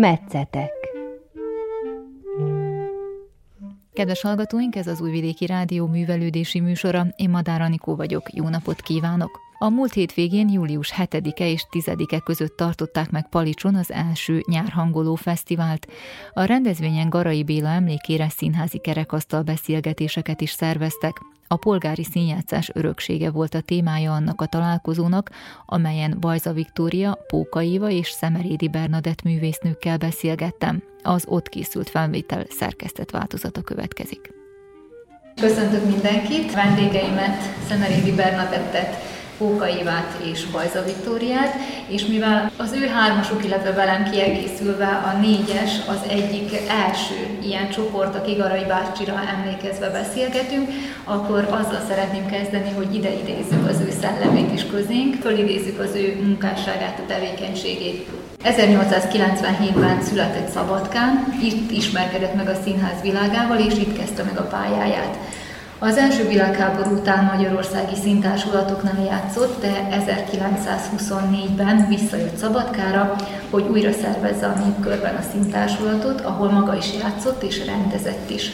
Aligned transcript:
Metszetek 0.00 0.72
Kedves 3.92 4.20
hallgatóink, 4.20 4.76
ez 4.76 4.86
az 4.86 5.00
Újvidéki 5.00 5.46
Rádió 5.46 5.86
művelődési 5.86 6.60
műsora. 6.60 7.06
Én 7.16 7.30
Madár 7.30 7.60
Anikó 7.60 7.96
vagyok. 7.96 8.32
Jó 8.32 8.48
napot 8.48 8.80
kívánok! 8.80 9.38
A 9.58 9.68
múlt 9.68 9.92
hét 9.92 10.14
végén 10.14 10.48
július 10.48 10.92
7-e 10.96 11.46
és 11.46 11.66
10-e 11.70 12.20
között 12.20 12.56
tartották 12.56 13.10
meg 13.10 13.28
Palicson 13.28 13.74
az 13.74 13.92
első 13.92 14.42
nyárhangoló 14.46 15.14
fesztivált. 15.14 15.86
A 16.32 16.42
rendezvényen 16.42 17.08
Garai 17.08 17.44
Béla 17.44 17.68
emlékére 17.68 18.28
színházi 18.28 18.78
kerekasztal 18.78 19.42
beszélgetéseket 19.42 20.40
is 20.40 20.50
szerveztek. 20.50 21.20
A 21.52 21.56
polgári 21.56 22.04
színjátszás 22.04 22.70
öröksége 22.74 23.30
volt 23.30 23.54
a 23.54 23.60
témája 23.60 24.12
annak 24.12 24.40
a 24.40 24.46
találkozónak, 24.46 25.30
amelyen 25.66 26.16
Bajza 26.20 26.52
Viktória, 26.52 27.18
Póka 27.26 27.62
Éva 27.62 27.90
és 27.90 28.08
Szemerédi 28.08 28.68
Bernadett 28.68 29.22
művésznőkkel 29.22 29.96
beszélgettem. 29.96 30.82
Az 31.02 31.24
ott 31.28 31.48
készült 31.48 31.90
felvétel 31.90 32.44
szerkesztett 32.48 33.10
változata 33.10 33.60
következik. 33.60 34.30
Köszöntök 35.40 35.84
mindenkit, 35.84 36.54
vendégeimet, 36.54 37.40
Szemerédi 37.68 38.14
Bernadettet, 38.14 38.94
Póka 39.40 39.68
Évát 39.68 40.16
és 40.22 40.44
Bajza 40.44 40.84
Viktóriát, 40.84 41.54
és 41.86 42.06
mivel 42.06 42.50
az 42.56 42.72
ő 42.72 42.86
hármasuk, 42.86 43.44
illetve 43.44 43.72
velem 43.72 44.10
kiegészülve 44.10 44.86
a 44.86 45.18
négyes 45.20 45.72
az 45.86 46.00
egyik 46.08 46.50
első 46.86 47.38
ilyen 47.42 47.70
csoport, 47.70 48.14
aki 48.14 48.32
Garai 48.32 48.64
bácsira 48.64 49.20
emlékezve 49.34 49.90
beszélgetünk, 49.90 50.68
akkor 51.04 51.38
azzal 51.50 51.82
szeretném 51.88 52.26
kezdeni, 52.26 52.70
hogy 52.70 52.94
ide 52.94 53.12
idézzük 53.12 53.68
az 53.68 53.80
ő 53.80 53.92
szellemét 54.00 54.52
is 54.52 54.66
közénk, 54.66 55.14
fölidézzük 55.20 55.78
az 55.78 55.94
ő 55.94 56.20
munkásságát, 56.22 56.98
a 56.98 57.06
tevékenységét. 57.06 58.08
1897-ben 58.44 60.02
született 60.02 60.48
Szabadkán, 60.48 61.38
itt 61.42 61.70
ismerkedett 61.70 62.34
meg 62.34 62.48
a 62.48 62.60
színház 62.64 63.00
világával, 63.02 63.58
és 63.58 63.74
itt 63.74 63.98
kezdte 63.98 64.22
meg 64.22 64.38
a 64.38 64.42
pályáját. 64.42 65.18
Az 65.82 65.96
első 65.96 66.28
világháború 66.28 66.90
után 66.90 67.24
magyarországi 67.24 67.94
színtársulatoknál 68.02 69.04
játszott, 69.04 69.60
de 69.60 69.88
1924-ben 69.90 71.86
visszajött 71.88 72.36
Szabadkára, 72.36 73.16
hogy 73.50 73.66
újra 73.70 73.92
szervezze 73.92 74.46
a 74.46 74.58
népkörben 74.64 75.14
a 75.14 75.22
színtársulatot, 75.32 76.20
ahol 76.20 76.50
maga 76.50 76.76
is 76.76 76.86
játszott 77.02 77.42
és 77.42 77.66
rendezett 77.66 78.30
is. 78.30 78.50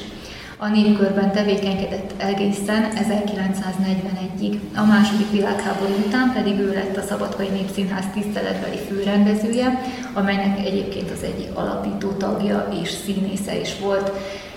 A 0.58 0.68
népkörben 0.68 1.32
tevékenykedett 1.32 2.12
egészen 2.16 2.88
1941-ig. 2.94 4.58
A 4.76 4.84
második 4.84 5.30
világháború 5.30 5.92
után 6.06 6.32
pedig 6.34 6.58
ő 6.58 6.72
lett 6.72 6.96
a 6.96 7.06
Szabadkai 7.08 7.48
Népszínház 7.48 8.04
tiszteletbeli 8.14 8.78
főrendezője, 8.88 9.80
amelynek 10.12 10.58
egyébként 10.58 11.10
az 11.10 11.22
egyik 11.22 11.48
alapító 11.54 12.08
tagja 12.08 12.68
és 12.82 12.88
színésze 12.88 13.60
is 13.60 13.78
volt. 13.78 14.12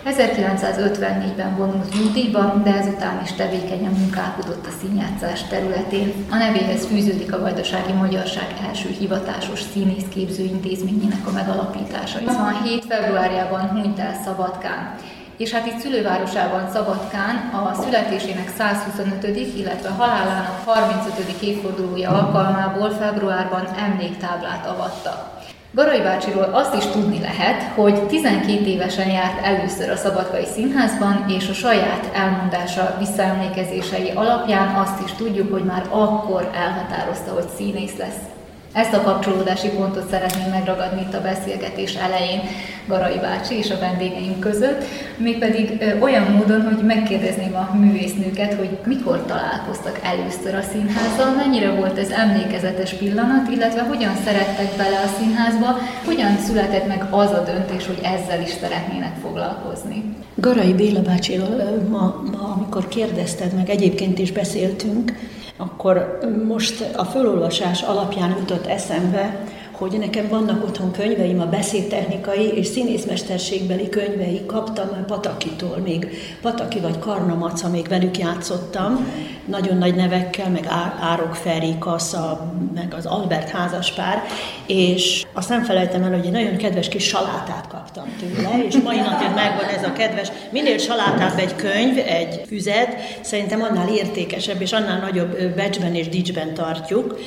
1954-ben 0.05 1.55
vonult 1.55 1.93
nyugdíjba, 1.93 2.61
de 2.63 2.73
ezután 2.73 3.21
is 3.23 3.31
tevékenyen 3.31 3.91
munkálkodott 3.91 4.65
a 4.65 4.69
színjátszás 4.81 5.43
területén. 5.43 6.13
A 6.31 6.35
nevéhez 6.35 6.85
fűződik 6.85 7.33
a 7.33 7.39
Vajdasági 7.39 7.91
Magyarság 7.91 8.55
első 8.67 8.89
hivatásos 8.99 9.61
színészképző 9.61 10.43
intézményének 10.43 11.27
a 11.27 11.31
megalapítása. 11.31 12.19
27 12.19 12.85
februárjában 12.85 13.69
hunyt 13.69 13.99
el 13.99 14.21
Szabadkán 14.23 14.95
és 15.39 15.51
hát 15.51 15.65
itt 15.65 15.79
szülővárosában 15.79 16.69
Szabadkán 16.71 17.35
a 17.53 17.73
születésének 17.73 18.49
125. 18.57 19.23
illetve 19.57 19.89
halálának 19.89 20.63
35. 20.65 21.41
évfordulója 21.41 22.09
alkalmából 22.09 22.89
februárban 22.89 23.65
emléktáblát 23.65 24.65
avattak. 24.65 25.38
Garai 25.71 26.01
bácsiról 26.01 26.43
azt 26.43 26.75
is 26.75 26.85
tudni 26.85 27.19
lehet, 27.19 27.63
hogy 27.63 28.07
12 28.07 28.65
évesen 28.65 29.07
járt 29.09 29.45
először 29.45 29.89
a 29.89 29.95
Szabadkai 29.95 30.45
Színházban, 30.45 31.25
és 31.29 31.49
a 31.49 31.53
saját 31.53 32.09
elmondása, 32.13 32.95
visszaemlékezései 32.99 34.09
alapján 34.09 34.75
azt 34.75 35.03
is 35.05 35.11
tudjuk, 35.11 35.51
hogy 35.51 35.63
már 35.63 35.85
akkor 35.89 36.49
elhatározta, 36.53 37.33
hogy 37.33 37.47
színész 37.55 37.97
lesz. 37.97 38.38
Ezt 38.79 38.93
a 38.93 39.01
kapcsolódási 39.01 39.67
pontot 39.67 40.09
szeretném 40.09 40.49
megragadni 40.49 41.01
itt 41.01 41.13
a 41.13 41.21
beszélgetés 41.21 41.95
elején 41.95 42.41
Garai 42.87 43.17
bácsi 43.17 43.55
és 43.55 43.71
a 43.71 43.79
vendégeink 43.79 44.39
között, 44.39 44.83
mégpedig 45.17 45.83
olyan 45.99 46.31
módon, 46.31 46.61
hogy 46.61 46.85
megkérdezném 46.85 47.55
a 47.55 47.75
művésznőket, 47.75 48.53
hogy 48.53 48.77
mikor 48.85 49.25
találkoztak 49.25 49.99
először 50.03 50.55
a 50.55 50.61
színházzal, 50.71 51.35
mennyire 51.35 51.71
volt 51.71 51.97
ez 51.97 52.09
emlékezetes 52.09 52.93
pillanat, 52.93 53.49
illetve 53.51 53.81
hogyan 53.81 54.15
szerettek 54.25 54.69
bele 54.77 54.97
a 54.97 55.13
színházba, 55.19 55.77
hogyan 56.05 56.37
született 56.37 56.87
meg 56.87 57.07
az 57.09 57.31
a 57.31 57.43
döntés, 57.43 57.85
hogy 57.85 57.99
ezzel 58.01 58.41
is 58.41 58.51
szeretnének 58.61 59.15
foglalkozni. 59.21 60.03
Garai 60.35 60.73
Béla 60.73 61.01
bácsiról 61.01 61.85
ma, 61.89 62.23
ma, 62.31 62.53
amikor 62.55 62.87
kérdezted 62.87 63.53
meg, 63.53 63.69
egyébként 63.69 64.19
is 64.19 64.31
beszéltünk, 64.31 65.13
akkor 65.59 66.19
most 66.47 66.85
a 66.95 67.03
fölolvasás 67.03 67.81
alapján 67.81 68.35
jutott 68.39 68.65
eszembe, 68.65 69.43
hogy 69.79 69.97
nekem 69.99 70.27
vannak 70.27 70.63
otthon 70.63 70.91
könyveim, 70.91 71.39
a 71.39 71.45
beszédtechnikai 71.45 72.51
és 72.55 72.67
színészmesterségbeli 72.67 73.89
könyvei. 73.89 74.45
Kaptam 74.45 75.05
Patakitól, 75.07 75.77
még. 75.77 76.07
Pataki 76.41 76.79
vagy 76.79 76.99
Karnamaca, 76.99 77.69
még 77.69 77.87
velük 77.87 78.17
játszottam, 78.17 79.07
nagyon 79.45 79.77
nagy 79.77 79.95
nevekkel, 79.95 80.49
meg 80.49 80.67
Árok 81.01 81.35
Feri, 81.35 81.75
Kassa, 81.79 82.53
meg 82.73 82.93
az 82.97 83.05
Albert 83.05 83.49
házaspár, 83.49 84.23
és 84.67 85.25
azt 85.33 85.49
nem 85.49 85.63
felejtem 85.63 86.03
el, 86.03 86.09
hogy 86.09 86.25
egy 86.25 86.31
nagyon 86.31 86.57
kedves 86.57 86.89
kis 86.89 87.03
salátát 87.03 87.67
kaptam 87.67 88.05
tőle, 88.19 88.65
és 88.65 88.75
mai 88.83 88.97
napig 88.97 89.33
megvan 89.35 89.69
ez 89.77 89.83
a 89.83 89.93
kedves, 89.93 90.31
minél 90.49 90.77
salátább 90.77 91.39
egy 91.39 91.55
könyv, 91.55 91.97
egy 91.97 92.41
füzet, 92.47 92.95
szerintem 93.21 93.61
annál 93.61 93.89
értékesebb, 93.89 94.61
és 94.61 94.71
annál 94.71 94.99
nagyobb 94.99 95.37
becsben 95.55 95.95
és 95.95 96.09
dicsben 96.09 96.53
tartjuk. 96.53 97.19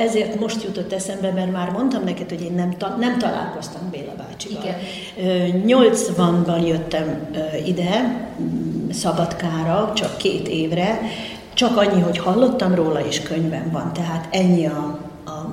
Ezért 0.00 0.40
most 0.40 0.62
jutott 0.62 0.92
eszembe, 0.92 1.30
mert 1.30 1.52
már 1.52 1.70
mondtam 1.70 2.04
neked, 2.04 2.28
hogy 2.28 2.42
én 2.42 2.52
nem, 2.52 2.76
ta- 2.78 2.98
nem 2.98 3.18
találkoztam 3.18 3.90
Béla 3.90 4.12
bácsival. 4.16 4.62
Igen. 4.62 5.62
80-ban 5.66 6.66
jöttem 6.66 7.28
ide, 7.66 8.26
Szabadkára, 8.92 9.92
csak 9.94 10.16
két 10.16 10.48
évre, 10.48 11.00
csak 11.54 11.76
annyi, 11.76 12.00
hogy 12.00 12.18
hallottam 12.18 12.74
róla, 12.74 13.06
és 13.06 13.20
könyvem 13.20 13.70
van, 13.72 13.92
tehát 13.92 14.28
ennyi 14.30 14.66
a, 14.66 14.70
a, 14.70 15.09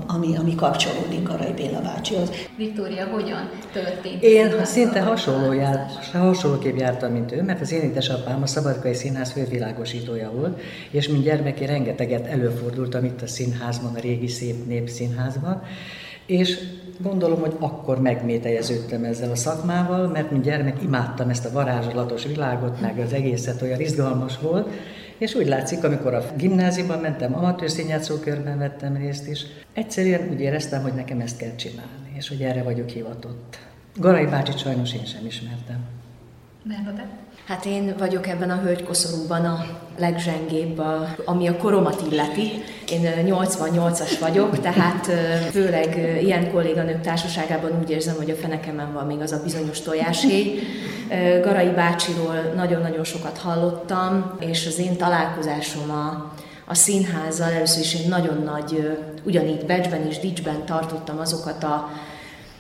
ami, 0.08 0.38
ami 0.38 0.56
kapcsolódik 0.56 1.24
Garai 1.24 1.52
Béla 1.52 1.82
bácsihoz. 1.82 2.32
Viktória, 2.58 3.06
hogyan 3.06 3.50
történt? 3.74 4.24
Én 4.24 4.66
szinte 4.66 5.02
hasonló 5.02 5.54
jár, 5.54 5.86
hasonlóképp 6.14 6.78
jártam, 6.78 7.12
mint 7.12 7.32
ő, 7.32 7.44
mert 7.44 7.62
az 7.62 7.72
én 7.72 7.82
édesapám 7.82 8.42
a 8.42 8.46
Szabadkai 8.46 8.94
Színház 8.94 9.32
fővilágosítója 9.32 10.32
volt, 10.32 10.60
és 10.92 11.08
mint 11.08 11.24
gyermeki 11.24 11.66
rengeteget 11.66 12.28
előfordultam 12.28 13.04
itt 13.04 13.22
a 13.22 13.28
színházban, 13.28 13.96
a 13.96 14.00
régi 14.00 14.28
szép 14.28 14.66
népszínházban, 14.66 15.62
és 16.26 16.60
gondolom, 17.04 17.40
hogy 17.40 17.54
akkor 17.60 18.02
megmétejeződtem 18.02 19.04
ezzel 19.04 19.32
a 19.32 19.36
szakmával, 19.36 20.08
mert 20.08 20.32
mint 20.32 20.44
gyermek 20.44 20.82
imádtam 20.84 21.30
ezt 21.30 21.46
a 21.46 21.52
varázslatos 21.52 22.26
világot, 22.26 22.82
meg 22.82 23.00
az 23.00 23.14
egészet 23.14 23.62
olyan 23.62 23.80
izgalmas 23.80 24.40
volt, 24.40 24.70
és 25.18 25.36
úgy 25.36 25.48
látszik, 25.48 25.84
amikor 25.84 26.14
a 26.14 26.26
gimnáziumban 26.38 27.00
mentem, 27.00 27.36
amatőr 27.36 27.70
színjátszókörben 27.70 28.58
vettem 28.58 28.96
részt 28.96 29.28
is, 29.28 29.46
egyszerűen 29.74 30.30
úgy 30.30 30.40
éreztem, 30.40 30.82
hogy 30.82 30.94
nekem 30.94 31.20
ezt 31.20 31.38
kell 31.38 31.56
csinálni, 31.56 32.14
és 32.16 32.28
hogy 32.28 32.42
erre 32.42 32.64
vagyok 32.64 32.90
hivatott. 32.90 33.60
Garai 33.96 34.26
bácsi 34.26 34.58
sajnos 34.58 34.94
én 34.94 35.06
sem 35.06 35.26
ismertem. 35.26 35.80
Bernadett? 36.64 37.27
Hát 37.48 37.66
én 37.66 37.96
vagyok 37.98 38.28
ebben 38.28 38.50
a 38.50 38.62
hölgykoszorúban 38.64 39.46
a 39.46 39.66
legzsengébb, 39.98 40.80
a, 40.80 41.16
ami 41.26 41.48
a 41.48 41.58
koromat 41.58 42.04
illeti. 42.12 42.64
Én 42.92 43.02
88-as 43.26 44.18
vagyok, 44.20 44.60
tehát 44.60 45.06
főleg 45.52 46.20
ilyen 46.24 46.52
kolléganők 46.52 47.02
társaságában 47.02 47.80
úgy 47.82 47.90
érzem, 47.90 48.16
hogy 48.16 48.30
a 48.30 48.36
fenekemen 48.36 48.94
van 48.94 49.06
még 49.06 49.20
az 49.20 49.32
a 49.32 49.42
bizonyos 49.44 49.82
tojáshéj. 49.82 50.60
Garai 51.42 51.70
bácsiról 51.70 52.54
nagyon-nagyon 52.56 53.04
sokat 53.04 53.38
hallottam, 53.38 54.38
és 54.40 54.66
az 54.66 54.80
én 54.80 54.98
találkozásom 54.98 55.92
a, 55.92 56.34
a 56.66 56.74
színházzal 56.74 57.52
először 57.52 57.82
is 57.82 57.94
egy 57.94 58.08
nagyon 58.08 58.44
nagy, 58.44 58.98
ugyanígy 59.24 59.66
Becsben 59.66 60.08
és 60.08 60.20
Dicsben 60.20 60.66
tartottam 60.66 61.20
azokat 61.20 61.64
a 61.64 61.90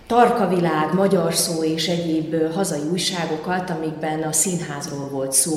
Tarkavilág, 0.07 0.94
Magyar 0.94 1.33
Szó 1.33 1.63
és 1.63 1.88
egyéb 1.88 2.54
hazai 2.54 2.81
újságokat, 2.92 3.69
amikben 3.69 4.21
a 4.21 4.31
színházról 4.31 5.09
volt 5.09 5.31
szó, 5.31 5.54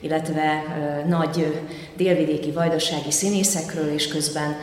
illetve 0.00 0.64
nagy 1.08 1.62
délvidéki 1.96 2.50
vajdasági 2.50 3.10
színészekről, 3.10 3.92
és 3.92 4.08
közben 4.08 4.56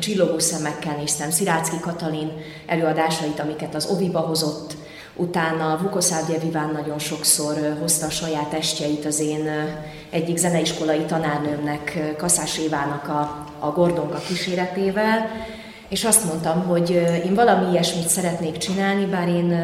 csillogó 0.00 0.38
szemekkel 0.38 0.96
néztem 0.96 1.30
Szirácki 1.30 1.76
Katalin 1.80 2.32
előadásait, 2.66 3.40
amiket 3.40 3.74
az 3.74 3.90
Oviba 3.90 4.20
hozott, 4.20 4.76
Utána 5.14 5.78
Vukoszávgye 5.82 6.38
Viván 6.38 6.70
nagyon 6.72 6.98
sokszor 6.98 7.76
hozta 7.80 8.06
a 8.06 8.10
saját 8.10 8.52
estjeit 8.52 9.04
az 9.04 9.20
én 9.20 9.50
egyik 10.10 10.36
zeneiskolai 10.36 11.04
tanárnőmnek, 11.04 12.14
Kaszás 12.16 12.58
Évának 12.58 13.08
a, 13.08 13.46
a 13.58 13.70
Gordonka 13.70 14.18
kíséretével, 14.18 15.30
és 15.88 16.04
azt 16.04 16.24
mondtam, 16.24 16.62
hogy 16.62 16.90
én 17.24 17.34
valami 17.34 17.70
ilyesmit 17.70 18.08
szeretnék 18.08 18.56
csinálni, 18.56 19.04
bár 19.04 19.28
én 19.28 19.54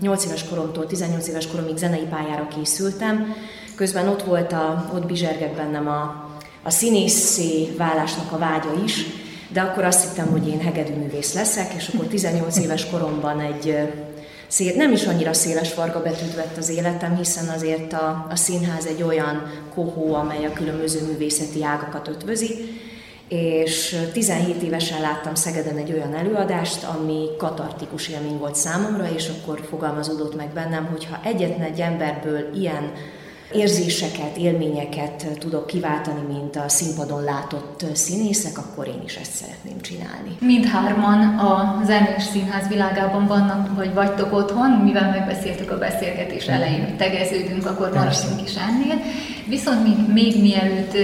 8 0.00 0.24
éves 0.24 0.44
koromtól 0.48 0.86
18 0.86 1.28
éves 1.28 1.46
koromig 1.46 1.76
zenei 1.76 2.06
pályára 2.10 2.48
készültem, 2.48 3.34
közben 3.74 4.08
ott 4.08 4.22
volt, 4.22 4.52
a, 4.52 4.90
ott 4.94 5.06
bizsergett 5.06 5.56
bennem 5.56 5.88
a, 5.88 6.28
a 6.62 6.70
színészé 6.70 7.74
válásnak 7.76 8.32
a 8.32 8.38
vágya 8.38 8.72
is, 8.84 9.04
de 9.48 9.60
akkor 9.60 9.84
azt 9.84 10.08
hittem, 10.08 10.30
hogy 10.30 10.48
én 10.48 10.60
hegedűművész 10.60 11.34
leszek, 11.34 11.74
és 11.74 11.88
akkor 11.88 12.06
18 12.06 12.58
éves 12.58 12.90
koromban 12.90 13.40
egy 13.40 13.76
szél, 14.46 14.74
nem 14.76 14.92
is 14.92 15.06
annyira 15.06 15.32
széles 15.32 15.74
varga 15.74 16.02
betűt 16.02 16.34
vett 16.34 16.56
az 16.56 16.68
életem, 16.68 17.16
hiszen 17.16 17.48
azért 17.48 17.92
a, 17.92 18.26
a 18.30 18.36
színház 18.36 18.86
egy 18.86 19.02
olyan 19.02 19.50
kohó, 19.74 20.14
amely 20.14 20.44
a 20.44 20.52
különböző 20.52 21.06
művészeti 21.06 21.64
ágakat 21.64 22.08
ötvözi, 22.08 22.54
és 23.28 23.96
17 24.12 24.62
évesen 24.62 25.00
láttam 25.00 25.34
Szegeden 25.34 25.76
egy 25.76 25.92
olyan 25.92 26.14
előadást, 26.14 26.84
ami 26.84 27.26
katartikus 27.38 28.08
élmény 28.08 28.38
volt 28.38 28.54
számomra, 28.54 29.08
és 29.14 29.28
akkor 29.28 29.60
fogalmazódott 29.68 30.36
meg 30.36 30.48
bennem, 30.48 30.86
hogy 30.90 31.04
ha 31.04 31.20
egyetlen 31.24 31.66
egy 31.66 31.80
emberből 31.80 32.50
ilyen 32.54 32.92
érzéseket, 33.52 34.36
élményeket 34.36 35.26
tudok 35.38 35.66
kiváltani, 35.66 36.20
mint 36.32 36.56
a 36.56 36.68
színpadon 36.68 37.22
látott 37.24 37.84
színészek, 37.94 38.58
akkor 38.58 38.88
én 38.88 39.02
is 39.04 39.16
ezt 39.16 39.32
szeretném 39.32 39.80
csinálni. 39.80 40.36
Mindhárman 40.40 41.38
a 41.38 41.82
zenés 41.84 42.22
színház 42.22 42.68
világában 42.68 43.26
vannak, 43.26 43.76
vagy 43.76 43.94
vagytok 43.94 44.32
otthon, 44.32 44.70
mivel 44.70 45.10
megbeszéltük 45.10 45.70
a 45.70 45.78
beszélgetés 45.78 46.46
elején, 46.46 46.84
hogy 46.84 46.96
tegeződünk, 46.96 47.66
akkor 47.66 47.90
maradjunk 47.94 48.42
is 48.42 48.54
ennél. 48.56 49.00
Viszont 49.48 49.82
még, 49.82 50.12
még 50.12 50.40
mielőtt 50.40 50.96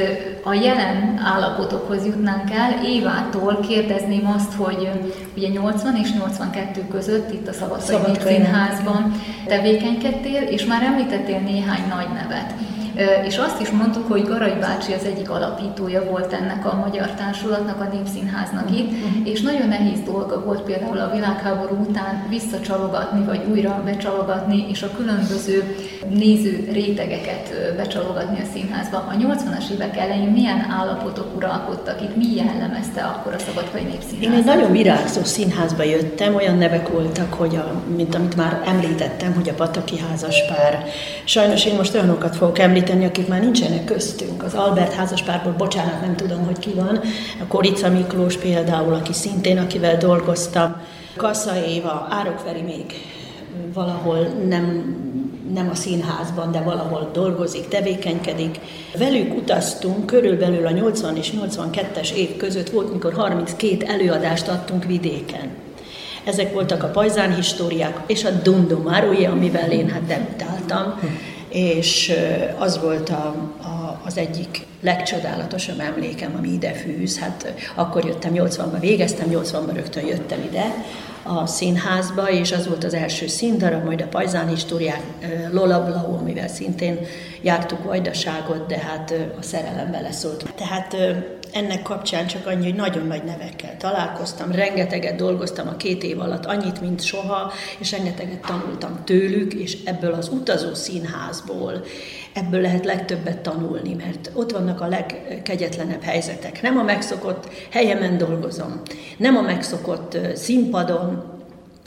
a 0.44 0.54
jelen 0.54 1.18
állapotokhoz 1.24 2.06
jutnánk 2.06 2.50
el, 2.50 2.84
Évától 2.84 3.60
kérdezném 3.68 4.26
azt, 4.36 4.52
hogy 4.52 4.88
ugye 5.36 5.48
80 5.48 5.96
és 5.96 6.12
82 6.12 6.86
között 6.90 7.32
itt 7.32 7.48
a 7.48 7.52
Szabadkai 7.52 8.14
Színházban 8.20 9.20
tevékenykedtél, 9.46 10.42
és 10.42 10.64
már 10.64 10.82
említettél 10.82 11.38
néhány 11.38 11.88
nagy 11.88 12.08
nevet. 12.14 12.54
És 13.26 13.36
azt 13.36 13.60
is 13.60 13.70
mondtuk, 13.70 14.08
hogy 14.08 14.26
Garai 14.26 14.58
bácsi 14.60 14.92
az 14.92 15.04
egyik 15.04 15.30
alapítója 15.30 16.04
volt 16.10 16.32
ennek 16.32 16.66
a 16.66 16.76
magyar 16.84 17.10
társulatnak, 17.10 17.80
a 17.80 17.88
Népszínháznak 17.92 18.70
itt, 18.70 18.90
uh-huh. 18.90 19.28
és 19.28 19.40
nagyon 19.40 19.68
nehéz 19.68 20.00
dolga 20.04 20.44
volt 20.44 20.60
például 20.60 20.98
a 20.98 21.10
világháború 21.14 21.76
után 21.88 22.26
visszacsalogatni, 22.28 23.24
vagy 23.24 23.42
újra 23.50 23.82
becsalogatni, 23.84 24.66
és 24.70 24.82
a 24.82 24.90
különböző 24.96 25.76
néző 26.08 26.68
rétegeket 26.72 27.74
becsalogatni 27.76 28.38
a 28.40 28.46
színházba. 28.52 28.96
A 28.96 29.14
80-as 29.16 29.70
évek 29.72 29.96
elején 29.96 30.28
milyen 30.28 30.66
állapotok 30.70 31.36
uralkodtak 31.36 32.02
itt, 32.02 32.16
mi 32.16 32.34
jellemezte 32.34 33.02
akkor 33.02 33.34
a 33.34 33.38
Szabadkai 33.38 33.82
Népszínház? 33.82 34.22
Én 34.22 34.32
egy 34.32 34.44
nagyon 34.44 34.72
virágzó 34.72 35.24
színházba 35.24 35.82
jöttem, 35.82 36.34
olyan 36.34 36.58
nevek 36.58 36.88
voltak, 36.88 37.34
hogy 37.34 37.56
a, 37.56 37.82
mint 37.96 38.14
amit 38.14 38.36
már 38.36 38.62
említettem, 38.66 39.34
hogy 39.34 39.48
a 39.48 39.54
Pataki 39.54 39.98
házaspár. 40.08 40.84
Sajnos 41.24 41.66
én 41.66 41.74
most 41.74 41.94
olyanokat 41.94 42.36
fogok 42.36 42.58
említeni, 42.58 42.80
említeni, 42.90 43.04
akik 43.04 43.28
már 43.28 43.40
nincsenek 43.40 43.84
köztünk. 43.84 44.42
Az 44.42 44.54
Albert 44.54 44.92
házaspárból, 44.92 45.52
bocsánat, 45.52 46.00
nem 46.00 46.16
tudom, 46.16 46.44
hogy 46.44 46.58
ki 46.58 46.70
van. 46.70 47.00
A 47.40 47.46
Korica 47.48 47.88
Miklós 47.88 48.36
például, 48.36 48.94
aki 48.94 49.12
szintén, 49.12 49.58
akivel 49.58 49.96
dolgoztam. 49.96 50.76
Kassa 51.16 51.64
Éva, 51.66 52.06
Árokveri 52.10 52.62
még 52.62 52.84
valahol 53.74 54.18
nem, 54.48 54.96
nem 55.52 55.68
a 55.70 55.74
színházban, 55.74 56.52
de 56.52 56.60
valahol 56.60 57.10
dolgozik, 57.12 57.68
tevékenykedik. 57.68 58.58
Velük 58.98 59.34
utaztunk, 59.34 60.06
körülbelül 60.06 60.66
a 60.66 60.70
80 60.70 61.16
és 61.16 61.32
82-es 61.36 62.12
év 62.14 62.36
között 62.36 62.70
volt, 62.70 62.92
mikor 62.92 63.12
32 63.12 63.86
előadást 63.86 64.48
adtunk 64.48 64.84
vidéken. 64.84 65.48
Ezek 66.24 66.52
voltak 66.52 66.82
a 66.82 66.86
pajzán 66.86 67.34
históriák 67.34 68.00
és 68.06 68.24
a 68.24 68.30
Dundomárója, 68.30 69.30
amivel 69.30 69.70
én 69.70 69.88
hát 69.88 70.06
debütáltam 70.06 70.94
és 71.52 72.12
az 72.58 72.80
volt 72.80 73.08
a, 73.08 73.34
a, 73.62 74.00
az 74.04 74.16
egyik 74.16 74.66
legcsodálatosabb 74.80 75.80
emlékem, 75.80 76.34
ami 76.38 76.48
ide 76.48 76.72
fűz. 76.72 77.18
Hát 77.18 77.54
akkor 77.74 78.04
jöttem 78.04 78.32
80-ban, 78.34 78.76
végeztem, 78.80 79.28
80-ban 79.30 79.72
rögtön 79.74 80.06
jöttem 80.06 80.42
ide 80.42 80.64
a 81.22 81.46
színházba, 81.46 82.30
és 82.30 82.52
az 82.52 82.68
volt 82.68 82.84
az 82.84 82.94
első 82.94 83.26
színdarab, 83.26 83.84
majd 83.84 84.00
a 84.00 84.06
Pajzán 84.06 84.48
históriák, 84.48 85.02
Lola 85.50 85.84
Blau, 85.84 86.16
amivel 86.16 86.48
szintén 86.48 86.98
jártuk 87.40 87.84
vajdaságot, 87.84 88.66
de 88.66 88.78
hát 88.78 89.14
a 89.38 89.42
szerelem 89.42 89.90
beleszólt. 89.90 90.54
Tehát 90.54 90.96
ennek 91.52 91.82
kapcsán 91.82 92.26
csak 92.26 92.46
annyi, 92.46 92.64
hogy 92.64 92.74
nagyon 92.74 93.06
nagy 93.06 93.24
nevekkel 93.24 93.76
találkoztam, 93.76 94.52
rengeteget 94.52 95.16
dolgoztam 95.16 95.68
a 95.68 95.76
két 95.76 96.02
év 96.02 96.20
alatt, 96.20 96.44
annyit, 96.46 96.80
mint 96.80 97.02
soha, 97.02 97.52
és 97.78 97.90
rengeteget 97.90 98.40
tanultam 98.40 99.04
tőlük, 99.04 99.54
és 99.54 99.78
ebből 99.84 100.12
az 100.12 100.28
utazó 100.28 100.74
színházból, 100.74 101.84
ebből 102.32 102.60
lehet 102.60 102.84
legtöbbet 102.84 103.38
tanulni, 103.38 103.94
mert 103.94 104.30
ott 104.34 104.52
vannak 104.52 104.80
a 104.80 104.88
legkegyetlenebb 104.88 106.02
helyzetek. 106.02 106.62
Nem 106.62 106.78
a 106.78 106.82
megszokott 106.82 107.48
helyemen 107.70 108.18
dolgozom, 108.18 108.80
nem 109.16 109.36
a 109.36 109.40
megszokott 109.40 110.18
színpadon, 110.34 111.40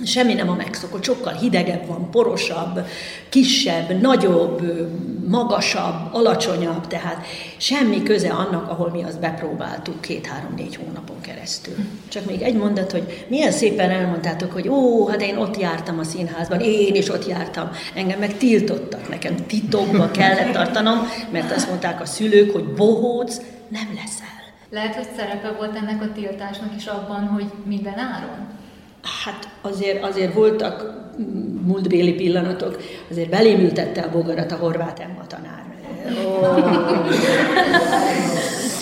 Semmi 0.04 0.34
nem 0.34 0.50
a 0.50 0.56
megszokott, 0.56 1.04
sokkal 1.04 1.34
hidegebb 1.34 1.88
van, 1.88 2.10
porosabb, 2.12 2.86
kisebb, 3.30 4.02
nagyobb, 4.02 4.62
magasabb, 5.28 6.14
alacsonyabb, 6.14 6.88
tehát 6.88 7.26
semmi 7.58 8.04
köze 8.04 8.30
annak, 8.30 8.70
ahol 8.70 8.90
mi 8.90 9.04
azt 9.04 9.20
bepróbáltuk 9.20 10.02
két-három-négy 10.02 10.76
hónapon 10.76 11.22
keresztül. 11.22 11.76
Csak 12.08 12.26
még 12.26 12.42
egy 12.42 12.56
mondat, 12.56 12.92
hogy 12.92 13.26
milyen 13.28 13.52
szépen 13.52 13.90
elmondtátok, 13.90 14.52
hogy 14.52 14.68
ó, 14.68 15.08
hát 15.08 15.22
én 15.22 15.38
ott 15.38 15.58
jártam 15.60 16.00
a 16.00 16.04
színházban, 16.04 16.60
én 16.60 16.96
is 16.96 17.10
ott 17.10 17.28
jártam, 17.28 17.70
engem 17.94 18.20
meg 18.20 18.38
tiltottak, 18.38 19.10
nekem 19.10 19.36
titokba 19.36 20.12
kellett 20.12 20.52
tartanom, 20.52 21.00
mert 21.32 21.52
azt 21.52 21.70
mondták 21.70 22.02
a 22.02 22.06
szülők, 22.06 22.52
hogy 22.52 22.66
bohóc 22.74 23.38
nem 23.68 23.88
leszel. 23.94 24.34
Lehet, 24.70 24.96
hogy 24.96 25.08
szerepe 25.18 25.52
volt 25.58 25.76
ennek 25.76 26.02
a 26.02 26.12
tiltásnak 26.12 26.76
is 26.78 26.86
abban, 26.86 27.28
hogy 27.28 27.52
minden 27.66 27.98
áron? 28.00 28.64
Hát 29.24 29.48
azért, 29.62 30.04
azért 30.04 30.34
voltak 30.34 30.94
múltbéli 31.66 32.14
pillanatok, 32.14 32.82
azért 33.10 33.30
belém 33.30 33.60
ültette 33.60 34.02
a 34.02 34.12
bogarat 34.12 34.52
a 34.52 34.56
horvát 34.56 35.00
Emma 35.00 35.28
tanár. 35.28 35.64
Oh. 36.26 37.08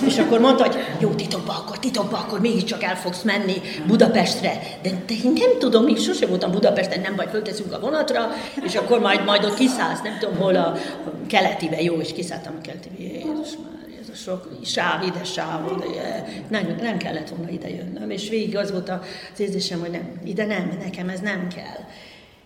És 0.08 0.18
akkor 0.18 0.40
mondta, 0.40 0.64
hogy 0.64 0.76
jó, 1.00 1.10
titokba 1.10 1.54
akkor, 1.54 1.80
titokba 1.80 2.18
akkor 2.18 2.40
mégiscsak 2.40 2.84
el 2.84 2.96
fogsz 2.96 3.22
menni 3.22 3.62
Budapestre. 3.88 4.62
De, 4.82 4.90
de 4.90 5.14
én 5.24 5.34
nem 5.36 5.60
tudom, 5.60 5.84
még 5.84 5.98
sosem 5.98 6.30
voltam 6.30 6.52
Budapesten, 6.52 7.02
nem 7.02 7.16
vagy, 7.16 7.30
fölteszünk 7.30 7.74
a 7.74 7.80
vonatra, 7.80 8.30
és 8.64 8.76
akkor 8.76 9.00
majd, 9.00 9.26
majd 9.26 9.46
ott 9.46 9.56
kiszállsz, 9.56 10.02
nem 10.02 10.18
tudom 10.20 10.36
hol 10.36 10.56
a, 10.56 10.68
a 11.06 11.12
keletibe, 11.28 11.82
jó, 11.82 11.94
és 11.94 12.14
kiszálltam 12.14 12.54
a 12.58 12.62
keletibe, 12.62 12.96
Jézus 12.98 13.58
már 13.64 13.93
sok 14.16 14.50
sáv, 14.64 15.04
ide 15.04 15.24
sáv, 15.24 15.82
ide, 15.92 16.26
nem, 16.48 16.76
nem 16.82 16.98
kellett 16.98 17.30
volna 17.30 17.50
ide 17.50 17.70
jönnöm, 17.70 18.10
és 18.10 18.30
végig 18.30 18.58
az 18.58 18.72
volt 18.72 18.90
az 18.90 19.40
érzésem, 19.40 19.80
hogy 19.80 19.92
nem, 19.92 20.22
ide 20.24 20.46
nem, 20.46 20.78
nekem 20.84 21.10
ez 21.10 21.20
nem 21.20 21.48
kell. 21.48 21.86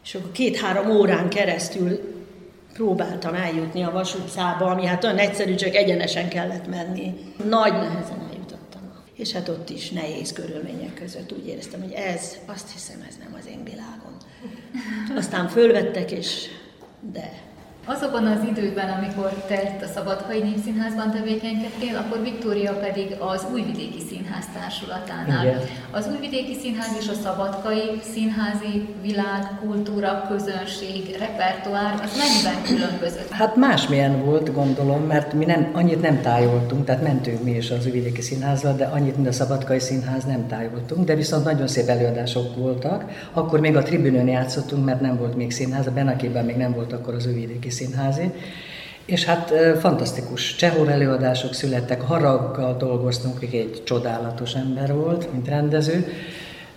És 0.04 0.16
akkor 0.16 0.32
két-három 0.32 0.90
órán 0.90 1.30
keresztül 1.30 2.16
próbáltam 2.74 3.34
eljutni 3.34 3.84
a 3.84 3.92
Vas 3.92 4.16
utcába, 4.16 4.66
ami 4.66 4.86
hát 4.86 5.04
olyan 5.04 5.18
egyszerű, 5.18 5.56
csak 5.56 5.76
egyenesen 5.76 6.30
kellett 6.30 6.68
menni. 6.68 7.14
Nagy 7.50 7.74
nehezen 7.74 8.28
eljutottam. 8.30 8.82
És 9.16 9.32
hát 9.32 9.50
ott 9.50 9.70
is 9.70 9.90
nehéz 9.90 10.34
körülmények 10.34 10.94
között 10.94 11.32
úgy 11.32 11.48
éreztem, 11.48 11.82
hogy 11.82 11.92
ez, 11.92 12.38
azt 12.46 12.72
hiszem, 12.72 13.06
ez 13.10 13.16
nem 13.20 13.36
az 13.40 13.48
én 13.48 13.64
világom. 13.64 14.18
Aztán 15.16 15.48
fölvettek, 15.48 16.12
és 16.12 16.48
de 17.12 17.47
Azokban 17.90 18.26
az 18.26 18.44
időkben, 18.50 18.90
amikor 18.90 19.30
te 19.48 19.62
itt 19.62 19.82
a 19.84 19.88
Szabadkai 19.94 20.40
Népszínházban 20.40 21.12
tevékenykedtél, 21.12 21.96
akkor 21.96 22.22
Viktória 22.22 22.74
pedig 22.74 23.16
az 23.20 23.46
Újvidéki 23.54 24.02
Színház 24.10 24.46
társulatánál. 24.54 25.46
Igen. 25.46 25.62
Az 25.92 26.10
Újvidéki 26.12 26.56
Színház 26.62 26.96
és 27.00 27.08
a 27.10 27.14
Szabadkai 27.24 28.00
Színházi 28.14 28.88
világ, 29.02 29.42
kultúra, 29.62 30.26
közönség, 30.30 31.16
repertoár, 31.20 31.94
az 32.04 32.12
mennyiben 32.18 32.64
különbözött? 32.64 33.30
Hát 33.30 33.56
másmilyen 33.56 34.26
volt, 34.26 34.54
gondolom, 34.54 35.02
mert 35.02 35.34
mi 35.34 35.46
nem, 35.46 35.70
annyit 35.74 36.02
nem 36.02 36.22
tájoltunk, 36.22 36.86
tehát 36.86 37.02
mentünk 37.02 37.44
mi 37.44 37.52
is 37.52 37.72
az 37.72 37.86
Újvidéki 37.86 38.22
Színházba, 38.22 38.72
de 38.72 38.86
annyit, 38.86 39.16
mint 39.16 39.28
a 39.28 39.32
Szabadkai 39.32 39.80
Színház 39.80 40.24
nem 40.24 40.48
tájoltunk, 40.48 41.06
de 41.06 41.16
viszont 41.16 41.44
nagyon 41.44 41.68
szép 41.68 41.88
előadások 41.88 42.56
voltak. 42.56 43.04
Akkor 43.34 43.60
még 43.60 43.76
a 43.76 43.84
tribünön 43.84 44.28
játszottunk, 44.28 44.86
mert 44.86 45.02
nem 45.02 45.18
volt 45.18 45.36
még 45.36 45.52
színház, 45.52 45.88
a 45.88 45.92
Benakében 45.92 46.46
még 46.46 46.56
nem 46.56 46.74
volt 46.74 46.94
akkor 46.94 47.14
az 47.14 47.26
Újvidéki 47.28 47.76
színházi. 47.78 48.32
És 49.06 49.26
hát 49.26 49.54
fantasztikus 49.80 50.56
Csehor 50.56 50.90
előadások 50.90 51.54
születtek, 51.54 52.02
Haraggal 52.02 52.78
dolgoztunk, 52.78 53.36
aki 53.36 53.58
egy 53.58 53.82
csodálatos 53.84 54.54
ember 54.54 54.94
volt, 54.94 55.32
mint 55.32 55.48
rendező, 55.48 56.06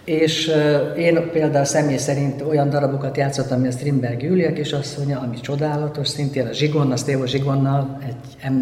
és 0.04 0.52
én 0.96 1.30
például 1.32 1.64
személy 1.64 1.96
szerint 1.96 2.42
olyan 2.42 2.70
darabokat 2.70 3.16
játszottam, 3.16 3.60
mint 3.60 3.74
a 3.74 3.76
Strindberg 3.76 4.22
Júlia 4.22 4.52
kisasszonya, 4.52 5.20
ami 5.20 5.40
csodálatos, 5.40 6.08
szintén 6.08 6.46
a 6.46 6.52
Zsigon, 6.52 6.92
a 6.92 6.96
Sztévo 6.96 7.26
Zsigonnal 7.26 7.98
egy 8.06 8.52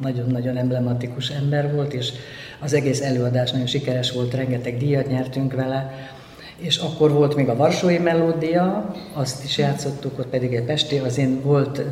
nagyon-nagyon 0.00 0.56
emblematikus 0.56 1.28
ember 1.28 1.74
volt, 1.74 1.92
és 1.92 2.12
az 2.60 2.72
egész 2.72 3.00
előadás 3.00 3.50
nagyon 3.50 3.66
sikeres 3.66 4.12
volt, 4.12 4.34
rengeteg 4.34 4.76
díjat 4.76 5.06
nyertünk 5.06 5.54
vele, 5.54 6.10
és 6.62 6.76
akkor 6.76 7.12
volt 7.12 7.34
még 7.34 7.48
a 7.48 7.56
Varsói 7.56 7.98
Melódia, 7.98 8.94
azt 9.12 9.44
is 9.44 9.58
játszottuk, 9.58 10.18
ott 10.18 10.26
pedig 10.26 10.54
egy 10.54 10.64
Pesti, 10.64 10.98
az 10.98 11.18
én 11.18 11.42
volt 11.42 11.82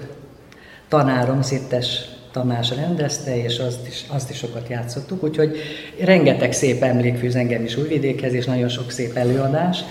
tanárom, 0.88 1.42
Szittes 1.42 2.04
Tamás 2.32 2.70
rendezte, 2.70 3.42
és 3.42 3.58
azt 3.58 3.86
is, 3.86 4.04
azt 4.08 4.30
is 4.30 4.36
sokat 4.36 4.68
játszottuk, 4.68 5.22
úgyhogy 5.22 5.56
rengeteg 6.00 6.52
szép 6.52 6.82
emlék 6.82 7.16
fűz 7.16 7.34
engem 7.34 7.64
is 7.64 7.76
Újvidékhez, 7.76 8.32
és 8.32 8.44
nagyon 8.44 8.68
sok 8.68 8.90
szép 8.90 9.16
előadás. 9.16 9.84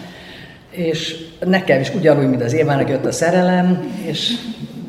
És 0.69 1.15
nekem 1.39 1.79
is 1.79 1.93
ugyanúgy, 1.95 2.29
mint 2.29 2.41
az 2.41 2.53
Évának 2.53 2.89
jött 2.89 3.05
a 3.05 3.11
szerelem, 3.11 3.93
és 4.05 4.33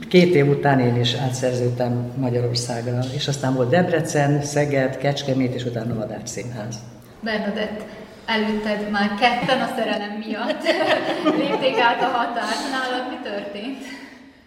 két 0.09 0.35
év 0.35 0.49
után 0.49 0.81
én 0.81 1.01
is 1.01 1.15
átszerződtem 1.15 2.13
Magyarországra, 2.17 2.99
és 3.15 3.29
aztán 3.29 3.55
volt 3.55 3.69
Debrecen, 3.69 4.43
Szeged, 4.43 4.97
Kecskemét, 4.97 5.55
és 5.55 5.65
utána 5.65 5.95
Vadás 5.95 6.21
Színház. 6.25 6.75
Bernadett, 7.21 7.85
előtted 8.31 8.91
már 8.91 9.15
ketten 9.21 9.61
a 9.61 9.73
szerelem 9.77 10.11
miatt 10.11 10.63
lépték 11.41 11.79
át 11.79 12.03
a 12.03 12.07
határt. 12.07 12.71
Nálad 12.71 13.09
mi 13.11 13.29
történt? 13.29 13.79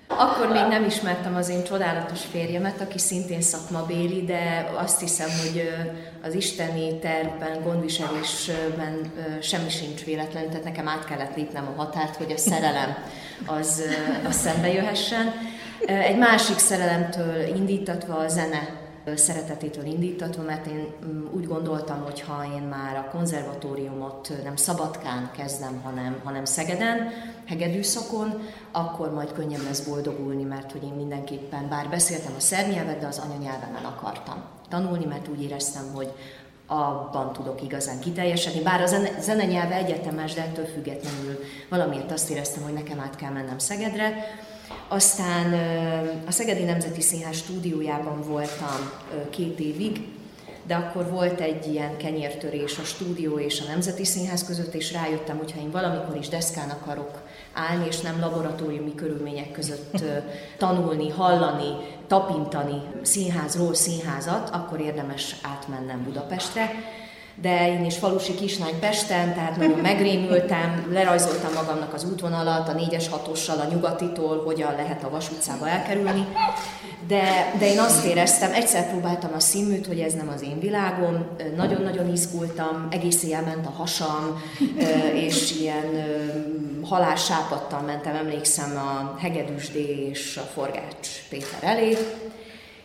Akkor 0.07 0.47
még 0.47 0.65
nem 0.69 0.85
ismertem 0.85 1.35
az 1.35 1.49
én 1.49 1.63
csodálatos 1.63 2.19
férjemet, 2.31 2.81
aki 2.81 2.99
szintén 2.99 3.41
szakmabéli, 3.41 4.23
de 4.25 4.71
azt 4.75 4.99
hiszem, 4.99 5.29
hogy 5.41 5.69
az 6.23 6.33
isteni 6.33 6.99
tervben, 6.99 7.61
gondviselésben 7.63 9.11
semmi 9.41 9.69
sincs 9.69 10.03
véletlen, 10.03 10.49
tehát 10.49 10.63
nekem 10.63 10.87
át 10.87 11.05
kellett 11.05 11.35
lépnem 11.35 11.67
a 11.67 11.81
határt, 11.81 12.15
hogy 12.15 12.31
a 12.31 12.37
szerelem 12.37 12.95
az, 13.45 13.81
az 14.27 14.35
szembe 14.35 14.73
jöhessen. 14.73 15.33
Egy 15.85 16.17
másik 16.17 16.57
szerelemtől 16.57 17.55
indítatva 17.55 18.15
a 18.15 18.27
zene 18.27 18.82
szeretetétől 19.15 19.85
indítatva, 19.85 20.43
mert 20.43 20.65
én 20.65 20.87
mm, 21.05 21.25
úgy 21.31 21.47
gondoltam, 21.47 22.03
hogy 22.03 22.21
ha 22.21 22.45
én 22.55 22.61
már 22.61 22.95
a 22.95 23.09
konzervatóriumot 23.11 24.31
nem 24.43 24.55
Szabadkán 24.55 25.31
kezdem, 25.37 25.81
hanem, 25.83 26.21
hanem 26.23 26.45
Szegeden, 26.45 27.09
hegedűszakon, 27.45 28.41
akkor 28.71 29.13
majd 29.13 29.31
könnyebb 29.31 29.63
lesz 29.63 29.79
boldogulni, 29.79 30.43
mert 30.43 30.71
hogy 30.71 30.83
én 30.83 30.93
mindenképpen, 30.93 31.69
bár 31.69 31.89
beszéltem 31.89 32.33
a 32.37 32.39
szernyelvet, 32.39 32.99
de 32.99 33.07
az 33.07 33.21
anyanyelvemen 33.25 33.83
akartam 33.83 34.43
tanulni, 34.69 35.05
mert 35.05 35.27
úgy 35.27 35.43
éreztem, 35.43 35.83
hogy 35.93 36.13
abban 36.67 37.33
tudok 37.33 37.61
igazán 37.61 37.99
kiteljesedni. 37.99 38.61
Bár 38.61 38.81
a 38.81 38.85
zene, 38.85 39.09
zenenyelve 39.21 39.75
egyetemes, 39.75 40.33
de 40.33 40.41
ettől 40.41 40.65
függetlenül 40.65 41.39
valamiért 41.69 42.11
azt 42.11 42.29
éreztem, 42.29 42.63
hogy 42.63 42.73
nekem 42.73 42.99
át 42.99 43.15
kell 43.15 43.31
mennem 43.31 43.57
Szegedre. 43.57 44.13
Aztán 44.87 45.53
a 46.27 46.31
Szegedi 46.31 46.63
Nemzeti 46.63 47.01
Színház 47.01 47.35
stúdiójában 47.35 48.21
voltam 48.21 48.91
két 49.29 49.59
évig, 49.59 50.07
de 50.67 50.75
akkor 50.75 51.09
volt 51.09 51.39
egy 51.39 51.67
ilyen 51.67 51.97
kenyértörés 51.97 52.77
a 52.77 52.83
stúdió 52.83 53.39
és 53.39 53.61
a 53.61 53.69
Nemzeti 53.69 54.05
Színház 54.05 54.45
között, 54.45 54.73
és 54.73 54.91
rájöttem, 54.91 55.37
hogy 55.37 55.51
ha 55.51 55.59
én 55.59 55.71
valamikor 55.71 56.17
is 56.17 56.27
deszkán 56.29 56.69
akarok 56.69 57.21
állni, 57.53 57.85
és 57.87 57.99
nem 57.99 58.19
laboratóriumi 58.19 58.95
körülmények 58.95 59.51
között 59.51 60.03
tanulni, 60.57 61.09
hallani, 61.09 61.71
tapintani 62.07 62.81
színházról 63.01 63.73
színházat, 63.73 64.49
akkor 64.49 64.79
érdemes 64.79 65.35
átmennem 65.41 66.03
Budapestre 66.03 66.71
de 67.35 67.67
én 67.67 67.85
is 67.85 67.97
falusi 67.97 68.35
kislány 68.35 68.79
Pesten, 68.79 69.33
tehát 69.33 69.57
nagyon 69.57 69.79
megrémültem, 69.79 70.87
lerajzoltam 70.91 71.53
magamnak 71.53 71.93
az 71.93 72.05
útvonalat, 72.11 72.69
a 72.69 72.75
4-es 72.75 73.05
6 73.09 73.27
a 73.47 73.67
nyugatitól, 73.71 74.43
hogyan 74.43 74.75
lehet 74.75 75.03
a 75.03 75.09
Vas 75.09 75.31
utcába 75.31 75.67
elkerülni. 75.67 76.27
De, 77.07 77.53
de 77.59 77.71
én 77.71 77.79
azt 77.79 78.05
éreztem, 78.05 78.53
egyszer 78.53 78.89
próbáltam 78.89 79.31
a 79.35 79.39
színműt, 79.39 79.87
hogy 79.87 79.99
ez 79.99 80.13
nem 80.13 80.31
az 80.33 80.41
én 80.41 80.59
világom, 80.59 81.25
nagyon-nagyon 81.55 82.11
izgultam, 82.11 82.87
egész 82.91 83.23
éjjel 83.23 83.41
ment 83.41 83.65
a 83.65 83.73
hasam, 83.77 84.41
és 85.13 85.59
ilyen 85.61 86.05
halálsápattal 86.83 87.81
mentem, 87.81 88.15
emlékszem 88.15 88.77
a 88.77 89.17
Hegedűsdé 89.19 90.07
és 90.09 90.37
a 90.37 90.49
Forgács 90.53 91.07
Péter 91.29 91.59
elé, 91.61 91.97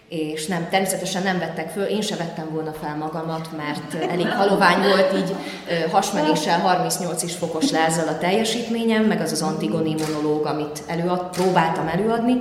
és 0.08 0.46
nem, 0.46 0.68
természetesen 0.70 1.22
nem 1.22 1.38
vettek 1.38 1.70
föl, 1.70 1.84
én 1.84 2.00
se 2.00 2.16
vettem 2.16 2.48
volna 2.52 2.72
fel 2.72 2.96
magamat, 2.96 3.48
mert 3.56 4.10
elég 4.10 4.26
halovány 4.26 4.82
volt, 4.82 5.12
így 5.16 5.34
hasmenéssel 5.90 6.58
38 6.58 7.22
is 7.22 7.34
fokos 7.34 7.70
lázzal 7.70 8.08
a 8.08 8.18
teljesítményem, 8.18 9.04
meg 9.04 9.20
az 9.20 9.32
az 9.32 9.42
antigoni 9.42 9.94
monológ, 9.94 10.46
amit 10.46 10.82
előad, 10.86 11.30
próbáltam 11.30 11.88
előadni, 11.88 12.40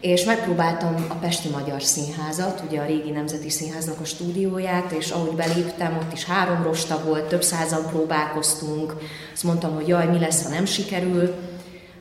és 0.00 0.24
megpróbáltam 0.24 1.06
a 1.08 1.14
Pesti 1.14 1.48
Magyar 1.48 1.82
Színházat, 1.82 2.62
ugye 2.68 2.80
a 2.80 2.86
régi 2.86 3.10
Nemzeti 3.10 3.50
Színháznak 3.50 4.00
a 4.00 4.04
stúdióját, 4.04 4.90
és 4.92 5.10
ahogy 5.10 5.34
beléptem, 5.34 5.96
ott 5.96 6.12
is 6.12 6.24
három 6.24 6.62
rosta 6.62 7.00
volt, 7.04 7.24
több 7.24 7.42
százan 7.42 7.86
próbálkoztunk, 7.86 8.94
azt 9.32 9.44
mondtam, 9.44 9.74
hogy 9.74 9.88
jaj, 9.88 10.06
mi 10.06 10.18
lesz, 10.18 10.44
ha 10.44 10.48
nem 10.48 10.64
sikerül, 10.64 11.34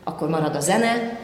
akkor 0.04 0.30
marad 0.30 0.56
a 0.56 0.60
zene, 0.60 1.18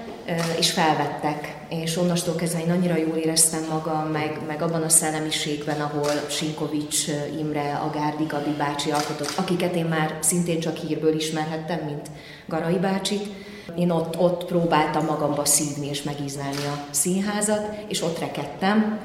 és 0.57 0.71
felvettek, 0.71 1.59
és 1.79 1.97
onnastól 1.97 2.35
kezdve 2.35 2.61
én 2.61 2.71
annyira 2.71 2.97
jól 2.97 3.15
éreztem 3.15 3.65
magam, 3.69 4.07
meg, 4.07 4.39
meg 4.47 4.61
abban 4.61 4.81
a 4.81 4.89
szellemiségben, 4.89 5.81
ahol 5.81 6.11
Sinkovics 6.29 7.07
Imre, 7.39 7.75
Agárdi 7.75 8.25
Gabi 8.25 8.53
bácsi 8.57 8.91
alkotott, 8.91 9.33
akiket 9.35 9.75
én 9.75 9.85
már 9.85 10.17
szintén 10.19 10.59
csak 10.59 10.77
hírből 10.77 11.15
ismerhettem, 11.15 11.79
mint 11.85 12.09
Garai 12.47 12.77
bácsit. 12.77 13.27
Én 13.75 13.89
ott, 13.89 14.19
ott 14.19 14.45
próbáltam 14.45 15.05
magamba 15.05 15.45
szívni 15.45 15.87
és 15.87 16.03
megíználni 16.03 16.65
a 16.65 16.85
színházat, 16.89 17.75
és 17.87 18.01
ott 18.01 18.19
rekedtem. 18.19 18.99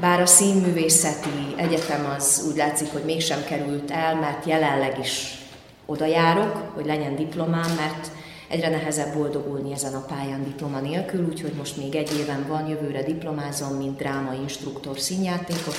Bár 0.00 0.20
a 0.20 0.26
színművészeti 0.26 1.54
egyetem 1.56 2.14
az 2.16 2.46
úgy 2.50 2.56
látszik, 2.56 2.92
hogy 2.92 3.04
mégsem 3.04 3.44
került 3.44 3.90
el, 3.90 4.14
mert 4.14 4.46
jelenleg 4.46 4.98
is 4.98 5.38
oda 5.86 6.06
járok, 6.06 6.70
hogy 6.74 6.86
legyen 6.86 7.16
diplomám, 7.16 7.70
mert 7.76 8.10
egyre 8.50 8.68
nehezebb 8.68 9.14
boldogulni 9.14 9.72
ezen 9.72 9.94
a 9.94 10.04
pályán 10.04 10.44
diploma 10.44 10.80
nélkül, 10.80 11.26
úgyhogy 11.28 11.52
most 11.52 11.76
még 11.76 11.94
egy 11.94 12.18
éven 12.20 12.44
van, 12.48 12.66
jövőre 12.68 13.02
diplomázom, 13.02 13.76
mint 13.76 13.96
dráma 13.96 14.32
instruktor 14.32 14.98
színjátékos, 14.98 15.76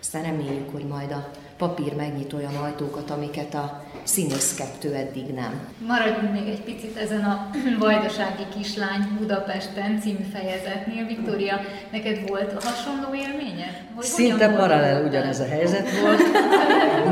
aztán 0.00 0.22
reméljük, 0.22 0.72
hogy 0.72 0.84
majd 0.84 1.10
a 1.12 1.30
papír 1.56 1.94
megnyit 1.94 2.32
olyan 2.32 2.54
ajtókat, 2.54 3.10
amiket 3.10 3.54
a 3.54 3.84
színész 4.02 4.54
kettő 4.54 4.94
eddig 4.94 5.26
nem. 5.26 5.68
Maradjunk 5.86 6.32
még 6.32 6.48
egy 6.48 6.62
picit 6.62 6.96
ezen 6.96 7.24
a 7.24 7.50
Vajdasági 7.78 8.46
kislány 8.56 9.16
Budapesten 9.18 10.00
című 10.00 10.24
fejezetnél. 10.32 11.06
Viktória, 11.06 11.60
neked 11.92 12.28
volt 12.28 12.62
hasonló 12.64 13.14
élménye? 13.14 13.86
Hogy 13.94 14.04
Szinte 14.04 14.48
paralel 14.48 15.04
ugyanez 15.04 15.40
a 15.40 15.46
helyzet 15.46 16.00
volt. 16.00 16.22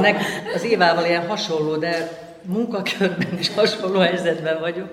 Nek 0.00 0.22
az 0.54 0.64
Évával 0.64 1.04
ilyen 1.04 1.26
hasonló, 1.26 1.76
de 1.76 2.28
munkakörben 2.44 3.38
is 3.38 3.54
hasonló 3.54 3.98
helyzetben 3.98 4.60
vagyok. 4.60 4.88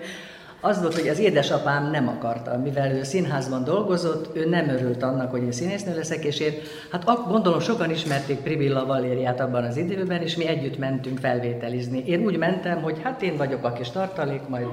Az 0.61 0.81
volt, 0.81 0.99
hogy 0.99 1.07
az 1.07 1.19
édesapám 1.19 1.91
nem 1.91 2.07
akarta, 2.07 2.57
mivel 2.57 2.91
ő 2.91 3.03
színházban 3.03 3.63
dolgozott, 3.63 4.35
ő 4.35 4.49
nem 4.49 4.69
örült 4.69 5.03
annak, 5.03 5.31
hogy 5.31 5.41
én 5.41 5.51
színésznő 5.51 5.95
leszek, 5.95 6.23
és 6.23 6.39
én, 6.39 6.53
hát 6.91 7.27
gondolom 7.27 7.59
sokan 7.59 7.89
ismerték 7.89 8.37
Pribilla 8.37 8.85
Valériát 8.85 9.39
abban 9.39 9.63
az 9.63 9.77
időben, 9.77 10.21
és 10.21 10.35
mi 10.35 10.47
együtt 10.47 10.77
mentünk 10.77 11.19
felvételizni. 11.19 12.03
Én 12.05 12.25
úgy 12.25 12.37
mentem, 12.37 12.81
hogy 12.81 12.99
hát 13.03 13.21
én 13.21 13.37
vagyok 13.37 13.63
a 13.63 13.73
kis 13.73 13.89
tartalék, 13.89 14.47
majd 14.47 14.67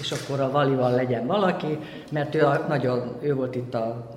és 0.00 0.12
akkor 0.12 0.40
a 0.40 0.50
Valival 0.50 0.90
legyen 0.90 1.26
valaki, 1.26 1.78
mert 2.10 2.34
ő 2.34 2.44
a, 2.44 2.64
nagyon, 2.68 3.16
ő 3.20 3.34
volt 3.34 3.54
itt 3.54 3.74
a 3.74 4.14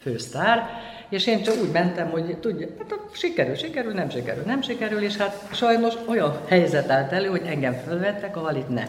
fősztár, 0.00 0.68
és 1.08 1.26
én 1.26 1.42
csak 1.42 1.54
úgy 1.62 1.70
mentem, 1.70 2.10
hogy 2.10 2.36
tudja, 2.40 2.66
hát 2.78 2.94
sikerül, 3.12 3.54
sikerül, 3.54 3.92
nem 3.92 4.10
sikerül, 4.10 4.42
nem 4.46 4.62
sikerül, 4.62 5.02
és 5.02 5.16
hát 5.16 5.48
sajnos 5.52 5.94
olyan 6.06 6.40
helyzet 6.48 6.90
állt 6.90 7.12
elő, 7.12 7.26
hogy 7.26 7.42
engem 7.46 7.74
fölvettek, 7.86 8.36
a 8.36 8.40
valit 8.40 8.68
nem. 8.68 8.88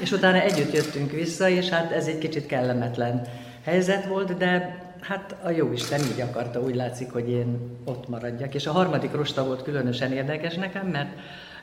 És 0.00 0.12
utána 0.12 0.40
együtt 0.40 0.72
jöttünk 0.72 1.10
vissza, 1.10 1.48
és 1.48 1.68
hát 1.68 1.92
ez 1.92 2.06
egy 2.06 2.18
kicsit 2.18 2.46
kellemetlen 2.46 3.26
helyzet 3.64 4.06
volt, 4.06 4.36
de 4.36 4.78
hát 5.00 5.36
a 5.42 5.50
jó 5.50 5.72
Isten 5.72 6.00
így 6.00 6.20
akarta, 6.20 6.60
úgy 6.60 6.74
látszik, 6.74 7.10
hogy 7.10 7.30
én 7.30 7.78
ott 7.84 8.08
maradjak. 8.08 8.54
És 8.54 8.66
a 8.66 8.72
harmadik 8.72 9.12
rosta 9.12 9.44
volt 9.44 9.62
különösen 9.62 10.12
érdekes 10.12 10.54
nekem, 10.54 10.86
mert 10.86 11.10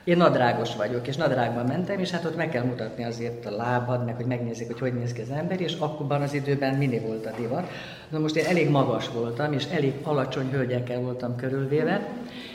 én 0.07 0.17
nadrágos 0.17 0.75
vagyok, 0.75 1.07
és 1.07 1.15
nadrágban 1.15 1.65
mentem, 1.65 1.99
és 1.99 2.11
hát 2.11 2.25
ott 2.25 2.35
meg 2.35 2.49
kell 2.49 2.63
mutatni 2.63 3.03
azért 3.03 3.45
a 3.45 3.55
lábad, 3.55 4.05
meg 4.05 4.15
hogy 4.15 4.25
megnézzék, 4.25 4.67
hogy 4.67 4.79
hogy 4.79 4.93
néz 4.93 5.13
ki 5.13 5.21
az 5.21 5.29
ember, 5.29 5.61
és 5.61 5.75
akkorban 5.79 6.21
az 6.21 6.33
időben 6.33 6.75
mini 6.75 6.99
volt 6.99 7.25
a 7.25 7.31
divat. 7.37 7.69
Na 8.09 8.19
most 8.19 8.35
én 8.35 8.45
elég 8.45 8.69
magas 8.69 9.09
voltam, 9.09 9.53
és 9.53 9.63
elég 9.71 9.93
alacsony 10.03 10.49
hölgyekkel 10.51 10.99
voltam 10.99 11.35
körülvéve, 11.35 12.07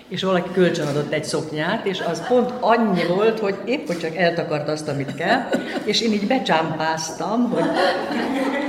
és 0.08 0.22
valaki 0.22 0.50
kölcsön 0.52 0.86
adott 0.86 1.12
egy 1.12 1.24
szoknyát, 1.24 1.86
és 1.86 2.00
az 2.00 2.26
pont 2.26 2.52
annyi 2.60 3.06
volt, 3.06 3.38
hogy 3.38 3.54
épp 3.64 3.86
hogy 3.86 3.98
csak 3.98 4.16
eltakart 4.16 4.68
azt, 4.68 4.88
amit 4.88 5.14
kell, 5.14 5.40
és 5.84 6.00
én 6.00 6.12
így 6.12 6.26
becsámpáztam, 6.26 7.50
hogy 7.50 7.66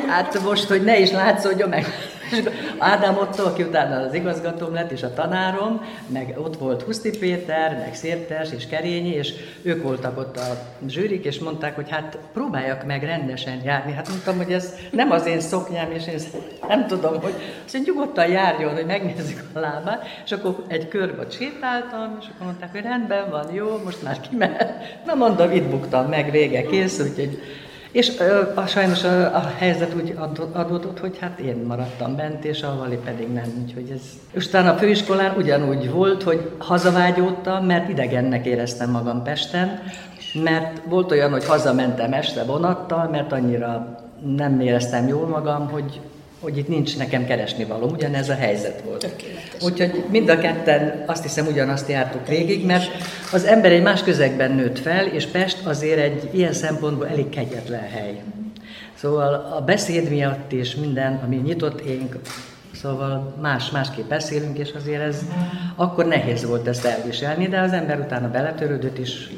hát 0.07 0.43
most, 0.43 0.67
hogy 0.67 0.83
ne 0.83 0.99
is 0.99 1.11
látszódjon 1.11 1.69
meg, 1.69 1.85
És 2.33 2.49
Ádám 2.77 3.17
Otto, 3.17 3.45
aki 3.45 3.63
utána 3.63 3.95
az 3.95 4.13
igazgatóm 4.13 4.73
lett, 4.73 4.91
és 4.91 5.03
a 5.03 5.13
tanárom, 5.13 5.85
meg 6.07 6.33
ott 6.37 6.57
volt 6.57 6.81
Huszti 6.81 7.17
Péter, 7.17 7.77
meg 7.77 7.95
Szértes 7.95 8.51
és 8.51 8.67
Kerényi, 8.67 9.13
és 9.13 9.33
ők 9.61 9.83
voltak 9.83 10.17
ott 10.17 10.37
a 10.37 10.57
zsűrik, 10.87 11.25
és 11.25 11.39
mondták, 11.39 11.75
hogy 11.75 11.89
hát 11.89 12.17
próbáljak 12.33 12.85
meg 12.85 13.03
rendesen 13.03 13.61
járni. 13.63 13.91
Hát 13.91 14.09
mondtam, 14.09 14.37
hogy 14.37 14.51
ez 14.51 14.73
nem 14.91 15.11
az 15.11 15.25
én 15.25 15.39
szoknyám, 15.39 15.91
és 15.91 16.07
én 16.07 16.19
nem 16.67 16.87
tudom, 16.87 17.21
hogy 17.21 17.33
azt 17.65 17.85
nyugodtan 17.85 18.27
járjon, 18.27 18.73
hogy 18.73 18.85
megnézzük 18.85 19.43
a 19.53 19.59
lábát, 19.59 20.05
és 20.25 20.31
akkor 20.31 20.55
egy 20.67 20.87
körbe 20.87 21.25
sétáltam, 21.29 22.17
és 22.21 22.25
akkor 22.33 22.45
mondták, 22.45 22.71
hogy 22.71 22.81
rendben 22.81 23.29
van, 23.29 23.53
jó, 23.53 23.81
most 23.83 24.03
már 24.03 24.19
kimehet. 24.29 24.99
Na 25.05 25.13
mondom, 25.13 25.51
itt 25.51 25.69
buktam 25.69 26.09
meg, 26.09 26.31
vége 26.31 26.61
kész, 26.61 26.99
úgyhogy 26.99 27.41
és 27.93 28.19
a, 28.19 28.59
a, 28.59 28.65
sajnos 28.65 29.03
a, 29.03 29.35
a 29.35 29.51
helyzet 29.57 29.93
úgy 29.95 30.15
adódott, 30.51 30.99
hogy 30.99 31.17
hát 31.19 31.39
én 31.39 31.55
maradtam 31.67 32.15
bent, 32.15 32.45
és 32.45 32.61
a 32.63 32.75
Vali 32.77 32.99
pedig 33.05 33.33
nem. 33.33 33.63
Úgyhogy 33.63 33.89
ez... 33.93 34.01
És 34.31 34.45
utána 34.45 34.71
a 34.71 34.77
főiskolán 34.77 35.35
ugyanúgy 35.37 35.91
volt, 35.91 36.23
hogy 36.23 36.51
hazavágyódtam, 36.57 37.65
mert 37.65 37.89
idegennek 37.89 38.45
éreztem 38.45 38.89
magam 38.89 39.23
Pesten, 39.23 39.81
mert 40.43 40.81
volt 40.85 41.11
olyan, 41.11 41.31
hogy 41.31 41.45
hazamentem 41.45 42.13
este 42.13 42.43
vonattal, 42.43 43.07
mert 43.09 43.31
annyira 43.31 43.99
nem 44.35 44.59
éreztem 44.59 45.07
jól 45.07 45.27
magam, 45.27 45.69
hogy 45.69 46.01
hogy 46.43 46.57
itt 46.57 46.67
nincs 46.67 46.97
nekem 46.97 47.25
keresni 47.25 47.63
való. 47.65 47.87
Ugyanez 47.87 48.29
a 48.29 48.35
helyzet 48.35 48.81
volt. 48.85 48.99
Tökéletes. 48.99 49.61
Úgyhogy 49.61 50.03
mind 50.09 50.29
a 50.29 50.37
ketten 50.37 51.03
azt 51.05 51.23
hiszem 51.23 51.47
ugyanazt 51.47 51.89
jártuk 51.89 52.27
végig, 52.27 52.65
mert 52.65 52.91
az 53.31 53.43
ember 53.43 53.71
egy 53.71 53.83
más 53.83 54.03
közegben 54.03 54.51
nőtt 54.51 54.79
fel, 54.79 55.05
és 55.05 55.25
Pest 55.25 55.65
azért 55.65 55.99
egy 55.99 56.29
ilyen 56.31 56.53
szempontból 56.53 57.07
elég 57.07 57.29
kegyetlen 57.29 57.89
hely. 57.89 58.21
Szóval 58.93 59.33
a 59.57 59.61
beszéd 59.61 60.09
miatt 60.09 60.51
és 60.51 60.75
minden, 60.75 61.19
ami 61.23 61.35
nyitott 61.35 61.81
énk, 61.81 62.15
Szóval 62.81 63.35
más, 63.41 63.69
másképp 63.69 64.09
beszélünk, 64.09 64.57
és 64.57 64.71
azért 64.75 65.01
ez 65.01 65.25
akkor 65.75 66.05
nehéz 66.05 66.45
volt 66.45 66.67
ezt 66.67 66.85
elviselni, 66.85 67.47
de 67.47 67.59
az 67.59 67.71
ember 67.71 67.99
utána 67.99 68.29
beletörődött, 68.29 68.97
és 68.97 69.29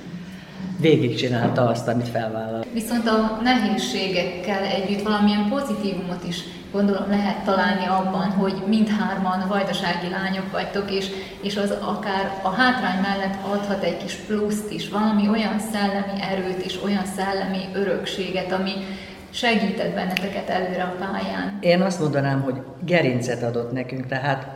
végigcsinálta 0.79 1.67
azt, 1.67 1.87
amit 1.87 2.07
felvállal. 2.07 2.63
Viszont 2.73 3.07
a 3.07 3.39
nehézségekkel 3.43 4.63
együtt 4.63 5.01
valamilyen 5.01 5.49
pozitívumot 5.49 6.23
is 6.27 6.43
gondolom 6.71 7.09
lehet 7.09 7.43
találni 7.43 7.85
abban, 7.85 8.29
hogy 8.29 8.63
mindhárman 8.67 9.47
vajdasági 9.47 10.09
lányok 10.09 10.51
vagytok, 10.51 10.91
és, 10.91 11.07
és 11.41 11.57
az 11.57 11.73
akár 11.81 12.39
a 12.43 12.49
hátrány 12.49 13.01
mellett 13.01 13.35
adhat 13.43 13.83
egy 13.83 13.97
kis 13.97 14.15
pluszt 14.15 14.71
is, 14.71 14.89
valami 14.89 15.29
olyan 15.29 15.59
szellemi 15.59 16.21
erőt 16.31 16.65
és 16.65 16.83
olyan 16.83 17.05
szellemi 17.05 17.59
örökséget, 17.73 18.51
ami 18.51 18.71
segített 19.29 19.93
benneteket 19.93 20.49
előre 20.49 20.83
a 20.83 20.95
pályán. 20.99 21.57
Én 21.59 21.81
azt 21.81 21.99
mondanám, 21.99 22.41
hogy 22.41 22.61
gerincet 22.85 23.43
adott 23.43 23.71
nekünk, 23.71 24.07
tehát 24.07 24.47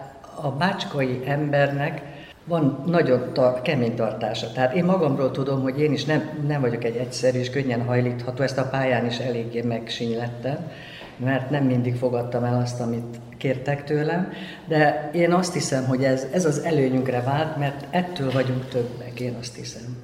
a 0.42 0.50
bácskai 0.50 1.22
embernek 1.26 2.02
van 2.50 2.84
nagyon 2.86 3.34
tar- 3.34 3.62
kemény 3.62 3.96
tartása. 3.96 4.52
Tehát 4.52 4.74
én 4.74 4.86
magamról 4.86 5.32
tudom, 5.32 5.62
hogy 5.62 5.80
én 5.80 5.94
is 5.94 6.06
nem, 6.06 6.30
nem 6.48 6.62
vagyok 6.62 6.84
egy 6.84 6.96
egyszerű 6.96 7.40
és 7.40 7.50
könnyen 7.50 7.86
hajlítható, 7.86 8.44
ezt 8.44 8.58
a 8.58 8.70
pályán 8.70 9.06
is 9.06 9.18
eléggé 9.18 9.62
megsínylettem, 9.62 10.72
mert 11.18 11.50
nem 11.50 11.64
mindig 11.64 11.96
fogadtam 11.96 12.44
el 12.44 12.62
azt, 12.62 12.80
amit 12.80 13.20
kértek 13.38 13.84
tőlem, 13.84 14.32
de 14.68 15.10
én 15.14 15.34
azt 15.34 15.54
hiszem, 15.54 15.86
hogy 15.86 16.04
ez, 16.04 16.28
ez 16.34 16.46
az 16.46 16.60
előnyünkre 16.60 17.22
vált, 17.22 17.58
mert 17.58 17.86
ettől 17.90 18.32
vagyunk 18.32 18.68
többek, 18.70 19.20
én 19.20 19.36
azt 19.40 19.56
hiszem. 19.56 19.98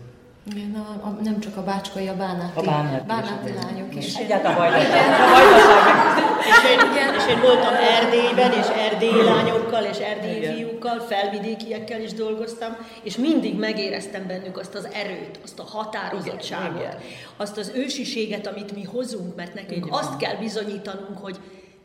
Igen, 0.55 0.75
a, 0.75 1.07
a, 1.07 1.17
nem 1.23 1.39
csak 1.39 1.57
a 1.57 1.63
bácskai, 1.63 2.07
a 2.07 2.15
bánáti, 2.15 2.59
A 2.59 2.61
bánáti 2.61 3.05
bánáti 3.07 3.49
is, 3.49 3.55
lányok 3.63 3.95
is. 3.95 4.15
Egyáltalán 4.15 4.73
a 4.73 4.77
És 6.51 6.61
én, 6.71 6.79
és 7.17 7.33
én 7.33 7.41
voltam 7.41 7.73
Erdélyben, 7.73 8.51
és 8.51 8.67
erdélyi 8.91 9.23
lányokkal, 9.23 9.83
és 9.83 9.97
erdélyi 9.97 10.37
Igen. 10.37 10.74
Fiúkkal, 10.85 10.99
felvidékiekkel 10.99 12.01
is 12.01 12.13
dolgoztam, 12.13 12.77
és 13.03 13.17
mindig 13.17 13.55
megéreztem 13.59 14.27
bennük 14.27 14.57
azt 14.57 14.75
az 14.75 14.87
erőt, 14.93 15.39
azt 15.43 15.59
a 15.59 15.63
határozottságot, 15.63 16.79
Igen, 16.79 16.91
igen. 16.91 17.01
azt 17.37 17.57
az 17.57 17.71
ősiséget, 17.75 18.47
amit 18.47 18.75
mi 18.75 18.83
hozunk, 18.83 19.35
mert 19.35 19.53
nekünk 19.53 19.87
azt 19.89 20.17
kell 20.17 20.35
bizonyítanunk, 20.35 21.17
hogy 21.17 21.39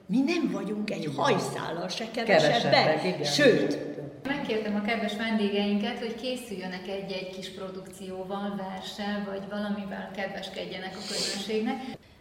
mi 0.06 0.18
nem 0.18 0.50
vagyunk 0.52 0.90
egy 0.90 1.10
hajszállal 1.16 1.88
se 1.88 2.10
Kevesebbek, 2.10 3.24
sőt, 3.24 3.88
Megkértem 4.22 4.74
a 4.74 4.86
kedves 4.86 5.16
vendégeinket, 5.16 5.98
hogy 5.98 6.14
készüljönek 6.14 6.88
egy-egy 6.88 7.30
kis 7.36 7.48
produkcióval, 7.48 8.54
verssel, 8.56 9.24
vagy 9.30 9.42
valamivel 9.50 10.10
kedveskedjenek 10.16 10.96
a 10.96 11.06
közönségnek. 11.08 11.76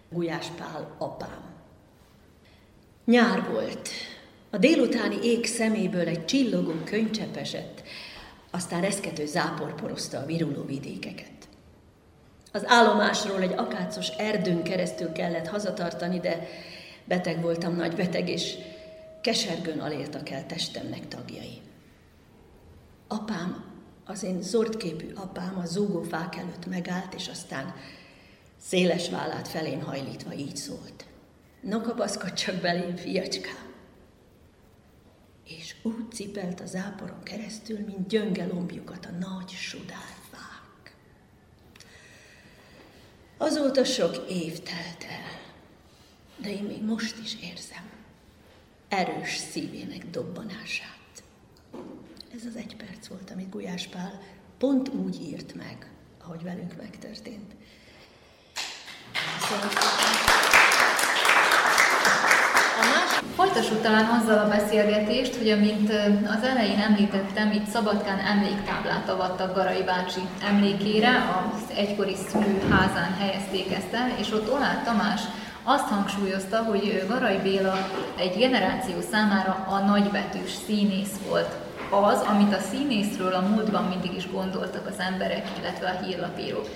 Gulyás 0.10 0.48
Pál 0.58 0.96
apám. 0.98 1.44
Nyár 3.06 3.44
volt. 3.52 3.89
A 4.50 4.58
délutáni 4.58 5.18
ég 5.24 5.46
szeméből 5.46 6.08
egy 6.08 6.26
csillogó 6.26 6.74
könycsepp 6.86 7.36
esett, 7.36 7.84
aztán 8.52 8.82
reszkető 8.82 9.26
zápor 9.26 9.76
porozta 9.76 10.20
a 10.20 10.26
viruló 10.26 10.64
vidékeket. 10.64 11.48
Az 12.52 12.64
állomásról 12.66 13.42
egy 13.42 13.54
akácos 13.54 14.08
erdőn 14.08 14.64
keresztül 14.64 15.12
kellett 15.12 15.48
hazatartani, 15.48 16.20
de 16.20 16.48
beteg 17.06 17.42
voltam, 17.42 17.76
nagy 17.76 17.96
beteg, 17.96 18.30
és 18.30 18.56
kesergőn 19.22 19.80
aléltak 19.80 20.30
el 20.30 20.46
testemnek 20.46 21.08
tagjai. 21.08 21.62
Apám, 23.08 23.64
az 24.06 24.24
én 24.24 24.42
zordképű 24.42 25.14
apám 25.16 25.58
a 25.58 25.66
zúgó 25.66 26.02
fák 26.02 26.36
előtt 26.36 26.66
megállt, 26.66 27.14
és 27.14 27.28
aztán 27.28 27.76
széles 28.62 29.10
vállát 29.10 29.48
felén 29.48 29.82
hajlítva 29.82 30.34
így 30.34 30.56
szólt. 30.56 31.06
No 31.62 31.82
kapaszkodj 31.82 32.34
csak 32.34 32.56
belém, 32.56 32.96
fiacskám! 32.96 33.69
És 35.58 35.76
úgy 35.82 36.12
cipelt 36.12 36.60
a 36.60 36.66
záporon 36.66 37.24
keresztül, 37.24 37.80
mint 37.80 38.08
gyönge 38.08 38.46
lombjukat 38.46 39.06
a 39.06 39.12
nagy 39.12 39.50
sudárfák. 39.50 40.96
Azóta 43.38 43.86
sok 43.86 44.30
év 44.30 44.60
telt 44.60 45.04
el, 45.04 45.40
de 46.38 46.50
én 46.50 46.64
még 46.64 46.84
most 46.84 47.18
is 47.24 47.38
érzem 47.42 47.90
erős 48.90 49.38
szívének 49.38 50.10
dobbanását. 50.10 51.24
Ez 52.34 52.46
az 52.46 52.56
egy 52.56 52.76
perc 52.76 53.08
volt, 53.08 53.32
amit 53.32 53.50
Gulyás 53.50 53.88
Pál 53.88 54.22
pont 54.58 54.90
úgy 54.90 55.22
írt 55.22 55.56
meg, 55.56 55.92
ahogy 56.24 56.44
velünk 56.44 56.76
megtörtént. 56.78 57.56
Köszönöm 59.40 59.70
Folytassuk 63.39 63.82
talán 63.82 64.06
azzal 64.06 64.38
a 64.38 64.47
beszélgetést, 64.47 65.36
hogy 65.36 65.49
amint 65.49 65.89
az 66.25 66.43
elején 66.43 66.80
említettem, 66.80 67.52
itt 67.52 67.67
Szabadkán 67.67 68.19
emléktáblát 68.19 69.10
avattak 69.10 69.56
Garai 69.56 69.84
bácsi 69.84 70.19
emlékére, 70.43 71.10
az 71.10 71.75
egykori 71.75 72.15
szülőházán 72.30 73.13
helyezték 73.19 73.71
ezt 73.71 73.93
el, 73.93 74.12
és 74.19 74.32
ott 74.32 74.54
Olár 74.54 74.84
Tamás 74.84 75.21
azt 75.63 75.88
hangsúlyozta, 75.88 76.63
hogy 76.63 77.06
Garai 77.08 77.38
Béla 77.38 77.89
egy 78.17 78.38
generáció 78.38 78.95
számára 79.12 79.65
a 79.69 79.78
nagybetűs 79.80 80.52
színész 80.65 81.15
volt. 81.30 81.56
Az, 81.89 82.21
amit 82.21 82.54
a 82.54 82.65
színészről 82.71 83.34
a 83.34 83.47
múltban 83.47 83.84
mindig 83.84 84.13
is 84.15 84.32
gondoltak 84.32 84.88
az 84.88 84.99
emberek, 84.99 85.47
illetve 85.60 85.88
a 85.88 86.04
hírlapírók. 86.04 86.67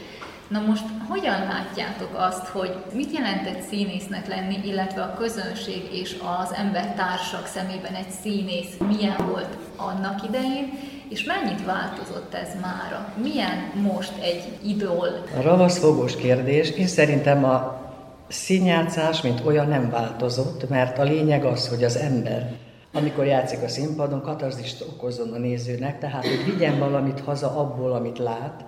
Na 0.48 0.60
most 0.68 0.84
hogyan 1.10 1.40
látjátok 1.40 2.10
azt, 2.14 2.48
hogy 2.48 2.76
mit 2.94 3.14
jelent 3.14 3.48
egy 3.48 3.62
színésznek 3.62 4.28
lenni, 4.28 4.60
illetve 4.66 5.02
a 5.02 5.14
közönség 5.14 5.90
és 5.92 6.16
az 6.42 6.54
embertársak 6.54 7.46
szemében 7.46 7.94
egy 7.94 8.10
színész 8.22 8.78
milyen 8.88 9.28
volt 9.28 9.58
annak 9.76 10.24
idején, 10.28 10.74
és 11.10 11.24
mennyit 11.24 11.66
változott 11.66 12.34
ez 12.34 12.50
mára? 12.62 13.14
Milyen 13.22 13.72
most 13.82 14.14
egy 14.22 14.58
idol? 14.66 15.08
Ravasz 15.42 15.80
fogós 15.80 16.16
kérdés, 16.16 16.70
én 16.70 16.88
szerintem 16.88 17.44
a 17.44 17.82
színjátszás, 18.28 19.22
mint 19.22 19.42
olyan 19.46 19.68
nem 19.68 19.90
változott, 19.90 20.70
mert 20.70 20.98
a 21.00 21.04
lényeg 21.04 21.46
az, 21.46 21.68
hogy 21.68 21.84
az 21.84 21.98
ember, 21.98 22.52
amikor 22.94 23.26
játszik 23.26 23.64
a 23.64 23.68
színpadon, 23.68 24.22
katarzist 24.22 24.82
okozzon 24.82 25.34
a 25.34 25.38
nézőnek, 25.38 26.00
tehát 26.00 26.28
hogy 26.28 26.54
vigyen 26.54 26.80
valamit 26.80 27.20
haza 27.20 27.60
abból, 27.60 27.92
amit 27.92 28.18
lát, 28.18 28.66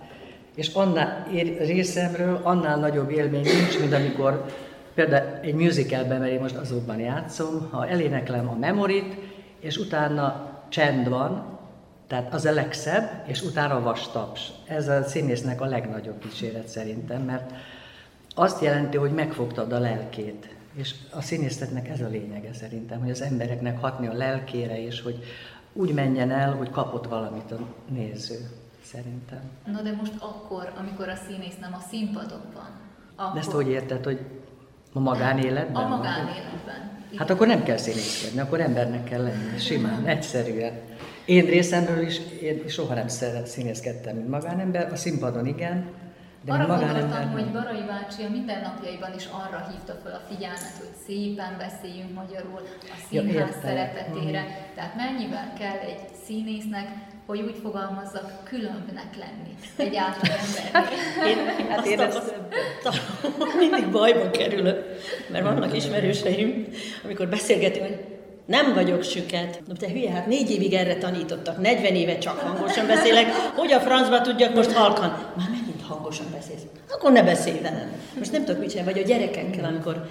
és 0.56 0.74
annál 0.74 1.28
részemről 1.58 2.40
annál 2.44 2.78
nagyobb 2.78 3.12
élmény 3.12 3.44
nincs, 3.44 3.80
mint 3.80 3.94
amikor 3.94 4.46
például 4.94 5.40
egy 5.42 5.54
musicalben, 5.54 6.20
mert 6.20 6.32
én 6.32 6.40
most 6.40 6.56
azokban 6.56 7.00
játszom, 7.00 7.70
ha 7.72 7.88
eléneklem 7.88 8.50
a 8.50 8.58
memorit, 8.60 9.16
és 9.60 9.78
utána 9.78 10.54
csend 10.70 11.10
van, 11.10 11.54
tehát 12.08 12.34
az 12.34 12.46
a 12.46 12.52
legszebb, 12.52 13.24
és 13.28 13.42
utána 13.42 13.82
vastaps. 13.82 14.52
Ez 14.68 14.88
a 14.88 15.04
színésznek 15.04 15.62
a 15.62 15.66
legnagyobb 15.66 16.22
dicséret 16.22 16.68
szerintem, 16.68 17.22
mert 17.22 17.54
azt 18.36 18.62
jelenti, 18.62 18.98
hogy 18.98 19.12
megfogtad 19.12 19.72
a 19.72 19.80
lelkét. 19.80 20.56
És 20.74 20.96
a 21.12 21.22
színészetnek 21.22 21.90
ez 21.90 22.02
a 22.02 22.08
lényege 22.08 22.54
szerintem, 22.54 23.00
hogy 23.00 23.10
az 23.10 23.22
embereknek 23.22 23.80
hatni 23.80 24.08
a 24.08 24.14
lelkére, 24.14 24.84
és 24.86 25.02
hogy 25.02 25.24
úgy 25.74 25.94
menjen 25.94 26.32
el, 26.32 26.54
hogy 26.54 26.70
kapott 26.70 27.08
valamit 27.08 27.52
a 27.52 27.60
néző, 27.90 28.50
szerintem. 28.86 29.40
Na 29.66 29.82
de 29.82 29.92
most 29.92 30.14
akkor, 30.20 30.72
amikor 30.78 31.10
a 31.10 31.16
színész 31.28 31.58
nem 31.60 31.74
a 31.74 31.80
színpadon 31.90 32.42
van, 32.54 32.70
akkor... 33.16 33.34
De 33.34 33.40
ezt 33.40 33.52
hogy 33.52 33.68
érted, 33.68 34.04
hogy 34.04 34.20
A 34.94 35.00
magánéletben? 35.00 35.84
A 35.84 35.88
magánéletben. 35.88 36.94
Hát 37.16 37.30
akkor 37.30 37.48
nem 37.48 37.64
kell 37.64 37.78
színészkedni, 37.78 38.40
akkor 38.40 38.60
embernek 38.60 39.04
kell 39.04 39.24
lenni, 39.24 39.58
simán, 39.58 40.06
egyszerűen. 40.06 40.74
Én 41.26 41.46
részemről 41.46 42.06
is, 42.06 42.20
én 42.42 42.68
soha 42.68 42.94
nem 42.94 43.08
színészkedtem, 43.46 44.16
mint 44.16 44.30
magánember, 44.30 44.92
a 44.92 44.96
színpadon 44.96 45.46
igen, 45.46 45.86
de 46.46 46.54
arra 46.54 46.68
gondoltam, 46.68 47.32
hogy 47.32 47.52
Barai 47.52 47.84
bácsi 47.88 48.24
a 48.24 48.30
mindennapjaiban 48.30 49.14
is 49.16 49.26
arra 49.26 49.68
hívta 49.70 49.94
fel 50.04 50.14
a 50.14 50.34
figyelmet, 50.34 50.76
hogy 50.80 50.94
szépen 51.06 51.58
beszéljünk 51.58 52.14
magyarul 52.14 52.62
a 52.82 52.98
színház 53.10 53.36
ja, 53.36 53.62
szeretetére. 53.62 54.42
Uh-huh. 54.42 54.76
Tehát 54.76 54.96
mennyivel 54.96 55.54
kell 55.60 55.78
egy 55.78 56.02
színésznek, 56.26 56.88
hogy 57.26 57.42
úgy 57.42 57.56
fogalmazzak, 57.62 58.44
különbnek 58.44 59.16
lenni 59.18 59.56
egy 59.90 59.96
átlag 59.96 60.38
embernek. 60.40 60.94
én, 61.28 61.68
hát 61.70 61.86
én 61.86 62.00
ezt 62.00 62.36
mindig 63.60 63.92
bajba 63.92 64.32
kerülök, 64.32 64.86
mert 65.32 65.44
vannak 65.44 65.76
ismerőseim, 65.76 66.68
amikor 67.04 67.28
beszélgetünk, 67.28 67.86
hogy 67.86 68.06
nem 68.46 68.74
vagyok 68.74 69.04
süket. 69.04 69.62
No, 69.68 69.74
te 69.74 69.90
hülye, 69.90 70.12
hát 70.12 70.28
négy 70.28 70.52
évig 70.52 70.74
erre 70.74 70.96
tanítottak, 70.96 71.62
40 71.62 71.96
éve 71.96 72.18
csak 72.18 72.40
hangosan 72.40 72.88
beszélek, 72.88 73.26
hogy 73.56 73.72
a 73.72 73.80
francba 73.80 74.22
tudjak 74.22 74.56
most 74.56 74.72
halkan. 74.72 75.10
Már 75.38 75.50
megint 75.50 75.82
hangosan 75.88 76.26
beszélsz. 76.32 76.62
Akkor 76.90 77.12
ne 77.12 77.24
beszélj 77.24 77.62
velem. 77.62 77.92
Most 78.18 78.32
nem 78.32 78.46
tudok 78.46 78.60
mit 78.60 78.70
csinálni, 78.70 78.92
vagy 78.92 79.02
a 79.02 79.06
gyerekekkel, 79.06 79.66
amikor 79.66 80.10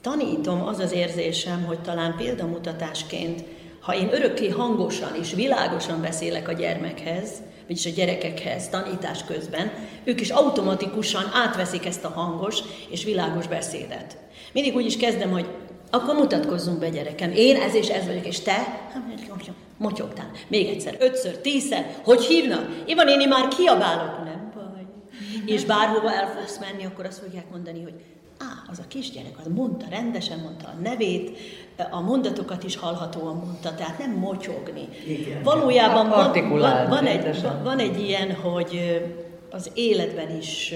tanítom, 0.00 0.62
az 0.66 0.78
az 0.78 0.92
érzésem, 0.92 1.64
hogy 1.64 1.80
talán 1.80 2.14
példamutatásként, 2.16 3.44
ha 3.80 3.94
én 3.94 4.08
örökké 4.12 4.48
hangosan 4.48 5.14
és 5.20 5.34
világosan 5.34 6.00
beszélek 6.00 6.48
a 6.48 6.52
gyermekhez, 6.52 7.30
vagyis 7.66 7.86
a 7.86 7.90
gyerekekhez 7.90 8.68
tanítás 8.68 9.24
közben, 9.24 9.72
ők 10.04 10.20
is 10.20 10.30
automatikusan 10.30 11.30
átveszik 11.32 11.86
ezt 11.86 12.04
a 12.04 12.08
hangos 12.08 12.58
és 12.90 13.04
világos 13.04 13.46
beszédet. 13.46 14.16
Mindig 14.52 14.74
úgy 14.74 14.86
is 14.86 14.96
kezdem, 14.96 15.30
hogy 15.30 15.46
akkor 15.90 16.14
mutatkozzunk 16.14 16.78
be, 16.78 16.88
gyerekem. 16.88 17.32
Én 17.32 17.56
ez 17.56 17.74
és 17.74 17.88
ez 17.88 18.06
vagyok, 18.06 18.26
és 18.26 18.40
te? 18.40 18.52
Hát, 18.52 19.02
motyogtál. 19.76 20.30
Még 20.48 20.68
egyszer, 20.68 20.96
ötször, 20.98 21.38
tízszer. 21.38 21.96
Hogy 22.04 22.24
hívnak? 22.24 22.82
Ivan, 22.86 23.08
én 23.08 23.28
már 23.28 23.48
kiabálok. 23.48 24.24
Nem 24.24 24.52
baj. 24.54 24.86
És 25.46 25.64
bárhova 25.64 26.12
el 26.12 26.28
fogsz 26.28 26.58
menni, 26.58 26.84
akkor 26.84 27.04
azt 27.04 27.18
fogják 27.18 27.50
mondani, 27.50 27.82
hogy 27.82 27.94
á, 28.40 28.70
az 28.70 28.78
a 28.78 28.88
kisgyerek, 28.88 29.38
az 29.38 29.52
mondta, 29.54 29.86
rendesen 29.88 30.38
mondta 30.38 30.66
a 30.66 30.80
nevét, 30.82 31.38
a 31.90 32.00
mondatokat 32.00 32.64
is 32.64 32.76
hallhatóan 32.76 33.36
mondta, 33.36 33.74
tehát 33.74 33.98
nem 33.98 34.10
motyogni. 34.10 34.88
Igen. 35.06 35.42
Valójában 35.42 36.08
van, 36.08 36.48
van, 36.48 36.88
van, 36.88 37.06
egy, 37.06 37.42
van 37.62 37.78
egy 37.78 38.00
ilyen, 38.00 38.34
hogy 38.34 39.02
az 39.50 39.70
életben 39.74 40.36
is 40.36 40.74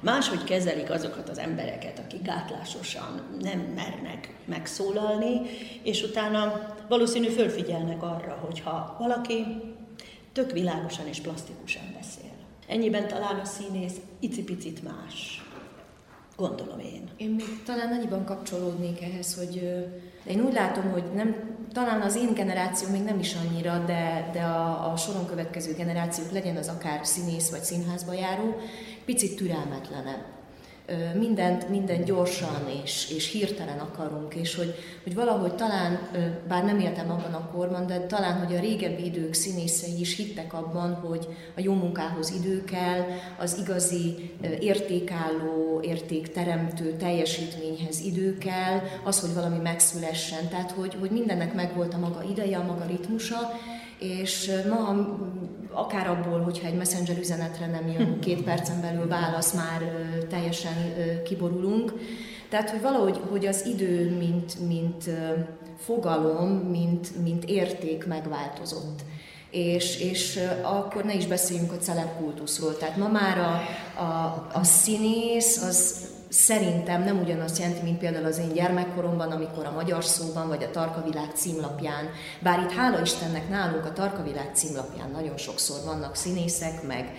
máshogy 0.00 0.44
kezelik 0.44 0.90
azokat 0.90 1.28
az 1.28 1.38
embereket, 1.38 1.98
akik 1.98 2.22
gátlásosan 2.22 3.20
nem 3.40 3.58
mernek 3.58 4.34
megszólalni, 4.44 5.40
és 5.82 6.02
utána 6.02 6.74
valószínű 6.88 7.28
fölfigyelnek 7.28 8.02
arra, 8.02 8.38
hogyha 8.44 8.96
valaki 8.98 9.46
tök 10.32 10.52
világosan 10.52 11.06
és 11.06 11.20
plastikusan 11.20 11.82
beszél. 11.96 12.30
Ennyiben 12.68 13.08
talán 13.08 13.38
a 13.38 13.44
színész 13.44 13.96
icipicit 14.20 14.82
más. 14.82 15.41
Gondolom 16.36 16.78
én. 16.78 17.08
Én 17.16 17.30
még 17.30 17.62
talán 17.64 17.92
annyiban 17.92 18.24
kapcsolódnék 18.24 19.02
ehhez, 19.02 19.34
hogy 19.34 19.60
de 20.24 20.30
én 20.30 20.40
úgy 20.40 20.52
látom, 20.52 20.90
hogy 20.90 21.04
nem, 21.14 21.36
talán 21.72 22.00
az 22.00 22.16
én 22.16 22.34
generáció 22.34 22.88
még 22.88 23.02
nem 23.02 23.18
is 23.18 23.34
annyira, 23.34 23.84
de, 23.86 24.30
de 24.32 24.42
a, 24.42 24.92
a 24.92 24.96
soron 24.96 25.26
következő 25.26 25.74
generációk, 25.74 26.30
legyen 26.30 26.56
az 26.56 26.68
akár 26.68 27.06
színész 27.06 27.50
vagy 27.50 27.62
színházba 27.62 28.12
járó, 28.12 28.56
picit 29.04 29.36
türelmetlenebb 29.36 30.31
mindent, 31.18 31.68
mindent 31.68 32.04
gyorsan 32.04 32.68
és, 32.82 33.10
és 33.16 33.30
hirtelen 33.30 33.78
akarunk, 33.78 34.34
és 34.34 34.54
hogy, 34.54 34.74
hogy 35.02 35.14
valahogy 35.14 35.54
talán, 35.54 35.98
bár 36.48 36.64
nem 36.64 36.80
éltem 36.80 37.10
abban 37.10 37.32
a 37.34 37.50
korban, 37.50 37.86
de 37.86 38.00
talán, 38.00 38.46
hogy 38.46 38.56
a 38.56 38.60
régebbi 38.60 39.04
idők 39.04 39.34
színészei 39.34 40.00
is 40.00 40.16
hittek 40.16 40.52
abban, 40.52 40.94
hogy 40.94 41.28
a 41.56 41.60
jó 41.60 41.74
munkához 41.74 42.30
idő 42.30 42.64
kell, 42.64 43.04
az 43.38 43.56
igazi 43.60 44.30
értékálló, 44.60 45.80
értékteremtő 45.82 46.96
teljesítményhez 46.96 48.00
idő 48.00 48.38
kell, 48.38 48.80
az, 49.04 49.20
hogy 49.20 49.34
valami 49.34 49.58
megszülessen, 49.58 50.48
tehát 50.48 50.70
hogy, 50.70 50.96
hogy 51.00 51.10
mindennek 51.10 51.54
megvolt 51.54 51.94
a 51.94 51.98
maga 51.98 52.22
ideje, 52.30 52.58
a 52.58 52.64
maga 52.64 52.84
ritmusa, 52.84 53.38
és 54.02 54.50
ma 54.68 55.06
akár 55.72 56.08
abból, 56.08 56.40
hogyha 56.40 56.66
egy 56.66 56.76
messenger 56.76 57.18
üzenetre 57.18 57.66
nem 57.66 57.88
jön 57.88 58.20
két 58.20 58.42
percen 58.42 58.80
belül 58.80 59.08
válasz, 59.08 59.54
már 59.54 60.06
teljesen 60.28 60.72
kiborulunk. 61.24 61.92
Tehát, 62.48 62.70
hogy 62.70 62.80
valahogy 62.80 63.20
hogy 63.30 63.46
az 63.46 63.66
idő, 63.66 64.16
mint, 64.18 64.66
mint 64.66 65.10
fogalom, 65.78 66.48
mint, 66.48 67.22
mint 67.22 67.44
érték 67.44 68.06
megváltozott. 68.06 69.00
És, 69.50 70.00
és 70.00 70.38
akkor 70.62 71.04
ne 71.04 71.14
is 71.14 71.26
beszéljünk 71.26 71.72
a 71.72 71.76
celebkultuszról. 71.76 72.76
Tehát 72.76 72.96
ma 72.96 73.08
már 73.08 73.38
a, 73.38 73.60
a, 74.02 74.46
a 74.52 74.64
színész 74.64 75.62
az 75.62 76.10
szerintem 76.32 77.02
nem 77.02 77.20
ugyanazt 77.20 77.58
jelenti, 77.58 77.82
mint 77.82 77.98
például 77.98 78.24
az 78.24 78.38
én 78.38 78.52
gyermekkoromban, 78.52 79.30
amikor 79.30 79.66
a 79.66 79.72
Magyar 79.72 80.04
Szóban 80.04 80.48
vagy 80.48 80.62
a 80.62 80.70
Tarkavilág 80.70 81.30
címlapján, 81.34 82.10
bár 82.40 82.60
itt 82.60 82.72
hála 82.72 83.00
Istennek 83.00 83.48
nálunk 83.48 83.84
a 83.84 83.92
Tarkavilág 83.92 84.50
címlapján 84.52 85.10
nagyon 85.10 85.36
sokszor 85.36 85.76
vannak 85.84 86.14
színészek, 86.14 86.82
meg 86.86 87.16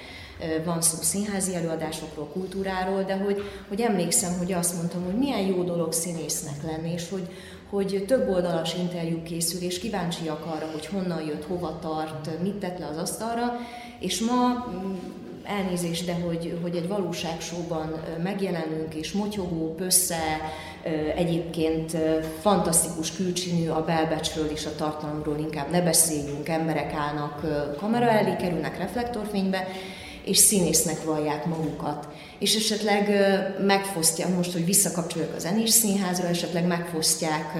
van 0.65 0.82
szó 0.82 0.97
színházi 1.02 1.56
előadásokról, 1.56 2.28
kultúráról, 2.28 3.04
de 3.04 3.17
hogy, 3.17 3.43
hogy 3.67 3.82
emlékszem, 3.82 4.38
hogy 4.38 4.54
azt 4.54 4.76
mondtam, 4.76 5.04
hogy 5.04 5.17
milyen 5.17 5.41
jó 5.41 5.63
dolog 5.63 5.91
színésznek 5.91 6.63
lenni, 6.63 6.91
és 6.91 7.10
hogy, 7.10 7.28
hogy 7.69 8.04
több 8.08 8.30
oldalas 8.30 8.76
interjú 8.76 9.23
készül, 9.23 9.62
és 9.62 9.80
kíváncsiak 9.80 10.45
arra, 10.45 10.71
hogy 10.71 10.86
honnan 10.86 11.21
jött, 11.21 11.45
hova 11.45 11.80
tart, 11.82 12.41
mit 12.41 12.56
tett 12.56 12.80
le 12.80 12.88
az 12.88 12.97
asztalra, 12.97 13.54
és 13.99 14.19
ma 14.19 14.65
elnézést, 15.43 16.06
de 16.06 16.13
hogy, 16.13 16.60
hogy 16.62 16.75
egy 16.75 16.88
valóságsóban 16.88 18.03
megjelenünk, 18.23 18.93
és 18.93 19.12
motyogó, 19.12 19.73
pössze, 19.75 20.19
egyébként 21.15 21.97
fantasztikus 22.41 23.12
külcsínű 23.12 23.69
a 23.69 23.84
belbecsről 23.84 24.45
és 24.45 24.65
a 24.65 24.75
tartalomról 24.75 25.38
inkább 25.38 25.71
ne 25.71 25.82
beszéljünk, 25.82 26.49
emberek 26.49 26.93
állnak 26.93 27.41
kamera 27.77 28.10
elé, 28.10 28.36
kerülnek 28.36 28.77
reflektorfénybe, 28.77 29.67
és 30.23 30.38
színésznek 30.38 31.03
vallják 31.03 31.45
magukat. 31.45 32.08
És 32.43 32.56
esetleg 32.56 33.10
megfosztják, 33.65 34.36
most, 34.36 34.53
hogy 34.53 34.65
visszakapcsoljuk 34.65 35.36
a 35.36 35.39
zenés 35.39 35.69
színházra, 35.69 36.27
esetleg 36.27 36.67
megfosztják 36.67 37.53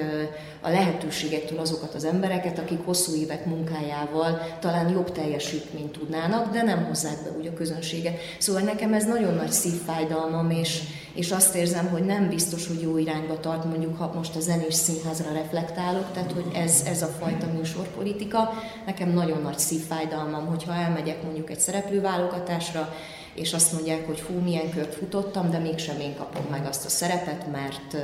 a 0.62 0.70
lehetőségektől 0.70 1.60
azokat 1.60 1.94
az 1.94 2.04
embereket, 2.04 2.60
akik 2.60 2.80
hosszú 2.86 3.16
évek 3.16 3.46
munkájával 3.46 4.58
talán 4.60 4.90
jobb 4.90 5.12
teljesítményt 5.12 5.92
tudnának, 5.92 6.54
de 6.54 6.62
nem 6.62 6.86
hozzák 6.86 7.24
be 7.24 7.30
úgy 7.38 7.48
a 7.48 7.54
közönséget. 7.54 8.20
Szóval 8.38 8.62
nekem 8.62 8.94
ez 8.94 9.06
nagyon 9.06 9.34
nagy 9.34 9.52
szívfájdalmam, 9.52 10.50
és, 10.50 10.80
és 11.14 11.32
azt 11.32 11.56
érzem, 11.56 11.88
hogy 11.88 12.04
nem 12.04 12.30
biztos, 12.30 12.68
hogy 12.68 12.82
jó 12.82 12.98
irányba 12.98 13.40
tart, 13.40 13.66
mondjuk 13.66 13.98
ha 13.98 14.12
most 14.16 14.36
a 14.36 14.40
zenés 14.40 14.74
színházra 14.74 15.34
reflektálok, 15.34 16.12
tehát 16.14 16.32
hogy 16.32 16.46
ez, 16.54 16.84
ez 16.86 17.02
a 17.02 17.16
fajta 17.20 17.48
műsorpolitika. 17.58 18.54
Nekem 18.86 19.10
nagyon 19.10 19.42
nagy 19.42 19.60
szívfájdalmam, 19.60 20.46
hogyha 20.46 20.74
elmegyek 20.74 21.24
mondjuk 21.24 21.50
egy 21.50 21.60
szereplőválogatásra, 21.60 22.94
és 23.34 23.54
azt 23.54 23.74
mondják, 23.74 24.06
hogy 24.06 24.22
hú, 24.22 24.34
milyen 24.34 24.70
kört 24.70 24.96
futottam, 24.96 25.52
de 25.52 25.58
mégsem 25.58 26.00
én 26.00 26.16
kapom 26.16 26.46
meg 26.52 26.66
azt 26.66 26.86
a 26.86 26.90
szerepet, 26.90 27.52
mert 27.52 27.98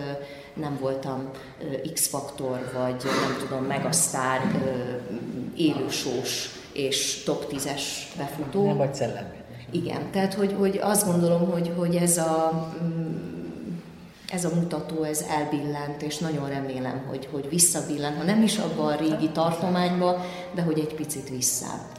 nem 0.54 0.78
voltam 0.80 1.30
X-faktor, 1.94 2.72
vagy 2.74 3.04
nem 3.04 3.38
tudom, 3.40 3.64
megasztár, 3.64 4.42
élősós 5.56 6.50
és 6.74 7.24
top 7.24 7.46
10-es 7.52 7.82
befutó. 8.18 8.66
Nem 8.66 8.78
vagy 8.78 8.96
szellem. 8.96 9.34
Igen, 9.72 10.12
tehát 10.12 10.34
hogy, 10.34 10.56
hogy 10.58 10.80
azt 10.82 11.06
gondolom, 11.06 11.52
hogy, 11.52 11.72
hogy 11.78 11.96
ez 11.96 12.18
a 12.18 12.70
mm, 12.84 13.30
ez 14.32 14.46
a 14.46 14.56
mutató, 14.56 15.04
ez 15.04 15.26
elbillent, 15.30 16.02
és 16.02 16.18
nagyon 16.18 16.50
remélem, 16.50 17.06
hogy, 17.08 17.28
hogy 17.32 17.50
visszabillen, 17.50 18.16
ha 18.16 18.24
nem 18.24 18.44
is 18.44 18.58
abban 18.58 18.94
a 18.94 18.96
régi 18.96 19.30
tartományba, 19.30 20.26
de 20.56 20.62
hogy 20.62 20.80
egy 20.80 20.96
picit 20.96 21.30
visszább. 21.30 21.99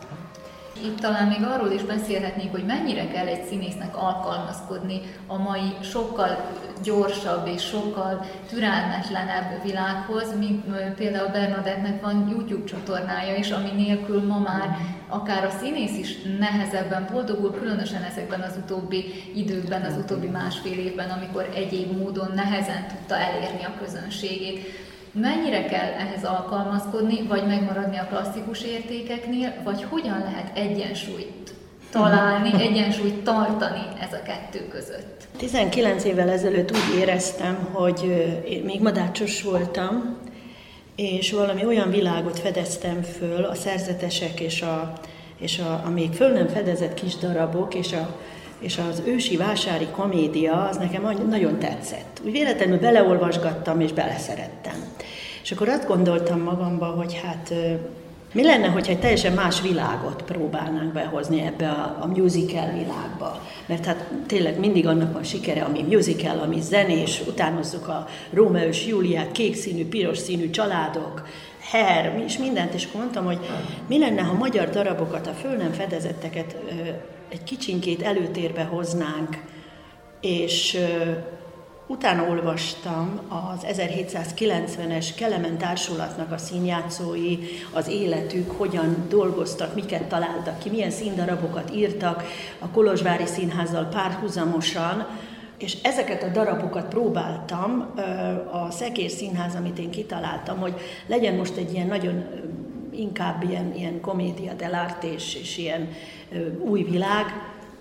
Itt 0.84 1.00
talán 1.00 1.28
még 1.28 1.42
arról 1.42 1.70
is 1.70 1.82
beszélhetnénk, 1.82 2.50
hogy 2.50 2.64
mennyire 2.64 3.08
kell 3.08 3.26
egy 3.26 3.44
színésznek 3.44 3.96
alkalmazkodni 3.96 5.00
a 5.26 5.38
mai 5.38 5.76
sokkal 5.82 6.50
gyorsabb 6.82 7.46
és 7.46 7.62
sokkal 7.62 8.26
türelmetlenebb 8.48 9.62
világhoz, 9.62 10.38
mint 10.38 10.64
például 10.94 11.28
Bernadettnek 11.28 12.02
van 12.02 12.28
YouTube 12.30 12.64
csatornája 12.64 13.34
is, 13.36 13.50
ami 13.50 13.70
nélkül 13.70 14.26
ma 14.26 14.38
már 14.38 14.76
akár 15.08 15.44
a 15.44 15.50
színész 15.60 15.98
is 15.98 16.16
nehezebben 16.38 17.08
boldogul, 17.12 17.54
különösen 17.58 18.02
ezekben 18.02 18.40
az 18.40 18.58
utóbbi 18.64 19.04
időkben, 19.34 19.82
az 19.82 19.96
utóbbi 19.96 20.26
másfél 20.26 20.78
évben, 20.78 21.10
amikor 21.10 21.48
egyéb 21.54 21.96
módon 21.98 22.32
nehezen 22.34 22.86
tudta 22.88 23.16
elérni 23.16 23.64
a 23.64 23.84
közönségét. 23.84 24.88
Mennyire 25.12 25.64
kell 25.64 25.92
ehhez 25.92 26.24
alkalmazkodni, 26.24 27.22
vagy 27.22 27.46
megmaradni 27.46 27.98
a 27.98 28.06
klasszikus 28.06 28.62
értékeknél, 28.62 29.54
vagy 29.64 29.84
hogyan 29.88 30.18
lehet 30.18 30.56
egyensúlyt 30.56 31.54
találni, 31.90 32.62
egyensúlyt 32.62 33.22
tartani 33.24 33.82
ez 34.00 34.12
a 34.12 34.22
kettő 34.22 34.68
között? 34.68 35.28
19 35.36 36.04
évvel 36.04 36.28
ezelőtt 36.28 36.70
úgy 36.70 36.98
éreztem, 36.98 37.68
hogy 37.72 38.02
én 38.48 38.62
még 38.64 38.80
madácsos 38.80 39.42
voltam, 39.42 40.16
és 40.94 41.32
valami 41.32 41.64
olyan 41.64 41.90
világot 41.90 42.38
fedeztem 42.38 43.02
föl, 43.02 43.44
a 43.44 43.54
szerzetesek 43.54 44.40
és 44.40 44.62
a, 44.62 44.92
és 45.38 45.58
a, 45.58 45.82
a 45.84 45.88
még 45.88 46.12
föl 46.12 46.28
nem 46.28 46.48
fedezett 46.48 46.94
kis 46.94 47.16
darabok, 47.16 47.74
és, 47.74 47.92
a, 47.92 48.18
és 48.60 48.78
az 48.90 49.02
ősi 49.04 49.36
vásári 49.36 49.86
komédia, 49.86 50.66
az 50.68 50.76
nekem 50.76 51.26
nagyon 51.28 51.58
tetszett. 51.58 52.20
Úgy 52.24 52.32
véletlenül 52.32 52.78
beleolvasgattam, 52.78 53.80
és 53.80 53.92
beleszerettem. 53.92 54.84
És 55.42 55.52
akkor 55.52 55.68
azt 55.68 55.86
gondoltam 55.86 56.40
magamba, 56.40 56.86
hogy 56.86 57.20
hát 57.24 57.54
mi 58.32 58.42
lenne, 58.42 58.66
hogyha 58.66 58.92
egy 58.92 59.00
teljesen 59.00 59.32
más 59.32 59.60
világot 59.60 60.22
próbálnánk 60.22 60.92
behozni 60.92 61.42
ebbe 61.42 61.68
a, 61.68 61.96
a 62.00 62.06
musical 62.06 62.70
világba? 62.72 63.40
Mert 63.66 63.84
hát 63.84 64.10
tényleg 64.26 64.58
mindig 64.58 64.86
annak 64.86 65.12
van 65.12 65.22
sikere, 65.22 65.62
ami 65.62 65.82
musical, 65.82 66.38
ami 66.38 66.60
zenés, 66.60 67.22
utánozzuk 67.26 67.88
a 67.88 68.06
Rómeus 68.32 68.86
Júliát, 68.86 69.32
kék 69.32 69.56
színű, 69.56 69.88
piros 69.88 70.18
színű 70.18 70.50
családok, 70.50 71.26
her, 71.70 72.22
és 72.26 72.38
mindent, 72.38 72.74
és 72.74 72.88
mondtam, 72.94 73.24
hogy 73.24 73.38
mi 73.86 73.98
lenne, 73.98 74.22
ha 74.22 74.32
magyar 74.32 74.70
darabokat, 74.70 75.26
a 75.26 75.32
föl 75.32 75.56
nem 75.56 75.72
fedezetteket 75.72 76.56
egy 77.30 77.44
kicsinkét 77.44 78.02
előtérbe 78.02 78.64
hoznánk, 78.64 79.42
és 80.20 80.78
Utána 81.90 82.28
olvastam 82.28 83.20
az 83.28 83.66
1790-es 83.68 85.08
Kelemen 85.16 85.58
Társulatnak 85.58 86.32
a 86.32 86.38
színjátszói, 86.38 87.38
az 87.72 87.88
életük, 87.88 88.50
hogyan 88.50 89.06
dolgoztak, 89.08 89.74
miket 89.74 90.04
találtak 90.04 90.58
ki, 90.58 90.70
milyen 90.70 90.90
színdarabokat 90.90 91.74
írtak 91.74 92.24
a 92.58 92.68
Kolozsvári 92.68 93.26
Színházzal 93.26 93.84
párhuzamosan, 93.84 95.06
és 95.58 95.76
ezeket 95.82 96.22
a 96.22 96.28
darabokat 96.28 96.88
próbáltam, 96.88 97.94
a 98.52 98.70
Szekér 98.70 99.10
Színház, 99.10 99.54
amit 99.54 99.78
én 99.78 99.90
kitaláltam, 99.90 100.58
hogy 100.58 100.74
legyen 101.06 101.34
most 101.34 101.56
egy 101.56 101.72
ilyen 101.72 101.86
nagyon 101.86 102.24
inkább 102.92 103.42
ilyen, 103.48 103.74
ilyen 103.76 104.00
komédia 104.00 104.52
dell'arte 104.58 105.12
és, 105.14 105.34
és 105.34 105.58
ilyen 105.58 105.88
új 106.58 106.82
világ, 106.82 107.24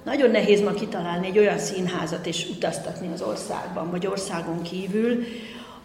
nagyon 0.04 0.30
nehéz 0.32 0.62
ma 0.62 0.72
kitalálni 0.72 1.28
egy 1.28 1.38
olyan 1.38 1.58
színházat 1.58 2.26
és 2.26 2.50
utaztatni 2.50 3.10
az 3.13 3.22
országban, 3.22 3.89
vagy 3.89 4.08
országon 4.08 4.62
kívül, 4.62 5.24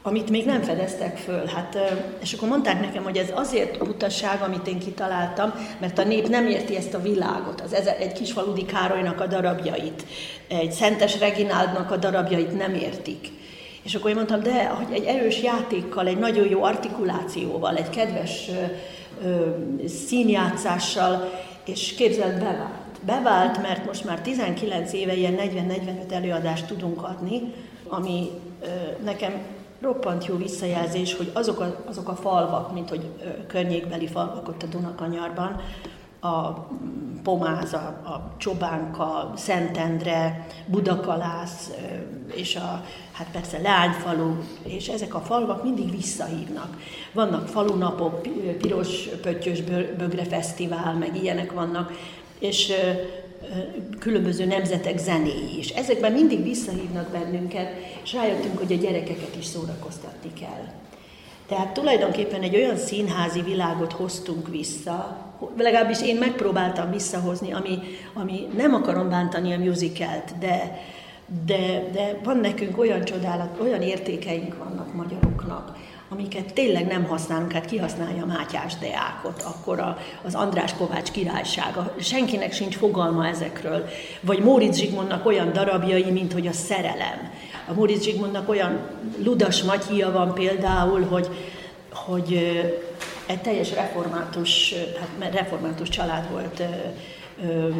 amit 0.03 0.31
még 0.31 0.45
nem 0.45 0.63
fedeztek 0.63 1.17
föl. 1.17 1.47
Hát, 1.47 1.79
és 2.23 2.33
akkor 2.33 2.49
mondták 2.49 2.81
nekem, 2.81 3.03
hogy 3.03 3.17
ez 3.17 3.33
azért 3.35 3.83
utasság, 3.83 4.43
amit 4.43 4.67
én 4.67 4.79
kitaláltam, 4.79 5.55
mert 5.81 5.99
a 5.99 6.05
nép 6.05 6.29
nem 6.29 6.47
érti 6.47 6.77
ezt 6.77 6.95
a 6.95 7.03
világot, 7.03 7.61
az 7.61 7.73
egy 7.73 8.13
kisfaludi 8.13 8.65
Károlynak 8.65 9.21
a 9.21 9.27
darabjait, 9.27 10.05
egy 10.49 10.73
Szentes 10.73 11.19
Regináldnak 11.19 11.91
a 11.91 11.97
darabjait 11.97 12.57
nem 12.57 12.75
értik. 12.75 13.29
És 13.83 13.95
akkor 13.95 14.11
én 14.11 14.17
mondtam, 14.17 14.43
de 14.43 14.67
hogy 14.67 14.87
egy 14.93 15.05
erős 15.05 15.43
játékkal, 15.43 16.07
egy 16.07 16.19
nagyon 16.19 16.49
jó 16.49 16.63
artikulációval, 16.63 17.77
egy 17.77 17.91
kedves 17.91 18.51
színjátszással, 19.87 21.31
és 21.65 21.95
képzeld, 21.95 22.39
bevált. 22.39 22.83
Bevált, 23.01 23.63
mert 23.63 23.87
most 23.87 24.05
már 24.05 24.21
19 24.21 24.93
éve 24.93 25.15
ilyen 25.15 25.35
40-45 25.39 26.11
előadást 26.11 26.67
tudunk 26.67 27.03
adni, 27.03 27.53
ami 27.89 28.31
nekem 29.05 29.33
roppant 29.81 30.27
jó 30.27 30.37
visszajelzés, 30.37 31.17
hogy 31.17 31.31
azok 31.33 31.61
a, 31.61 31.85
azok 31.87 32.09
a 32.09 32.15
falvak, 32.15 32.73
mint 32.73 32.89
hogy 32.89 33.05
környékbeli 33.47 34.07
falvak 34.07 34.49
ott 34.49 34.63
a 34.63 34.67
Dunakanyarban, 34.67 35.61
a 36.25 36.67
Pomáz, 37.23 37.73
a, 37.73 38.01
a 38.05 38.35
Csobánka, 38.37 39.33
Szentendre, 39.37 40.47
Budakalász, 40.67 41.71
és 42.35 42.57
a, 42.57 42.85
hát 43.13 43.27
persze 43.33 43.59
Leányfalu, 43.59 44.35
és 44.63 44.89
ezek 44.89 45.15
a 45.15 45.21
falvak 45.21 45.63
mindig 45.63 45.91
visszahívnak. 45.91 46.77
Vannak 47.13 47.49
falunapok, 47.49 48.21
Piros 48.59 49.09
Pöttyös 49.23 49.61
Bögre 49.99 50.25
Fesztivál, 50.25 50.95
meg 50.95 51.17
ilyenek 51.17 51.53
vannak, 51.53 51.93
és 52.39 52.73
különböző 53.99 54.45
nemzetek 54.45 54.99
zenéi 54.99 55.59
is. 55.59 55.69
Ezekben 55.69 56.13
mindig 56.13 56.43
visszahívnak 56.43 57.11
bennünket, 57.11 57.73
és 58.03 58.13
rájöttünk, 58.13 58.59
hogy 58.59 58.73
a 58.73 58.77
gyerekeket 58.77 59.37
is 59.39 59.45
szórakoztatni 59.45 60.33
kell. 60.33 60.84
Tehát 61.47 61.73
tulajdonképpen 61.73 62.43
egy 62.43 62.57
olyan 62.57 62.77
színházi 62.77 63.43
világot 63.43 63.93
hoztunk 63.93 64.49
vissza, 64.49 65.17
legalábbis 65.57 66.03
én 66.03 66.17
megpróbáltam 66.17 66.91
visszahozni, 66.91 67.53
ami, 67.53 67.79
ami 68.13 68.47
nem 68.57 68.75
akarom 68.75 69.09
bántani 69.09 69.53
a 69.53 69.59
musicalt, 69.59 70.39
de, 70.39 70.81
de, 71.47 71.91
de 71.93 72.21
van 72.25 72.37
nekünk 72.37 72.79
olyan 72.79 73.05
csodálat, 73.05 73.61
olyan 73.61 73.83
értékeink 73.83 74.59
vannak 74.59 74.95
magyaroknak, 74.95 75.77
amiket 76.15 76.53
tényleg 76.55 76.87
nem 76.87 77.05
használunk, 77.05 77.53
hát 77.53 77.65
kihasználja 77.65 78.27
Mátyás 78.27 78.75
Deákot, 78.75 79.43
akkor 79.43 79.81
a, 79.81 79.99
az 80.25 80.35
András 80.35 80.75
Kovács 80.75 81.11
királysága. 81.11 81.95
Senkinek 82.01 82.53
sincs 82.53 82.77
fogalma 82.77 83.27
ezekről. 83.27 83.89
Vagy 84.21 84.39
Móricz 84.39 84.79
Zsigmondnak 84.79 85.27
olyan 85.27 85.53
darabjai, 85.53 86.11
mint 86.11 86.33
hogy 86.33 86.47
a 86.47 86.53
szerelem. 86.53 87.33
A 87.69 87.73
Móricz 87.73 88.03
Zsigmondnak 88.03 88.49
olyan 88.49 88.79
Ludas 89.25 89.63
Matyia 89.63 90.13
van 90.13 90.35
például, 90.35 91.03
hogy, 91.03 91.29
hogy 91.93 92.35
egy 93.27 93.41
teljes 93.41 93.73
református, 93.73 94.75
hát 95.21 95.35
református 95.35 95.89
család 95.89 96.31
volt 96.31 96.63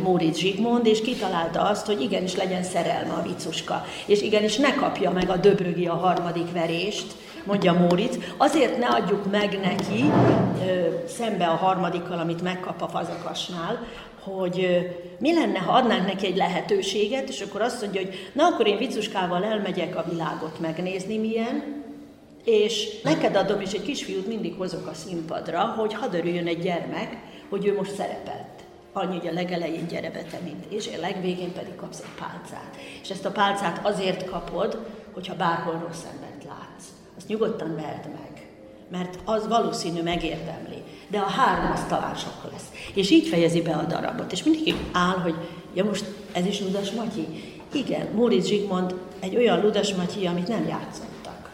Móricz 0.03 0.39
Zsigmond, 0.39 0.87
és 0.87 1.01
kitalálta 1.01 1.61
azt, 1.61 1.87
hogy 1.87 2.01
igenis 2.01 2.37
legyen 2.37 2.63
szerelme 2.63 3.13
a 3.13 3.23
vicuska, 3.23 3.85
és 4.07 4.23
igenis 4.23 4.57
ne 4.57 4.75
kapja 4.75 5.11
meg 5.11 5.31
a 5.31 5.37
döbrögi 5.37 5.87
a 5.87 5.95
harmadik 5.95 6.53
verést, 6.53 7.07
mondja 7.45 7.73
Móricz, 7.73 8.19
azért 8.37 8.79
ne 8.79 8.87
adjuk 8.87 9.31
meg 9.31 9.61
neki 9.61 10.05
szembe 11.07 11.47
a 11.47 11.55
harmadikkal, 11.55 12.19
amit 12.19 12.43
megkap 12.43 12.83
a 12.83 12.89
fazakasnál, 12.89 13.87
hogy 14.21 14.89
mi 15.19 15.35
lenne, 15.35 15.59
ha 15.59 15.73
adnánk 15.73 16.07
neki 16.07 16.27
egy 16.27 16.37
lehetőséget, 16.37 17.29
és 17.29 17.41
akkor 17.41 17.61
azt 17.61 17.83
mondja, 17.83 18.01
hogy 18.01 18.31
na 18.33 18.47
akkor 18.47 18.67
én 18.67 18.79
vicuskával 18.79 19.45
elmegyek 19.45 19.97
a 19.97 20.05
világot 20.11 20.61
megnézni, 20.61 21.19
milyen, 21.19 21.83
és 22.45 23.01
neked 23.03 23.37
adom, 23.37 23.61
és 23.61 23.73
egy 23.73 23.83
kisfiút 23.83 24.27
mindig 24.27 24.55
hozok 24.59 24.87
a 24.87 24.95
színpadra, 24.95 25.61
hogy 25.61 25.95
hadd 25.95 26.15
örüljön 26.15 26.47
egy 26.47 26.63
gyermek, 26.63 27.17
hogy 27.49 27.67
ő 27.67 27.75
most 27.75 27.95
szerepelt. 27.95 28.53
Annyi, 28.93 29.19
hogy 29.19 29.29
a 29.29 29.33
legelején 29.33 29.87
gyere 29.87 30.11
be 30.11 30.23
te, 30.23 30.39
mint, 30.45 30.73
és 30.73 30.89
a 30.97 31.01
legvégén 31.01 31.53
pedig 31.53 31.75
kapsz 31.75 32.01
egy 32.01 32.15
pálcát. 32.19 32.77
És 33.03 33.11
ezt 33.11 33.25
a 33.25 33.31
pálcát 33.31 33.87
azért 33.87 34.25
kapod, 34.25 34.79
hogyha 35.13 35.35
bárhol 35.35 35.85
rossz 35.87 36.05
embert 36.13 36.34
nyugodtan 37.29 37.75
verd 37.75 38.09
meg, 38.13 38.47
mert 38.91 39.19
az 39.25 39.49
valószínű 39.49 40.03
megérdemli. 40.03 40.83
De 41.09 41.19
a 41.19 41.31
három 41.31 41.73
az 41.73 41.85
talán 41.89 42.15
sok 42.15 42.53
lesz. 42.53 42.69
És 42.95 43.11
így 43.11 43.29
fejezi 43.29 43.63
be 43.63 43.73
a 43.73 43.85
darabot. 43.85 44.33
És 44.33 44.43
mindig 44.43 44.75
áll, 44.93 45.19
hogy 45.19 45.35
ja 45.75 45.85
most 45.85 46.05
ez 46.33 46.47
is 46.47 46.61
Ludas 46.61 46.91
Matyi. 46.91 47.27
Igen, 47.73 48.07
Móricz 48.15 48.47
Zsigmond 48.47 48.95
egy 49.21 49.37
olyan 49.37 49.61
Ludas 49.61 49.95
Matyi, 49.95 50.27
amit 50.27 50.49
nem 50.49 50.67
játszottak. 50.69 51.51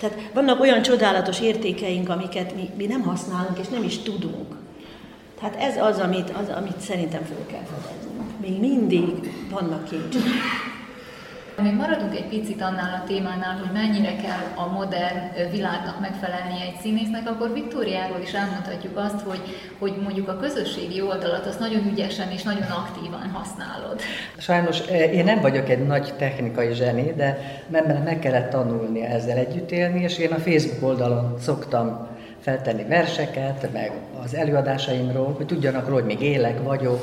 Tehát 0.00 0.18
vannak 0.34 0.60
olyan 0.60 0.82
csodálatos 0.82 1.40
értékeink, 1.40 2.08
amiket 2.08 2.54
mi, 2.54 2.70
mi 2.76 2.86
nem 2.86 3.02
használunk, 3.02 3.58
és 3.58 3.68
nem 3.68 3.82
is 3.82 3.98
tudunk. 3.98 4.56
Tehát 5.40 5.56
ez 5.56 5.76
az, 5.76 5.98
amit, 5.98 6.30
az, 6.30 6.48
amit 6.56 6.80
szerintem 6.80 7.22
fel 7.22 7.46
kell 7.46 7.64
fedeznünk. 7.64 8.40
Még 8.40 8.60
mindig 8.60 9.32
vannak 9.50 9.84
kincsek. 9.84 10.22
Még 11.62 11.74
maradunk 11.74 12.14
egy 12.14 12.28
picit 12.28 12.62
annál 12.62 13.00
a 13.02 13.06
témánál, 13.06 13.58
hogy 13.58 13.72
mennyire 13.72 14.16
kell 14.16 14.44
a 14.54 14.66
modern 14.66 15.50
világnak 15.50 16.00
megfelelni 16.00 16.60
egy 16.60 16.80
színésznek, 16.80 17.28
akkor 17.28 17.52
Viktóriáról 17.52 18.20
is 18.22 18.32
elmondhatjuk 18.32 18.96
azt, 18.96 19.20
hogy, 19.20 19.40
hogy 19.78 19.92
mondjuk 20.02 20.28
a 20.28 20.36
közösségi 20.36 21.02
oldalat 21.02 21.46
azt 21.46 21.60
nagyon 21.60 21.86
ügyesen 21.92 22.30
és 22.30 22.42
nagyon 22.42 22.70
aktívan 22.70 23.30
használod. 23.32 24.00
Sajnos 24.38 24.80
én 25.12 25.24
nem 25.24 25.40
vagyok 25.40 25.68
egy 25.68 25.86
nagy 25.86 26.14
technikai 26.18 26.74
zseni, 26.74 27.12
de 27.16 27.38
meg 28.04 28.18
kellett 28.18 28.50
tanulni 28.50 29.02
ezzel 29.02 29.36
együtt 29.36 29.70
élni, 29.70 30.02
és 30.02 30.18
én 30.18 30.32
a 30.32 30.38
Facebook 30.38 30.82
oldalon 30.82 31.34
szoktam 31.38 32.08
feltenni 32.40 32.84
verseket, 32.84 33.72
meg 33.72 33.92
az 34.22 34.34
előadásaimról, 34.34 35.32
hogy 35.36 35.46
tudjanak 35.46 35.84
róla, 35.86 35.94
hogy 35.94 36.04
még 36.04 36.20
élek 36.20 36.62
vagyok. 36.62 37.00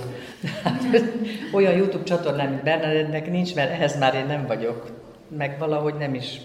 Olyan 1.54 1.76
YouTube 1.76 2.04
csatornám, 2.04 2.50
mint 2.50 2.63
Bernadettnek 2.63 3.32
nincs, 3.32 3.56
mert 3.56 3.71
ehhez 3.71 3.97
már 4.00 4.15
én 4.15 4.26
nem 4.26 4.45
vagyok, 4.47 4.91
meg 5.38 5.56
valahogy 5.60 5.93
nem 5.93 6.13
is 6.13 6.41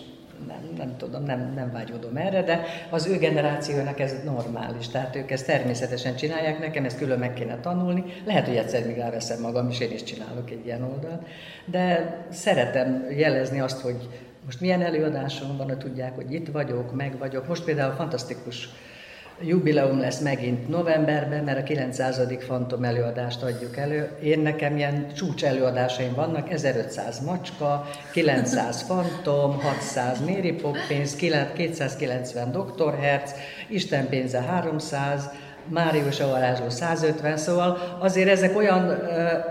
nem, 0.47 0.75
nem 0.77 0.97
tudom, 0.97 1.25
nem, 1.25 1.53
nem 1.55 1.73
vágyódom 1.73 2.17
erre, 2.17 2.43
de 2.43 2.65
az 2.91 3.07
ő 3.07 3.19
generációnak 3.19 4.01
ez 4.01 4.15
normális, 4.25 4.89
tehát 4.89 5.17
ők 5.17 5.31
ezt 5.31 5.47
természetesen 5.47 6.17
csinálják, 6.17 6.59
nekem 6.59 6.85
ezt 6.85 6.99
külön 6.99 7.19
meg 7.19 7.33
kéne 7.33 7.61
tanulni, 7.61 8.05
lehet, 8.25 8.47
hogy 8.47 8.57
egyszer 8.57 8.87
még 8.87 8.99
elveszem 8.99 9.41
magam, 9.41 9.69
és 9.69 9.81
én 9.81 9.93
is 9.93 10.03
csinálok 10.03 10.51
egy 10.51 10.67
ilyen 10.67 10.83
oldalt, 10.83 11.23
de 11.65 12.17
szeretem 12.31 13.07
jelezni 13.17 13.61
azt, 13.61 13.81
hogy 13.81 14.09
most 14.45 14.61
milyen 14.61 14.83
előadásom 14.83 15.57
van, 15.57 15.67
hogy 15.67 15.79
tudják, 15.79 16.15
hogy 16.15 16.33
itt 16.33 16.49
vagyok, 16.49 16.95
meg 16.95 17.19
vagyok. 17.19 17.49
Most 17.49 17.65
például 17.65 17.93
fantasztikus 17.93 18.69
jubileum 19.47 19.99
lesz 20.01 20.21
megint 20.21 20.69
novemberben, 20.69 21.45
mert 21.45 21.59
a 21.59 21.63
900. 21.63 22.21
Fantom 22.39 22.85
előadást 22.85 23.43
adjuk 23.43 23.77
elő. 23.77 24.11
Én 24.23 24.41
nekem 24.41 24.77
ilyen 24.77 25.13
csúcs 25.15 25.45
előadásaim 25.45 26.15
vannak, 26.15 26.51
1500 26.51 27.21
macska, 27.25 27.89
900 28.13 28.83
Fantom, 28.83 29.61
600 29.61 30.21
Mary 30.21 30.53
Poppins, 30.53 31.17
290 31.17 32.51
Dr. 32.51 32.99
Herz, 33.01 33.35
Isten 33.69 34.09
pénze 34.09 34.41
300, 34.41 35.31
Márius 35.69 36.21
a 36.21 36.29
varázsló 36.29 36.69
150, 36.69 37.37
szóval 37.37 37.97
azért 37.99 38.29
ezek 38.29 38.57
olyan, 38.57 38.99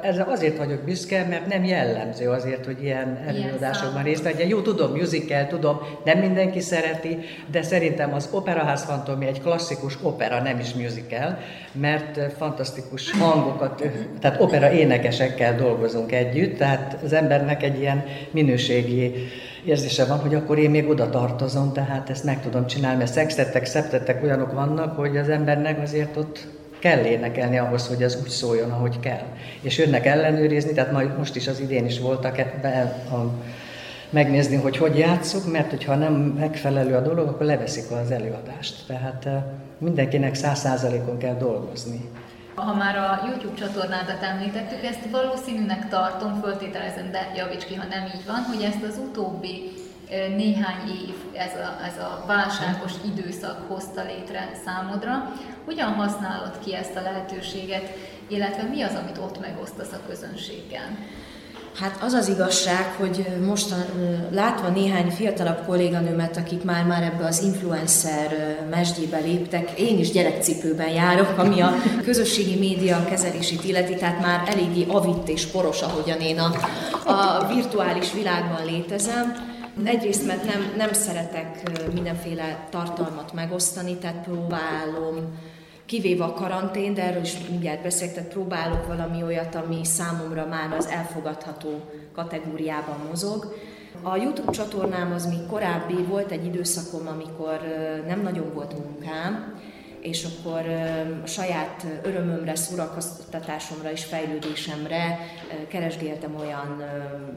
ezzel 0.02 0.28
azért 0.30 0.58
vagyok 0.58 0.84
büszke, 0.84 1.26
mert 1.30 1.48
nem 1.48 1.64
jellemző 1.64 2.30
azért, 2.30 2.66
hogy 2.66 2.84
ilyen 2.84 3.20
előadásokban 3.28 4.04
részt 4.04 4.24
vegyen. 4.24 4.48
Jó, 4.48 4.62
tudom, 4.62 4.92
musical, 4.92 5.48
tudom, 5.48 5.82
nem 6.06 6.18
mindenki 6.18 6.60
szereti, 6.60 7.18
de 7.52 7.62
szerintem 7.62 8.14
az 8.14 8.30
Operaház 8.32 8.84
Fantomi 8.84 9.28
egy 9.28 9.42
klasszikus 9.42 9.98
opera, 10.02 10.42
nem 10.42 10.60
is 10.60 10.74
musical, 10.74 11.38
mert 11.72 12.34
fantasztikus 12.38 13.12
hangokat, 13.12 13.84
tehát 14.20 14.42
opera 14.42 14.72
énekesekkel 14.72 15.56
dolgozunk 15.56 16.12
együtt, 16.12 16.58
tehát 16.58 16.98
az 17.04 17.14
embernek 17.14 17.64
egy 17.64 17.80
ilyen 17.80 18.04
minőségi 18.32 19.14
érzése 19.66 20.06
van, 20.06 20.20
hogy 20.20 20.36
akkor 20.36 20.58
én 20.58 20.70
még 20.70 20.90
oda 20.90 21.10
tartozom, 21.10 21.74
tehát 21.74 22.10
ezt 22.10 22.24
meg 22.24 22.42
tudom 22.42 22.68
csinálni, 22.68 22.98
mert 22.98 23.12
szextettek, 23.12 23.66
szeptettek 23.66 24.24
olyanok 24.24 24.52
vannak, 24.52 24.98
hogy 24.98 25.18
az 25.18 25.30
embernek 25.30 25.82
azért 25.82 26.18
ott 26.18 26.48
kell 26.80 27.04
énekelni 27.04 27.58
ahhoz, 27.58 27.88
hogy 27.88 28.04
ez 28.04 28.18
úgy 28.24 28.30
szóljon, 28.30 28.72
ahogy 28.72 29.00
kell. 29.00 29.26
És 29.62 29.78
jönnek 29.78 30.06
ellenőrizni, 30.06 30.74
tehát 30.74 30.92
majd 30.92 31.18
most 31.18 31.36
is 31.36 31.48
az 31.48 31.60
idén 31.60 31.86
is 31.86 32.00
voltak 32.00 32.38
ebben 32.38 32.88
a, 33.12 33.32
megnézni, 34.10 34.56
hogy 34.56 34.78
hogy 34.78 34.98
játszuk, 34.98 35.52
mert 35.52 35.70
hogyha 35.70 35.96
nem 35.96 36.14
megfelelő 36.14 36.96
a 36.96 37.02
dolog, 37.02 37.28
akkor 37.28 37.46
leveszik 37.46 37.92
az 37.92 38.12
előadást. 38.12 38.84
Tehát 38.88 39.26
eh, 39.26 39.44
mindenkinek 39.78 40.36
száz 40.36 40.60
százalékon 40.60 41.18
kell 41.18 41.36
dolgozni. 41.36 42.10
Ha 42.56 42.74
már 42.74 42.98
a 42.98 43.22
YouTube 43.26 43.54
csatornádat 43.54 44.24
említettük, 44.24 44.84
ezt 44.84 45.10
valószínűnek 45.12 45.90
tartom, 45.90 46.42
föltételezem, 46.42 47.12
de 47.12 47.32
javíts 47.36 47.66
ki, 47.66 47.76
ha 47.76 47.86
nem 47.86 48.06
így 48.06 48.26
van, 48.26 48.44
hogy 48.44 48.62
ezt 48.64 48.84
az 48.84 48.98
utóbbi 48.98 49.72
néhány 50.36 50.90
év, 50.90 51.16
ez 51.34 51.52
a, 51.56 51.86
ez 51.86 51.98
a 51.98 52.24
válságos 52.28 52.92
időszak 53.06 53.68
hozta 53.68 54.04
létre 54.04 54.52
számodra. 54.66 55.34
Hogyan 55.66 55.94
használod 55.94 56.60
ki 56.64 56.76
ezt 56.76 56.96
a 56.96 57.02
lehetőséget, 57.02 57.90
illetve 58.28 58.64
mi 58.64 58.82
az, 58.82 58.96
amit 58.96 59.18
ott 59.18 59.40
megosztasz 59.40 59.92
a 59.92 60.08
közönséggel? 60.08 60.98
Hát 61.80 62.04
az 62.04 62.14
az 62.14 62.28
igazság, 62.28 62.96
hogy 62.98 63.26
most 63.46 63.74
látva 64.32 64.68
néhány 64.70 65.10
fiatalabb 65.10 65.66
kolléganőmet, 65.66 66.38
akik 66.38 66.64
már, 66.64 66.86
már 66.86 67.04
ebbe 67.04 67.26
az 67.26 67.44
influencer 67.44 68.58
mesdjébe 68.70 69.18
léptek, 69.18 69.80
én 69.80 70.00
is 70.00 70.12
gyerekcipőben 70.12 70.90
járok, 70.90 71.38
ami 71.38 71.62
a 71.62 71.74
közösségi 72.04 72.60
média 72.60 73.06
kezelését 73.06 73.64
illeti, 73.64 73.96
tehát 73.96 74.22
már 74.22 74.44
eléggé 74.48 74.86
avitt 74.88 75.30
és 75.30 75.46
poros, 75.46 75.82
ahogyan 75.82 76.20
én 76.20 76.40
a, 76.40 76.52
a 77.12 77.48
virtuális 77.54 78.14
világban 78.14 78.66
létezem. 78.66 79.50
Egyrészt, 79.84 80.28
mert 80.28 80.44
nem, 80.44 80.74
nem 80.78 80.94
szeretek 80.94 81.62
mindenféle 81.94 82.68
tartalmat 82.70 83.34
megosztani, 83.34 83.96
tehát 83.96 84.24
próbálom 84.24 85.16
kivéve 85.92 86.24
a 86.24 86.34
karantén, 86.34 86.94
de 86.94 87.04
erről 87.04 87.22
is 87.22 87.38
mindjárt 87.50 87.82
beszélek, 87.82 88.14
tehát 88.14 88.30
próbálok 88.30 88.88
valami 88.88 89.24
olyat, 89.24 89.56
ami 89.56 89.86
számomra 89.86 90.46
már 90.46 90.74
az 90.78 90.86
elfogadható 90.86 91.80
kategóriában 92.14 92.96
mozog. 93.10 93.56
A 94.02 94.16
YouTube 94.16 94.52
csatornám 94.52 95.12
az 95.12 95.26
még 95.26 95.46
korábbi, 95.50 95.94
volt 95.94 96.32
egy 96.32 96.46
időszakom, 96.46 97.08
amikor 97.08 97.60
nem 98.08 98.22
nagyon 98.22 98.54
volt 98.54 98.74
munkám, 98.86 99.60
és 100.02 100.26
akkor 100.26 100.66
a 101.24 101.28
saját 101.28 101.86
örömömre, 102.04 102.56
szórakoztatásomra 102.56 103.92
és 103.92 104.04
fejlődésemre 104.04 105.20
keresgéltem 105.68 106.36
olyan 106.40 106.84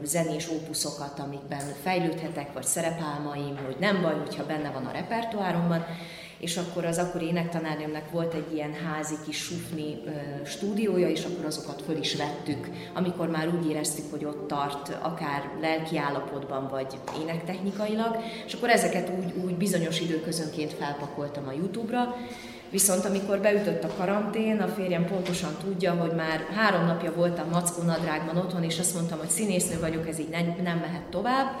zenés 0.03 0.49
ópuszokat, 0.49 1.19
amikben 1.19 1.65
fejlődhetek, 1.83 2.53
vagy 2.53 2.65
szerepálmaim, 2.65 3.57
hogy 3.65 3.75
nem 3.79 4.01
baj, 4.01 4.13
hogyha 4.13 4.45
benne 4.45 4.71
van 4.71 4.85
a 4.85 4.91
repertoáromban, 4.91 5.85
és 6.39 6.57
akkor 6.57 6.85
az 6.85 6.97
akkori 6.97 7.25
énektanárnőmnek 7.25 8.11
volt 8.11 8.33
egy 8.33 8.53
ilyen 8.53 8.73
házi 8.73 9.15
kis 9.25 9.37
sufni 9.37 9.97
stúdiója, 10.45 11.09
és 11.09 11.25
akkor 11.25 11.45
azokat 11.45 11.81
föl 11.81 11.97
is 11.97 12.15
vettük, 12.15 12.69
amikor 12.93 13.29
már 13.29 13.47
úgy 13.47 13.69
éreztük, 13.69 14.05
hogy 14.11 14.25
ott 14.25 14.47
tart, 14.47 14.97
akár 15.01 15.49
lelki 15.61 15.97
állapotban, 15.97 16.67
vagy 16.67 16.87
énektechnikailag, 17.21 18.17
és 18.45 18.53
akkor 18.53 18.69
ezeket 18.69 19.11
úgy, 19.19 19.33
úgy 19.45 19.55
bizonyos 19.55 19.99
időközönként 19.99 20.73
felpakoltam 20.73 21.47
a 21.47 21.51
YouTube-ra, 21.51 22.15
Viszont 22.69 23.05
amikor 23.05 23.39
beütött 23.39 23.83
a 23.83 23.93
karantén, 23.97 24.59
a 24.59 24.67
férjem 24.67 25.05
pontosan 25.05 25.55
tudja, 25.63 25.93
hogy 25.93 26.11
már 26.15 26.45
három 26.55 26.85
napja 26.85 27.13
voltam 27.13 27.49
Mackó 27.49 27.81
nadrágban 27.83 28.37
otthon, 28.37 28.63
és 28.63 28.79
azt 28.79 28.93
mondtam, 28.93 29.17
hogy 29.19 29.29
színésznő 29.29 29.79
vagyok, 29.79 30.07
ez 30.07 30.19
így 30.19 30.29
nem, 30.29 30.55
nem 30.63 30.77
mehet 30.77 31.01
tovább 31.09 31.59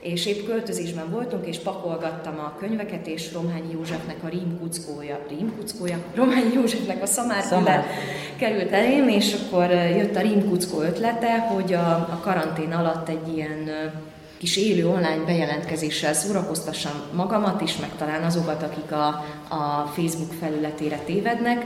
és 0.00 0.26
épp 0.26 0.46
költözésben 0.46 1.10
voltunk, 1.10 1.46
és 1.46 1.58
pakolgattam 1.58 2.38
a 2.38 2.56
könyveket, 2.58 3.06
és 3.06 3.32
Romhányi 3.32 3.72
Józsefnek 3.72 4.16
a 4.24 4.28
rímkuckója, 4.28 5.18
rímkuckója, 5.28 5.98
Romhányi 6.14 6.54
Józsefnek 6.54 7.02
a 7.02 7.06
szamárfüle 7.06 7.86
került 8.36 8.70
elém, 8.70 9.08
és 9.08 9.34
akkor 9.34 9.70
jött 9.70 10.16
a 10.16 10.20
rímkuckó 10.20 10.80
ötlete, 10.80 11.38
hogy 11.38 11.72
a, 11.72 11.90
a 11.90 12.20
karantén 12.22 12.72
alatt 12.72 13.08
egy 13.08 13.34
ilyen 13.34 13.70
kis 14.38 14.56
élő 14.56 14.88
online 14.88 15.24
bejelentkezéssel 15.26 16.12
szórakoztassam 16.12 16.92
magamat 17.12 17.60
is, 17.60 17.76
meg 17.76 17.90
talán 17.98 18.22
azokat, 18.22 18.62
akik 18.62 18.92
a, 18.92 19.06
a 19.48 19.92
Facebook 19.94 20.32
felületére 20.40 20.96
tévednek, 20.96 21.64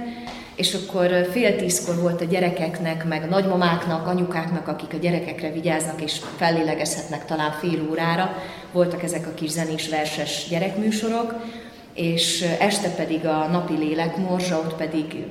és 0.55 0.75
akkor 0.75 1.29
fél 1.31 1.57
tízkor 1.57 2.01
volt 2.01 2.21
a 2.21 2.25
gyerekeknek, 2.25 3.05
meg 3.05 3.23
a 3.23 3.27
nagymamáknak, 3.27 4.07
anyukáknak, 4.07 4.69
akik 4.69 4.93
a 4.93 4.97
gyerekekre 4.97 5.53
vigyáznak 5.53 6.01
és 6.01 6.21
fellélegezhetnek 6.37 7.25
talán 7.25 7.53
fél 7.53 7.89
órára, 7.91 8.37
voltak 8.73 9.03
ezek 9.03 9.27
a 9.27 9.35
kis 9.35 9.51
zenés 9.51 9.89
verses 9.89 10.47
gyerekműsorok, 10.49 11.35
és 11.95 12.43
este 12.59 12.89
pedig 12.89 13.27
a 13.27 13.47
napi 13.47 13.77
lélekmorzsa, 13.77 14.59
ott 14.59 14.75
pedig 14.75 15.27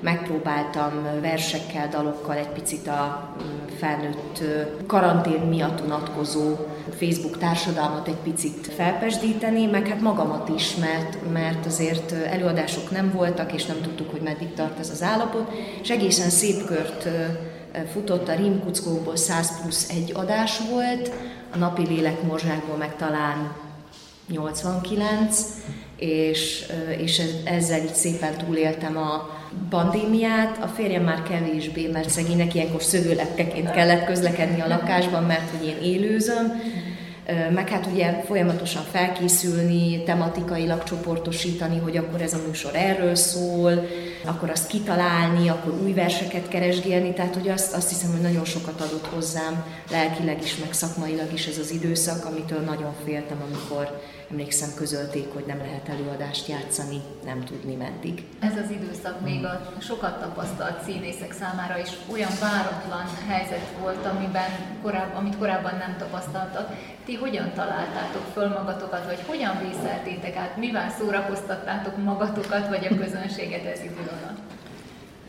megpróbáltam 0.00 1.06
versekkel, 1.20 1.88
dalokkal 1.88 2.36
egy 2.36 2.48
picit 2.48 2.86
a 2.86 3.34
felnőtt 3.78 4.42
karantén 4.86 5.40
miatt 5.40 5.80
unatkozó 5.84 6.56
Facebook 6.94 7.38
társadalmat 7.38 8.08
egy 8.08 8.18
picit 8.22 8.66
felpesdíteni, 8.76 9.66
meg 9.66 9.86
hát 9.86 10.00
magamat 10.00 10.48
is, 10.48 10.74
mert, 10.74 11.32
mert 11.32 11.66
azért 11.66 12.12
előadások 12.12 12.90
nem 12.90 13.12
voltak, 13.12 13.52
és 13.52 13.66
nem 13.66 13.80
tudtuk, 13.82 14.10
hogy 14.10 14.20
meddig 14.20 14.52
tart 14.54 14.78
ez 14.78 14.90
az 14.90 15.02
állapot, 15.02 15.50
és 15.82 15.90
egészen 15.90 16.30
szép 16.30 16.64
kört 16.64 17.08
futott 17.92 18.28
a 18.28 18.34
Rímkuckóból 18.34 19.16
100 19.16 19.60
plusz 19.60 19.88
egy 19.88 20.12
adás 20.14 20.60
volt, 20.70 21.10
a 21.52 21.56
napi 21.56 21.86
lélekmorzsákból 21.86 22.76
meg 22.76 22.96
talán 22.96 23.52
89, 24.28 25.44
és, 25.96 26.66
és 26.98 27.22
ezzel 27.44 27.82
így 27.82 27.94
szépen 27.94 28.36
túléltem 28.36 28.96
a 28.96 29.39
pandémiát. 29.68 30.58
A 30.62 30.66
férjem 30.66 31.02
már 31.02 31.22
kevésbé, 31.22 31.86
mert 31.92 32.10
szegénynek 32.10 32.54
ilyenkor 32.54 32.82
szövőlepkeként 32.82 33.70
kellett 33.70 34.04
közlekedni 34.04 34.60
a 34.60 34.68
lakásban, 34.68 35.22
mert 35.22 35.50
hogy 35.50 35.66
én 35.66 35.78
élőzöm, 35.82 36.60
meg 37.54 37.68
hát 37.68 37.86
ugye 37.92 38.22
folyamatosan 38.26 38.82
felkészülni, 38.90 40.02
tematikailag 40.02 40.82
csoportosítani, 40.82 41.78
hogy 41.78 41.96
akkor 41.96 42.20
ez 42.20 42.34
a 42.34 42.40
műsor 42.46 42.70
erről 42.74 43.14
szól, 43.14 43.86
akkor 44.24 44.50
azt 44.50 44.66
kitalálni, 44.66 45.48
akkor 45.48 45.80
új 45.82 45.92
verseket 45.92 46.48
keresgélni, 46.48 47.12
tehát 47.12 47.34
hogy 47.34 47.48
azt, 47.48 47.74
azt 47.74 47.88
hiszem, 47.88 48.10
hogy 48.10 48.20
nagyon 48.20 48.44
sokat 48.44 48.80
adott 48.80 49.06
hozzám 49.06 49.64
lelkileg 49.90 50.42
is, 50.42 50.56
meg 50.56 50.72
szakmailag 50.72 51.32
is 51.32 51.46
ez 51.46 51.58
az 51.58 51.70
időszak, 51.70 52.24
amitől 52.24 52.60
nagyon 52.60 52.94
féltem, 53.04 53.42
amikor 53.46 54.00
emlékszem 54.30 54.68
közölték, 54.74 55.32
hogy 55.32 55.44
nem 55.46 55.58
lehet 55.58 55.88
előadást 55.88 56.48
játszani, 56.48 57.00
nem 57.24 57.44
tudni 57.44 57.74
meddig. 57.74 58.24
Ez 58.40 58.56
az 58.64 58.70
időszak 58.70 59.20
még 59.20 59.44
a 59.44 59.72
sokat 59.80 60.20
tapasztalt 60.20 60.84
színészek 60.84 61.32
számára 61.32 61.78
is 61.78 61.88
olyan 62.12 62.30
váratlan 62.40 63.06
helyzet 63.28 63.66
volt, 63.80 64.06
amiben 64.06 64.50
korább, 64.82 65.14
amit 65.14 65.38
korábban 65.38 65.76
nem 65.78 65.96
tapasztaltak. 65.98 66.74
Ti 67.04 67.14
hogyan 67.14 67.52
találtátok 67.54 68.24
föl 68.32 68.48
magatokat, 68.48 69.04
vagy 69.04 69.20
hogyan 69.26 69.58
vészeltétek 69.62 70.36
át, 70.36 70.56
mivel 70.56 70.94
szórakoztattátok 70.98 72.04
magatokat, 72.04 72.68
vagy 72.68 72.86
a 72.90 72.96
közönséget 72.96 73.64
ez 73.64 73.80
idő 73.80 74.10
alatt? 74.22 74.38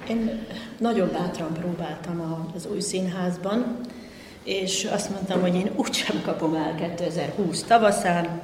Én 0.10 0.46
nagyon 0.78 1.12
bátran 1.12 1.54
próbáltam 1.54 2.50
az 2.56 2.66
új 2.66 2.80
színházban, 2.80 3.80
és 4.44 4.88
azt 4.92 5.10
mondtam, 5.10 5.42
hogy 5.42 5.56
én 5.56 5.72
úgysem 5.76 6.22
kapom 6.26 6.56
el 6.56 6.76
2020 6.76 7.64
tavaszán, 7.64 8.42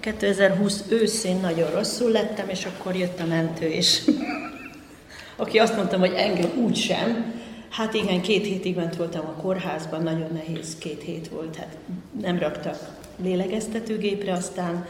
2020 0.00 0.84
őszén 0.88 1.40
nagyon 1.40 1.70
rosszul 1.70 2.10
lettem, 2.10 2.48
és 2.48 2.64
akkor 2.64 2.96
jött 2.96 3.20
a 3.20 3.26
mentő, 3.26 3.66
és 3.66 4.00
aki 5.36 5.58
azt 5.58 5.76
mondtam, 5.76 6.00
hogy 6.00 6.12
engem 6.16 6.50
úgy 6.64 6.76
sem, 6.76 7.34
hát 7.70 7.94
igen, 7.94 8.20
két 8.20 8.46
hétig 8.46 8.76
ment 8.76 8.96
voltam 8.96 9.26
a 9.26 9.40
kórházban, 9.42 10.02
nagyon 10.02 10.28
nehéz 10.32 10.76
két 10.78 11.02
hét 11.02 11.28
volt, 11.28 11.56
hát 11.56 11.76
nem 12.20 12.38
raktak 12.38 12.98
lélegeztetőgépre, 13.22 14.32
aztán 14.32 14.86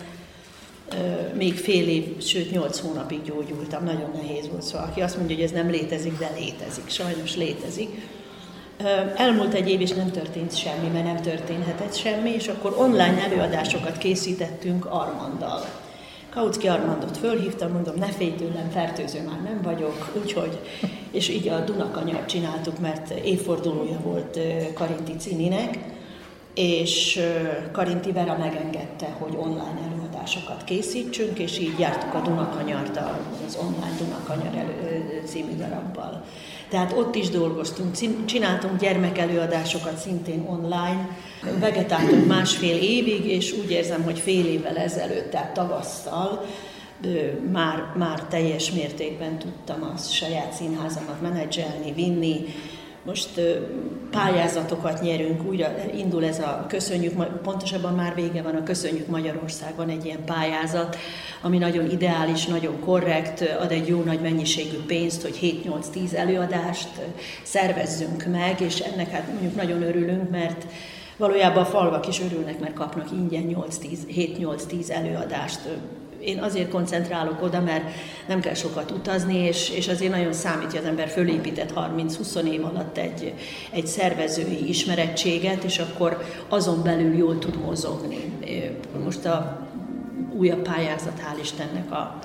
még 1.34 1.54
fél 1.54 1.88
év, 1.88 2.22
sőt 2.22 2.50
nyolc 2.50 2.78
hónapig 2.78 3.22
gyógyultam, 3.22 3.84
nagyon 3.84 4.10
nehéz 4.14 4.48
volt. 4.48 4.62
Szóval 4.62 4.86
aki 4.86 5.00
azt 5.00 5.16
mondja, 5.16 5.34
hogy 5.36 5.44
ez 5.44 5.50
nem 5.50 5.70
létezik, 5.70 6.18
de 6.18 6.30
létezik, 6.38 6.88
sajnos 6.88 7.36
létezik. 7.36 7.88
Elmúlt 9.16 9.54
egy 9.54 9.70
év, 9.70 9.80
és 9.80 9.90
nem 9.90 10.10
történt 10.10 10.56
semmi, 10.56 10.88
mert 10.92 11.04
nem 11.04 11.16
történhetett 11.16 11.94
semmi, 11.94 12.30
és 12.30 12.48
akkor 12.48 12.74
online 12.78 13.22
előadásokat 13.24 13.98
készítettünk 13.98 14.84
Armanddal. 14.84 15.64
Kautsky 16.30 16.68
Armandot 16.68 17.16
fölhívtam, 17.16 17.72
mondom, 17.72 17.94
ne 17.98 18.06
félj 18.06 18.34
tőlem, 18.34 18.70
fertőző 18.70 19.22
már 19.22 19.42
nem 19.42 19.60
vagyok, 19.62 20.12
úgyhogy, 20.22 20.58
és 21.10 21.28
így 21.28 21.48
a 21.48 21.60
Dunakanyart 21.60 22.28
csináltuk, 22.28 22.78
mert 22.78 23.10
évfordulója 23.10 23.98
volt 24.02 24.38
Karinti 24.74 25.16
Cininek, 25.16 25.78
és 26.54 27.20
Karinti 27.72 28.12
Vera 28.12 28.36
megengedte, 28.38 29.16
hogy 29.18 29.34
online 29.36 29.80
előadásokat 29.92 30.64
készítsünk, 30.64 31.38
és 31.38 31.58
így 31.58 31.78
jártuk 31.78 32.14
a 32.14 32.20
Dunakanyart 32.20 33.00
az 33.46 33.58
online 33.60 33.96
Dunakanyar 33.98 34.54
elő, 34.54 35.22
című 35.24 35.56
darabbal. 35.56 36.24
Tehát 36.70 36.92
ott 36.92 37.14
is 37.14 37.28
dolgoztunk, 37.28 37.94
csináltunk 38.24 38.80
gyermekelőadásokat 38.80 39.96
szintén 39.96 40.44
online, 40.48 41.08
vegetáltunk 41.58 42.26
másfél 42.26 42.76
évig, 42.76 43.24
és 43.24 43.52
úgy 43.52 43.70
érzem, 43.70 44.02
hogy 44.02 44.18
fél 44.18 44.46
évvel 44.46 44.76
ezelőtt, 44.76 45.30
tehát 45.30 45.52
tavasszal, 45.52 46.46
már, 47.52 47.92
már 47.96 48.22
teljes 48.22 48.70
mértékben 48.70 49.38
tudtam 49.38 49.82
a 49.82 49.96
saját 49.96 50.52
színházamat 50.52 51.20
menedzselni, 51.20 51.92
vinni, 51.92 52.44
most 53.04 53.40
pályázatokat 54.10 55.00
nyerünk, 55.00 55.44
újra 55.44 55.74
indul 55.96 56.24
ez 56.24 56.38
a 56.38 56.64
Köszönjük, 56.68 57.40
pontosabban 57.42 57.94
már 57.94 58.14
vége 58.14 58.42
van 58.42 58.54
a 58.54 58.62
Köszönjük 58.62 59.06
Magyarországon 59.06 59.88
egy 59.88 60.04
ilyen 60.04 60.24
pályázat, 60.24 60.96
ami 61.42 61.58
nagyon 61.58 61.90
ideális, 61.90 62.46
nagyon 62.46 62.80
korrekt, 62.80 63.56
ad 63.60 63.70
egy 63.70 63.88
jó 63.88 64.02
nagy 64.02 64.20
mennyiségű 64.20 64.76
pénzt, 64.86 65.22
hogy 65.22 65.62
7-8-10 65.94 66.14
előadást 66.14 66.88
szervezzünk 67.42 68.26
meg, 68.26 68.60
és 68.60 68.78
ennek 68.78 69.10
hát 69.10 69.28
mondjuk 69.32 69.54
nagyon 69.54 69.82
örülünk, 69.82 70.30
mert 70.30 70.66
valójában 71.16 71.62
a 71.62 71.66
falvak 71.66 72.08
is 72.08 72.20
örülnek, 72.20 72.60
mert 72.60 72.74
kapnak 72.74 73.10
ingyen 73.12 73.44
7-8-10 73.48 74.90
előadást 74.90 75.60
én 76.20 76.38
azért 76.38 76.70
koncentrálok 76.70 77.42
oda, 77.42 77.60
mert 77.60 77.84
nem 78.28 78.40
kell 78.40 78.54
sokat 78.54 78.90
utazni, 78.90 79.36
és, 79.36 79.70
és 79.70 79.88
azért 79.88 80.12
nagyon 80.12 80.32
számít, 80.32 80.70
hogy 80.70 80.78
az 80.78 80.84
ember 80.84 81.08
fölépített 81.08 81.72
30-20 81.76 82.42
év 82.52 82.64
alatt 82.64 82.96
egy, 82.96 83.34
egy 83.70 83.86
szervezői 83.86 84.68
ismerettséget, 84.68 85.64
és 85.64 85.78
akkor 85.78 86.24
azon 86.48 86.82
belül 86.82 87.16
jól 87.16 87.38
tud 87.38 87.60
mozogni. 87.64 88.32
Most 89.04 89.24
a 89.24 89.68
újabb 90.36 90.62
pályázat, 90.62 91.20
hál' 91.20 91.40
Istennek 91.40 91.92
a, 91.92 92.18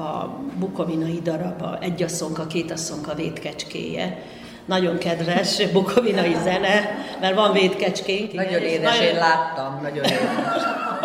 a 0.00 0.38
bukovinai 0.58 1.20
darab, 1.22 1.62
a 1.62 1.78
egy 1.80 2.02
asszonka, 2.02 2.46
két 2.46 2.70
asszonka 2.70 3.14
védkecskéje, 3.14 4.22
nagyon 4.64 4.98
kedves 4.98 5.66
bukovinai 5.72 6.36
zene, 6.42 6.98
mert 7.20 7.34
van 7.34 7.52
védkecskénk. 7.52 8.32
Nagyon 8.32 8.62
édes, 8.62 8.96
nagyon... 8.96 9.14
én 9.14 9.18
láttam, 9.18 9.78
nagyon 9.82 10.04
édes. 10.04 10.62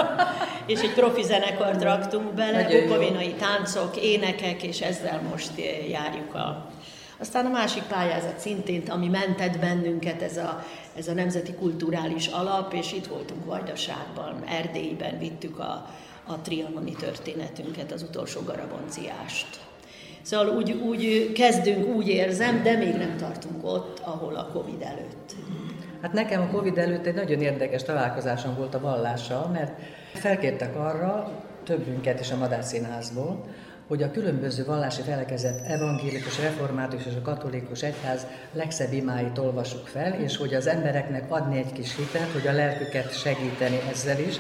és 0.66 0.80
egy 0.82 0.93
profi 0.93 1.24
zenekart 1.24 1.84
raktunk 1.84 2.34
bele, 2.34 2.68
bukovinai 2.68 3.34
táncok, 3.34 3.95
énekek, 3.95 4.64
és 4.64 4.82
ezzel 4.82 5.22
most 5.30 5.51
eh, 5.58 5.89
járjuk 5.89 6.34
a... 6.34 6.70
Aztán 7.20 7.45
a 7.45 7.49
másik 7.49 7.84
pályázat 7.84 8.39
szintén, 8.39 8.84
ami 8.89 9.08
mentett 9.08 9.60
bennünket, 9.60 10.22
ez 10.22 10.38
a, 10.38 10.66
ez 10.97 11.08
a 11.08 11.14
Nemzeti 11.14 11.53
Kulturális 11.53 12.28
Alap, 12.28 12.74
és 12.74 12.93
itt 12.93 13.08
voltunk 13.08 13.45
Vajdaságban, 13.45 14.43
Erdélyben 14.47 15.20
vittük 15.20 15.60
a, 15.60 15.89
a 16.26 16.41
trianoni 16.41 16.91
történetünket, 16.91 17.91
az 17.91 18.01
utolsó 18.01 18.41
garabonciást. 18.41 19.47
Szóval 20.26 20.55
úgy, 20.55 20.71
úgy 20.71 21.32
kezdünk, 21.32 21.95
úgy 21.95 22.07
érzem, 22.07 22.63
de 22.63 22.78
még 22.78 22.95
nem 22.95 23.17
tartunk 23.17 23.65
ott, 23.65 23.99
ahol 23.99 24.36
a 24.36 24.49
Covid 24.53 24.82
előtt. 24.82 25.36
Hát 26.01 26.13
nekem 26.13 26.41
a 26.41 26.47
Covid 26.47 26.78
előtt 26.78 27.05
egy 27.05 27.13
nagyon 27.13 27.41
érdekes 27.41 27.84
találkozásom 27.84 28.55
volt 28.55 28.76
a 28.76 28.80
vallással, 28.80 29.47
mert 29.47 29.80
felkértek 30.13 30.76
arra, 30.76 31.32
többünket 31.63 32.19
is 32.19 32.32
a 32.32 32.38
Madár 32.38 32.63
Színházból, 32.63 33.45
hogy 33.88 34.04
a 34.04 34.12
különböző 34.12 34.66
vallási 34.66 35.02
felekezet 35.02 35.62
evangélikus, 35.68 36.40
református 36.40 37.06
és 37.06 37.16
a 37.16 37.22
katolikus 37.22 37.84
egyház 37.84 38.26
legszebb 38.52 38.94
imáit 38.94 39.38
olvasuk 39.38 39.88
fel, 39.88 40.14
és 40.14 40.38
hogy 40.38 40.54
az 40.54 40.68
embereknek 40.68 41.32
adni 41.32 41.58
egy 41.58 41.72
kis 41.72 41.96
hitet, 41.96 42.32
hogy 42.32 42.48
a 42.48 42.52
lelküket 42.52 43.18
segíteni 43.18 43.80
ezzel 43.90 44.20
is. 44.20 44.36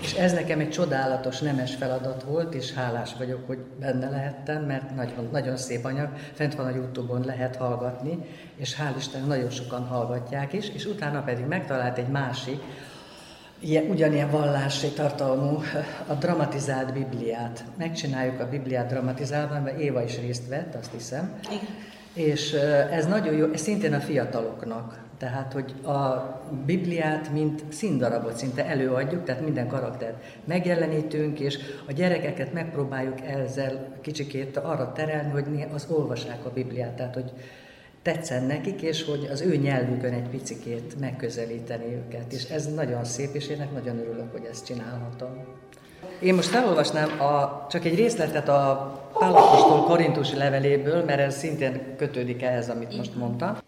És 0.00 0.12
ez 0.12 0.32
nekem 0.32 0.60
egy 0.60 0.70
csodálatos, 0.70 1.38
nemes 1.38 1.74
feladat 1.74 2.22
volt, 2.22 2.54
és 2.54 2.72
hálás 2.72 3.14
vagyok, 3.18 3.46
hogy 3.46 3.58
benne 3.80 4.10
lehettem, 4.10 4.62
mert 4.62 4.94
nagyon, 4.94 5.28
nagyon 5.32 5.56
szép 5.56 5.84
anyag, 5.84 6.08
fent 6.32 6.54
van 6.54 6.66
a 6.66 6.74
Youtube-on, 6.74 7.24
lehet 7.24 7.56
hallgatni, 7.56 8.18
és 8.56 8.76
hál' 8.76 8.96
Isten 8.96 9.26
nagyon 9.26 9.50
sokan 9.50 9.86
hallgatják 9.86 10.52
is, 10.52 10.68
és 10.68 10.84
utána 10.84 11.22
pedig 11.22 11.44
megtalált 11.44 11.98
egy 11.98 12.08
másik, 12.08 12.62
ilyen, 13.60 13.90
ugyanilyen 13.90 14.30
vallási 14.30 14.88
tartalmú 14.88 15.62
a 16.06 16.14
dramatizált 16.14 16.92
Bibliát. 16.92 17.64
Megcsináljuk 17.78 18.40
a 18.40 18.48
Bibliát 18.48 18.88
dramatizálva, 18.88 19.60
mert 19.60 19.80
Éva 19.80 20.02
is 20.02 20.20
részt 20.20 20.48
vett, 20.48 20.74
azt 20.74 20.92
hiszem. 20.92 21.38
Igen. 21.50 21.94
És 22.14 22.52
ez 22.90 23.06
nagyon 23.06 23.34
jó, 23.34 23.52
ez 23.52 23.60
szintén 23.60 23.94
a 23.94 24.00
fiataloknak. 24.00 25.04
Tehát, 25.18 25.52
hogy 25.52 25.74
a 25.84 26.30
Bibliát, 26.66 27.32
mint 27.32 27.64
színdarabot 27.68 28.36
szinte 28.36 28.66
előadjuk, 28.66 29.24
tehát 29.24 29.42
minden 29.42 29.68
karaktert 29.68 30.24
megjelenítünk, 30.44 31.40
és 31.40 31.58
a 31.88 31.92
gyerekeket 31.92 32.52
megpróbáljuk 32.52 33.20
ezzel 33.20 33.96
kicsikét 34.00 34.56
arra 34.56 34.92
terelni, 34.92 35.30
hogy 35.30 35.66
az 35.74 35.86
olvassák 35.90 36.44
a 36.44 36.50
Bibliát, 36.50 36.92
tehát, 36.92 37.14
hogy 37.14 37.32
tetszen 38.06 38.44
nekik, 38.44 38.82
és 38.82 39.04
hogy 39.04 39.28
az 39.30 39.40
ő 39.40 39.56
nyelvükön 39.56 40.12
egy 40.12 40.28
picikét 40.28 41.00
megközelíteni 41.00 41.94
őket. 41.94 42.32
És 42.32 42.44
ez 42.44 42.74
nagyon 42.74 43.04
szép, 43.04 43.34
és 43.34 43.48
én 43.48 43.68
nagyon 43.72 43.98
örülök, 43.98 44.32
hogy 44.32 44.44
ezt 44.50 44.66
csinálhatom. 44.66 45.44
Én 46.20 46.34
most 46.34 46.48
felolvasnám 46.48 47.20
a, 47.20 47.66
csak 47.70 47.84
egy 47.84 47.94
részletet 47.94 48.48
a 48.48 48.92
Pálapostól 49.18 49.82
korintusi 49.84 50.36
leveléből, 50.36 51.04
mert 51.04 51.20
ez 51.20 51.36
szintén 51.36 51.96
kötődik 51.96 52.42
ehhez, 52.42 52.68
amit 52.68 52.96
most 52.96 53.16
mondtam. 53.16 53.58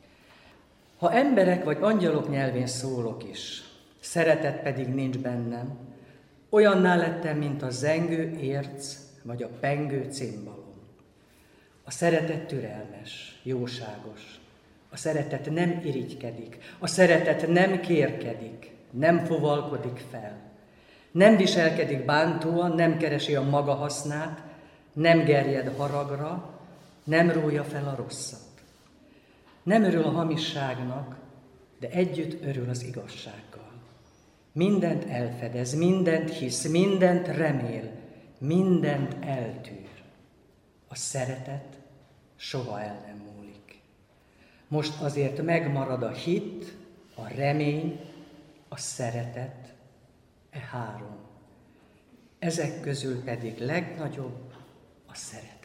Ha 0.99 1.12
emberek 1.12 1.64
vagy 1.64 1.78
angyalok 1.80 2.30
nyelvén 2.30 2.66
szólok 2.66 3.24
is, 3.30 3.62
szeretet 4.01 4.62
pedig 4.62 4.86
nincs 4.86 5.18
bennem, 5.18 5.78
olyanná 6.51 6.97
lettem, 6.97 7.36
mint 7.39 7.62
a 7.62 7.70
zengő 7.70 8.36
érc 8.41 8.97
vagy 9.22 9.43
a 9.43 9.49
pengő 9.61 10.07
cimbalom. 10.11 10.78
A 11.89 11.91
szeretet 11.91 12.47
türelmes, 12.47 13.41
jóságos. 13.43 14.41
A 14.91 14.97
szeretet 14.97 15.51
nem 15.51 15.80
irigykedik. 15.84 16.59
A 16.78 16.86
szeretet 16.86 17.47
nem 17.47 17.80
kérkedik, 17.80 18.70
nem 18.91 19.24
fovalkodik 19.24 20.05
fel. 20.11 20.36
Nem 21.11 21.36
viselkedik 21.36 22.05
bántóan, 22.05 22.70
nem 22.70 22.97
keresi 22.97 23.34
a 23.34 23.43
maga 23.43 23.74
hasznát, 23.74 24.43
nem 24.93 25.24
gerjed 25.24 25.76
haragra, 25.76 26.61
nem 27.05 27.30
rója 27.30 27.64
fel 27.64 27.89
a 27.89 28.03
rosszat. 28.03 28.62
Nem 29.62 29.82
örül 29.82 30.03
a 30.03 30.11
hamisságnak, 30.11 31.16
de 31.80 31.89
együtt 31.89 32.45
örül 32.45 32.68
az 32.68 32.82
igazsággal. 32.82 33.72
Mindent 34.53 35.05
elfedez, 35.05 35.74
mindent 35.74 36.30
hisz, 36.30 36.66
mindent 36.66 37.26
remél, 37.26 37.91
mindent 38.39 39.16
eltűr. 39.24 39.86
A 40.89 40.95
szeretet 40.95 41.78
soha 42.39 42.80
el 42.80 43.03
nem 43.07 43.16
múlik. 43.16 43.80
Most 44.68 45.01
azért 45.01 45.43
megmarad 45.43 46.03
a 46.03 46.11
hit, 46.11 46.76
a 47.14 47.28
remény, 47.28 48.01
a 48.68 48.76
szeretet, 48.76 49.74
e 50.51 50.59
három. 50.59 51.16
Ezek 52.39 52.80
közül 52.80 53.22
pedig 53.22 53.59
legnagyobb 53.59 54.53
a 55.07 55.14
szeretet. 55.14 55.57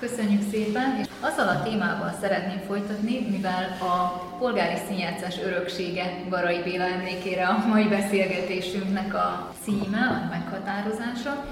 Köszönjük 0.00 0.42
szépen, 0.50 0.96
és 1.00 1.06
azzal 1.20 1.48
a 1.48 1.62
témával 1.62 2.16
szeretném 2.20 2.60
folytatni, 2.66 3.26
mivel 3.30 3.76
a 3.80 4.22
polgári 4.38 4.78
színjátszás 4.88 5.38
öröksége 5.44 6.24
Garai 6.28 6.62
Béla 6.62 6.84
emlékére 6.84 7.46
a 7.46 7.66
mai 7.66 7.88
beszélgetésünknek 7.88 9.14
a 9.14 9.52
címe, 9.62 9.98
a 9.98 10.28
meghatározása. 10.30 11.44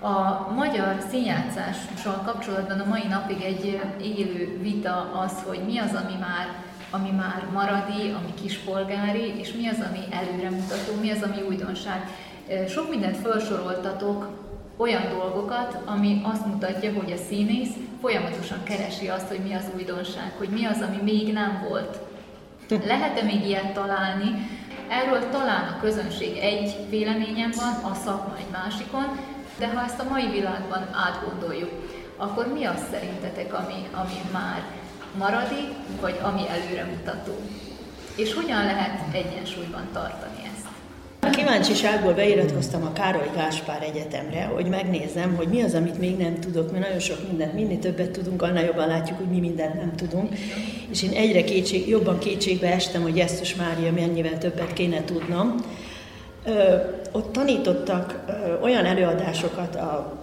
A 0.00 0.48
magyar 0.54 0.96
színjátszással 1.10 2.22
kapcsolatban 2.24 2.80
a 2.80 2.88
mai 2.88 3.06
napig 3.08 3.42
egy 3.42 3.80
élő 4.02 4.58
vita 4.60 5.10
az, 5.24 5.32
hogy 5.46 5.60
mi 5.66 5.78
az, 5.78 5.94
ami 6.04 6.18
már 6.20 6.46
ami 6.94 7.10
már 7.10 7.46
maradi, 7.52 8.14
ami 8.18 8.34
kispolgári, 8.42 9.38
és 9.38 9.52
mi 9.52 9.68
az, 9.68 9.78
ami 9.88 9.98
előremutató, 10.10 10.94
mi 11.00 11.10
az, 11.10 11.22
ami 11.22 11.42
újdonság. 11.48 12.08
Sok 12.68 12.90
mindent 12.90 13.16
felsoroltatok, 13.16 14.41
olyan 14.82 15.08
dolgokat, 15.18 15.76
ami 15.84 16.20
azt 16.24 16.46
mutatja, 16.46 16.92
hogy 16.92 17.12
a 17.12 17.22
színész 17.28 17.72
folyamatosan 18.00 18.62
keresi 18.62 19.08
azt, 19.08 19.28
hogy 19.28 19.38
mi 19.38 19.54
az 19.54 19.64
újdonság, 19.76 20.32
hogy 20.38 20.48
mi 20.48 20.64
az, 20.64 20.80
ami 20.80 21.12
még 21.12 21.32
nem 21.32 21.66
volt 21.68 21.98
Lehet-e 22.80 23.22
még 23.22 23.46
ilyet 23.46 23.72
találni? 23.72 24.50
Erről 24.88 25.28
talán 25.30 25.68
a 25.68 25.80
közönség 25.80 26.36
egy 26.36 26.76
véleményen 26.88 27.52
van, 27.56 27.90
a 27.92 27.94
szakma 27.94 28.36
egy 28.38 28.50
másikon, 28.52 29.18
de 29.58 29.68
ha 29.68 29.84
ezt 29.84 30.00
a 30.00 30.08
mai 30.08 30.30
világban 30.30 30.88
átgondoljuk, 30.92 31.70
akkor 32.16 32.46
mi 32.46 32.64
az 32.64 32.80
szerintetek, 32.90 33.54
ami, 33.54 33.88
ami 33.92 34.20
már 34.32 34.62
maradi, 35.18 35.68
vagy 36.00 36.20
ami 36.22 36.42
előremutató? 36.48 37.32
És 38.16 38.34
hogyan 38.34 38.64
lehet 38.64 39.14
egyensúlyban 39.14 39.88
tartani 39.92 40.50
ezt? 40.54 40.71
Kíváncsiságból 41.32 42.12
beiratkoztam 42.12 42.82
a 42.82 42.92
Károly 42.92 43.30
Gáspár 43.34 43.82
Egyetemre, 43.82 44.44
hogy 44.44 44.66
megnézzem, 44.66 45.34
hogy 45.36 45.48
mi 45.48 45.62
az, 45.62 45.74
amit 45.74 45.98
még 45.98 46.16
nem 46.16 46.40
tudok, 46.40 46.72
mert 46.72 46.84
nagyon 46.84 47.00
sok 47.00 47.28
mindent, 47.28 47.54
minél 47.54 47.78
többet 47.78 48.10
tudunk, 48.10 48.42
annál 48.42 48.64
jobban 48.64 48.88
látjuk, 48.88 49.18
hogy 49.18 49.26
mi 49.26 49.38
mindent 49.38 49.74
nem 49.74 49.92
tudunk. 49.96 50.34
És 50.90 51.02
én 51.02 51.10
egyre 51.10 51.44
kétség, 51.44 51.88
jobban 51.88 52.18
kétségbe 52.18 52.72
estem, 52.72 53.02
hogy 53.02 53.16
Jesztus 53.16 53.54
Mária 53.54 53.92
mennyivel 53.92 54.38
többet 54.38 54.72
kéne 54.72 55.04
tudnom. 55.04 55.54
Ö, 56.44 56.74
ott 57.12 57.32
tanítottak 57.32 58.24
ö, 58.28 58.60
olyan 58.62 58.84
előadásokat 58.84 59.74
a 59.74 60.20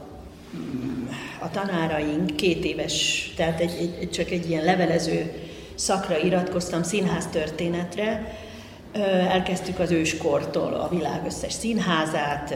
a 1.39 1.49
tanáraink 1.51 2.35
két 2.35 2.65
éves, 2.65 3.31
tehát 3.35 3.59
egy, 3.59 3.95
egy, 3.99 4.09
csak 4.09 4.29
egy 4.29 4.49
ilyen 4.49 4.63
levelező 4.63 5.33
szakra 5.75 6.17
iratkoztam 6.17 6.83
színház 6.83 7.27
történetre, 7.27 8.37
elkezdtük 9.31 9.79
az 9.79 9.91
őskortól 9.91 10.73
a 10.73 10.89
világ 10.89 11.21
összes 11.25 11.53
színházát, 11.53 12.55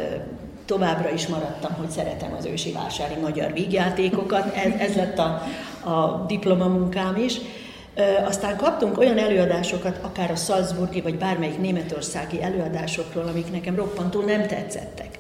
továbbra 0.65 1.09
is 1.09 1.27
maradtam, 1.27 1.73
hogy 1.73 1.89
szeretem 1.89 2.33
az 2.37 2.45
ősi 2.45 2.71
vásári 2.71 3.15
magyar 3.21 3.53
vígjátékokat, 3.53 4.55
ez, 4.55 4.73
ez 4.79 4.95
lett 4.95 5.17
a, 5.17 5.41
a 5.89 6.25
diplomamunkám 6.27 7.15
is. 7.17 7.37
Aztán 8.25 8.57
kaptunk 8.57 8.97
olyan 8.97 9.17
előadásosokat, 9.17 9.99
akár 10.01 10.31
a 10.31 10.35
Salzburgi 10.35 11.01
vagy 11.01 11.17
bármelyik 11.17 11.59
németországi 11.59 12.43
előadásokról, 12.43 13.27
amik 13.27 13.51
nekem 13.51 13.75
roppantul 13.75 14.23
nem 14.23 14.47
tetszettek. 14.47 15.12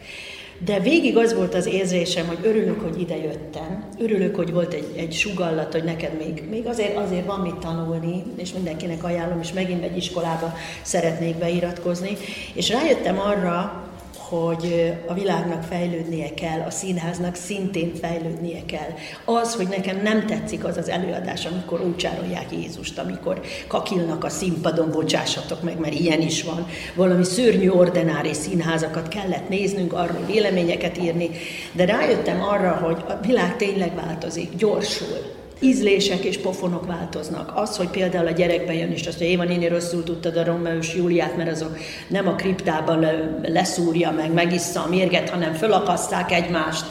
De 0.65 0.79
végig 0.79 1.17
az 1.17 1.33
volt 1.33 1.53
az 1.53 1.65
érzésem, 1.65 2.27
hogy 2.27 2.37
örülök, 2.43 2.81
hogy 2.81 2.99
ide 3.01 3.17
jöttem, 3.17 3.83
örülök, 3.99 4.35
hogy 4.35 4.51
volt 4.51 4.73
egy, 4.73 4.87
egy 4.95 5.13
sugallat, 5.13 5.71
hogy 5.71 5.83
neked 5.83 6.17
még, 6.17 6.43
még 6.49 6.67
azért, 6.67 6.97
azért 6.97 7.25
van 7.25 7.39
mit 7.39 7.55
tanulni, 7.55 8.23
és 8.35 8.53
mindenkinek 8.53 9.03
ajánlom, 9.03 9.39
és 9.39 9.53
megint 9.53 9.83
egy 9.83 9.97
iskolába 9.97 10.53
szeretnék 10.81 11.35
beiratkozni. 11.35 12.17
És 12.53 12.69
rájöttem 12.69 13.19
arra, 13.19 13.82
hogy 14.29 14.93
a 15.07 15.13
világnak 15.13 15.63
fejlődnie 15.63 16.33
kell, 16.33 16.61
a 16.61 16.69
színháznak 16.69 17.35
szintén 17.35 17.93
fejlődnie 18.01 18.65
kell. 18.65 18.89
Az, 19.25 19.55
hogy 19.55 19.67
nekem 19.67 20.01
nem 20.01 20.25
tetszik 20.25 20.63
az 20.63 20.77
az 20.77 20.89
előadás, 20.89 21.45
amikor 21.45 21.81
úcsárolják 21.81 22.51
Jézust, 22.51 22.97
amikor 22.99 23.41
kakilnak 23.67 24.23
a 24.23 24.29
színpadon, 24.29 24.91
bocsássatok 24.91 25.63
meg, 25.63 25.79
mert 25.79 25.99
ilyen 25.99 26.21
is 26.21 26.43
van. 26.43 26.67
Valami 26.95 27.23
szörnyű 27.23 27.69
ordinári 27.69 28.33
színházakat 28.33 29.07
kellett 29.07 29.49
néznünk, 29.49 29.93
arról 29.93 30.25
véleményeket 30.25 30.97
írni, 30.97 31.29
de 31.71 31.85
rájöttem 31.85 32.41
arra, 32.43 32.71
hogy 32.71 33.03
a 33.07 33.25
világ 33.25 33.55
tényleg 33.55 33.95
változik, 33.95 34.55
gyorsul 34.55 35.41
ízlések 35.63 36.23
és 36.23 36.37
pofonok 36.37 36.85
változnak. 36.85 37.51
Az, 37.55 37.77
hogy 37.77 37.87
például 37.87 38.27
a 38.27 38.31
gyerekbe 38.31 38.73
jön, 38.73 38.91
és 38.91 39.07
azt, 39.07 39.17
hogy 39.17 39.27
Éva 39.27 39.43
néni 39.43 39.67
rosszul 39.67 40.03
tudtad 40.03 40.37
a 40.37 40.43
Romeus 40.43 40.95
Júliát, 40.95 41.37
mert 41.37 41.51
azok 41.51 41.77
nem 42.07 42.27
a 42.27 42.35
kriptában 42.35 43.05
leszúrja 43.41 44.11
meg, 44.11 44.33
megissza 44.33 44.83
a 44.83 44.89
mérget, 44.89 45.29
hanem 45.29 45.53
fölakasszák 45.53 46.31
egymást. 46.31 46.85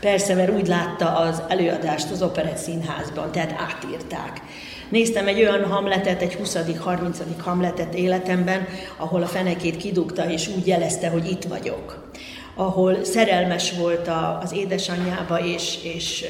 Persze, 0.00 0.34
mert 0.34 0.54
úgy 0.54 0.66
látta 0.66 1.16
az 1.16 1.42
előadást 1.48 2.10
az 2.10 2.22
operett 2.22 2.56
színházban, 2.56 3.32
tehát 3.32 3.54
átírták. 3.58 4.40
Néztem 4.88 5.26
egy 5.26 5.40
olyan 5.40 5.64
hamletet, 5.64 6.22
egy 6.22 6.38
20.-30. 6.42 7.16
hamletet 7.38 7.94
életemben, 7.94 8.66
ahol 8.96 9.22
a 9.22 9.26
fenekét 9.26 9.76
kidugta, 9.76 10.30
és 10.30 10.48
úgy 10.48 10.66
jelezte, 10.66 11.08
hogy 11.08 11.30
itt 11.30 11.44
vagyok. 11.44 12.10
Ahol 12.54 13.04
szerelmes 13.04 13.72
volt 13.72 14.10
az 14.42 14.52
édesanyjába, 14.52 15.44
és, 15.44 15.78
és 15.94 16.24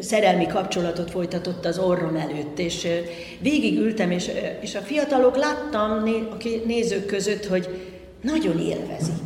szerelmi 0.00 0.46
kapcsolatot 0.46 1.10
folytatott 1.10 1.64
az 1.64 1.78
orrom 1.78 2.16
előtt, 2.16 2.58
és 2.58 2.86
végig 3.38 3.78
ültem, 3.78 4.10
és, 4.10 4.30
és 4.60 4.74
a 4.74 4.80
fiatalok 4.80 5.36
láttam 5.36 5.90
a 5.90 6.02
nézők 6.64 7.06
között, 7.06 7.46
hogy 7.46 7.68
nagyon 8.22 8.60
élvezik. 8.60 9.22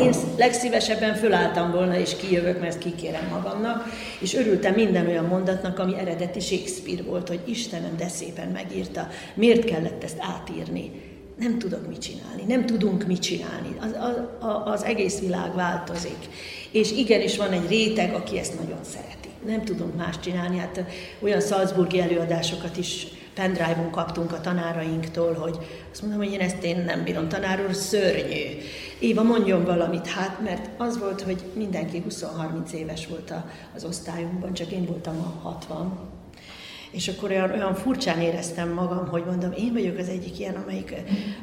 Én 0.00 0.12
legszívesebben 0.36 1.14
fölálltam 1.14 1.70
volna, 1.70 1.98
és 1.98 2.16
kijövök, 2.16 2.60
mert 2.60 2.78
kikérem 2.78 3.28
magamnak, 3.30 3.84
és 4.20 4.34
örültem 4.34 4.74
minden 4.74 5.06
olyan 5.06 5.24
mondatnak, 5.24 5.78
ami 5.78 5.98
eredeti 5.98 6.40
Shakespeare 6.40 7.02
volt, 7.02 7.28
hogy 7.28 7.40
Istenem, 7.44 7.96
de 7.96 8.08
szépen 8.08 8.48
megírta, 8.48 9.08
miért 9.34 9.64
kellett 9.64 10.04
ezt 10.04 10.18
átírni. 10.18 10.90
Nem 11.38 11.58
tudok 11.58 11.88
mit 11.88 11.98
csinálni, 11.98 12.42
nem 12.46 12.66
tudunk 12.66 13.06
mit 13.06 13.20
csinálni. 13.20 13.76
Az, 13.80 13.96
az, 14.00 14.72
az 14.72 14.84
egész 14.84 15.20
világ 15.20 15.54
változik. 15.54 16.28
És 16.70 16.92
igenis 16.92 17.36
van 17.36 17.52
egy 17.52 17.68
réteg, 17.68 18.14
aki 18.14 18.38
ezt 18.38 18.58
nagyon 18.58 18.84
szereti 18.84 19.25
nem 19.46 19.64
tudunk 19.64 19.96
más 19.96 20.20
csinálni. 20.20 20.58
Hát 20.58 20.84
olyan 21.20 21.40
Salzburgi 21.40 22.00
előadásokat 22.00 22.76
is 22.76 23.06
pendrive-on 23.34 23.90
kaptunk 23.90 24.32
a 24.32 24.40
tanárainktól, 24.40 25.32
hogy 25.34 25.56
azt 25.92 26.02
mondom, 26.02 26.20
hogy 26.20 26.32
én 26.32 26.40
ezt 26.40 26.62
én 26.62 26.82
nem 26.86 27.04
bírom, 27.04 27.28
tanár 27.28 27.64
úr, 27.66 27.74
szörnyű. 27.74 28.44
Éva, 28.98 29.22
mondjon 29.22 29.64
valamit, 29.64 30.06
hát, 30.06 30.40
mert 30.42 30.68
az 30.76 30.98
volt, 30.98 31.20
hogy 31.22 31.44
mindenki 31.54 32.02
20-30 32.08 32.70
éves 32.70 33.06
volt 33.06 33.32
az 33.74 33.84
osztályunkban, 33.84 34.52
csak 34.52 34.70
én 34.70 34.84
voltam 34.86 35.16
a 35.16 35.48
60. 35.48 35.98
És 36.90 37.08
akkor 37.08 37.30
olyan, 37.30 37.50
olyan 37.50 37.74
furcsán 37.74 38.20
éreztem 38.20 38.72
magam, 38.72 39.08
hogy 39.08 39.24
mondom, 39.26 39.52
én 39.52 39.72
vagyok 39.72 39.98
az 39.98 40.08
egyik 40.08 40.38
ilyen, 40.38 40.54
amelyik, 40.54 40.94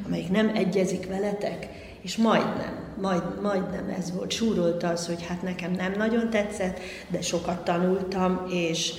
amelyik 0.06 0.30
nem 0.30 0.51
egyezik 0.56 1.08
veletek, 1.08 1.68
és 2.04 2.18
majdnem, 2.18 2.84
majd, 3.01 3.41
majdnem 3.41 3.89
ez 3.97 4.14
volt, 4.16 4.32
súrolta 4.32 4.88
az, 4.88 5.08
hogy 5.08 5.26
hát 5.28 5.41
nekem 5.41 5.72
nem 5.72 5.93
nagyon 5.97 6.30
tetszett, 6.30 6.80
de 7.08 7.22
sokat 7.22 7.64
tanultam, 7.64 8.45
és 8.49 8.93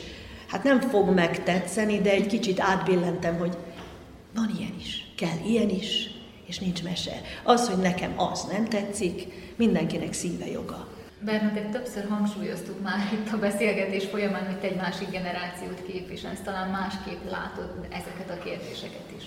hát 0.48 0.62
nem 0.62 0.80
fog 0.80 1.14
megtetszeni, 1.14 2.00
de 2.00 2.10
egy 2.10 2.26
kicsit 2.26 2.60
átbillentem, 2.60 3.38
hogy 3.38 3.56
van 4.34 4.50
ilyen 4.58 4.74
is, 4.78 5.12
kell 5.16 5.46
ilyen 5.46 5.68
is, 5.68 6.10
és 6.46 6.58
nincs 6.58 6.82
mese. 6.82 7.20
Az, 7.42 7.68
hogy 7.68 7.82
nekem 7.82 8.12
az 8.16 8.44
nem 8.52 8.64
tetszik, 8.64 9.26
mindenkinek 9.56 10.12
szíve 10.12 10.46
joga. 10.50 10.88
Bernadett, 11.20 11.70
többször 11.70 12.08
hangsúlyoztuk 12.08 12.82
már 12.82 12.98
itt 13.12 13.32
a 13.32 13.38
beszélgetés 13.38 14.04
folyamán, 14.04 14.46
hogy 14.46 14.70
egy 14.70 14.76
másik 14.76 15.10
generációt 15.10 15.82
képviselsz, 15.86 16.40
talán 16.44 16.70
másképp 16.70 17.30
látod 17.30 17.86
ezeket 17.90 18.30
a 18.30 18.42
kérdéseket 18.44 19.12
is. 19.16 19.24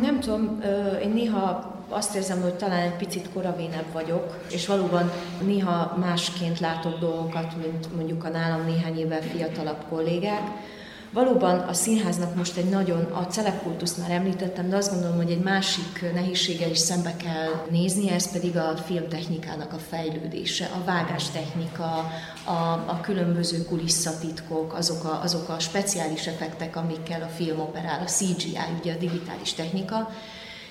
Nem 0.00 0.20
tudom, 0.20 0.60
én 1.02 1.10
néha 1.10 1.74
azt 1.88 2.14
érzem, 2.14 2.40
hogy 2.40 2.54
talán 2.54 2.80
egy 2.80 2.96
picit 2.96 3.28
koravénebb 3.32 3.92
vagyok, 3.92 4.44
és 4.50 4.66
valóban 4.66 5.10
néha 5.44 5.96
másként 5.98 6.60
látok 6.60 6.98
dolgokat, 6.98 7.56
mint 7.62 7.96
mondjuk 7.96 8.24
a 8.24 8.28
nálam 8.28 8.64
néhány 8.64 8.98
évvel 8.98 9.22
fiatalabb 9.22 9.84
kollégák. 9.88 10.42
Valóban 11.12 11.58
a 11.58 11.72
színháznak 11.72 12.34
most 12.34 12.56
egy 12.56 12.68
nagyon, 12.68 13.04
a 13.04 13.26
celekultuszt 13.26 13.98
már 13.98 14.10
említettem, 14.10 14.68
de 14.68 14.76
azt 14.76 14.92
gondolom, 14.92 15.16
hogy 15.16 15.30
egy 15.30 15.42
másik 15.42 16.12
nehézséggel 16.14 16.70
is 16.70 16.78
szembe 16.78 17.16
kell 17.16 17.66
nézni, 17.70 18.10
ez 18.10 18.32
pedig 18.32 18.56
a 18.56 18.76
filmtechnikának 18.76 19.72
a 19.72 19.78
fejlődése, 19.78 20.64
a 20.64 20.84
vágástechnika, 20.84 22.10
a, 22.44 22.84
a 22.86 22.98
különböző 23.00 23.64
kulisszatitkok, 23.64 24.74
azok 24.74 25.04
a, 25.04 25.20
azok 25.22 25.48
a 25.48 25.58
speciális 25.58 26.26
effektek, 26.26 26.76
amikkel 26.76 27.22
a 27.22 27.34
film 27.34 27.60
operál, 27.60 28.02
a 28.02 28.08
CGI, 28.08 28.56
ugye 28.80 28.92
a 28.92 28.98
digitális 28.98 29.52
technika, 29.52 30.10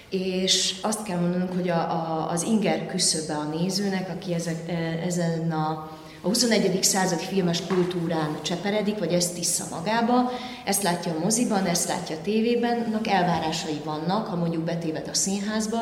és 0.10 0.76
azt 0.82 1.04
kell 1.04 1.20
mondanunk, 1.20 1.54
hogy 1.54 1.70
a, 1.70 1.80
a, 1.80 2.30
az 2.32 2.44
inger 2.44 2.86
küszöbe 2.86 3.36
a 3.36 3.44
nézőnek, 3.44 4.10
aki 4.10 4.34
ezek, 4.34 4.70
e, 4.70 4.74
ezen 5.06 5.52
a 5.52 5.99
a 6.22 6.28
21. 6.28 6.84
századi 6.84 7.24
filmes 7.24 7.62
kultúrán 7.68 8.40
cseperedik, 8.42 8.98
vagy 8.98 9.14
ezt 9.14 9.34
tissza 9.34 9.64
magába, 9.72 10.32
ezt 10.66 10.84
látja 10.84 11.12
a 11.12 11.20
moziban, 11.24 11.66
ezt 11.66 11.88
látja 11.88 12.16
a 12.16 12.22
tévében, 12.22 12.84
annak 12.88 13.08
elvárásai 13.08 13.82
vannak, 13.84 14.28
ha 14.28 14.36
mondjuk 14.36 14.64
betéved 14.64 15.08
a 15.08 15.14
színházba, 15.14 15.78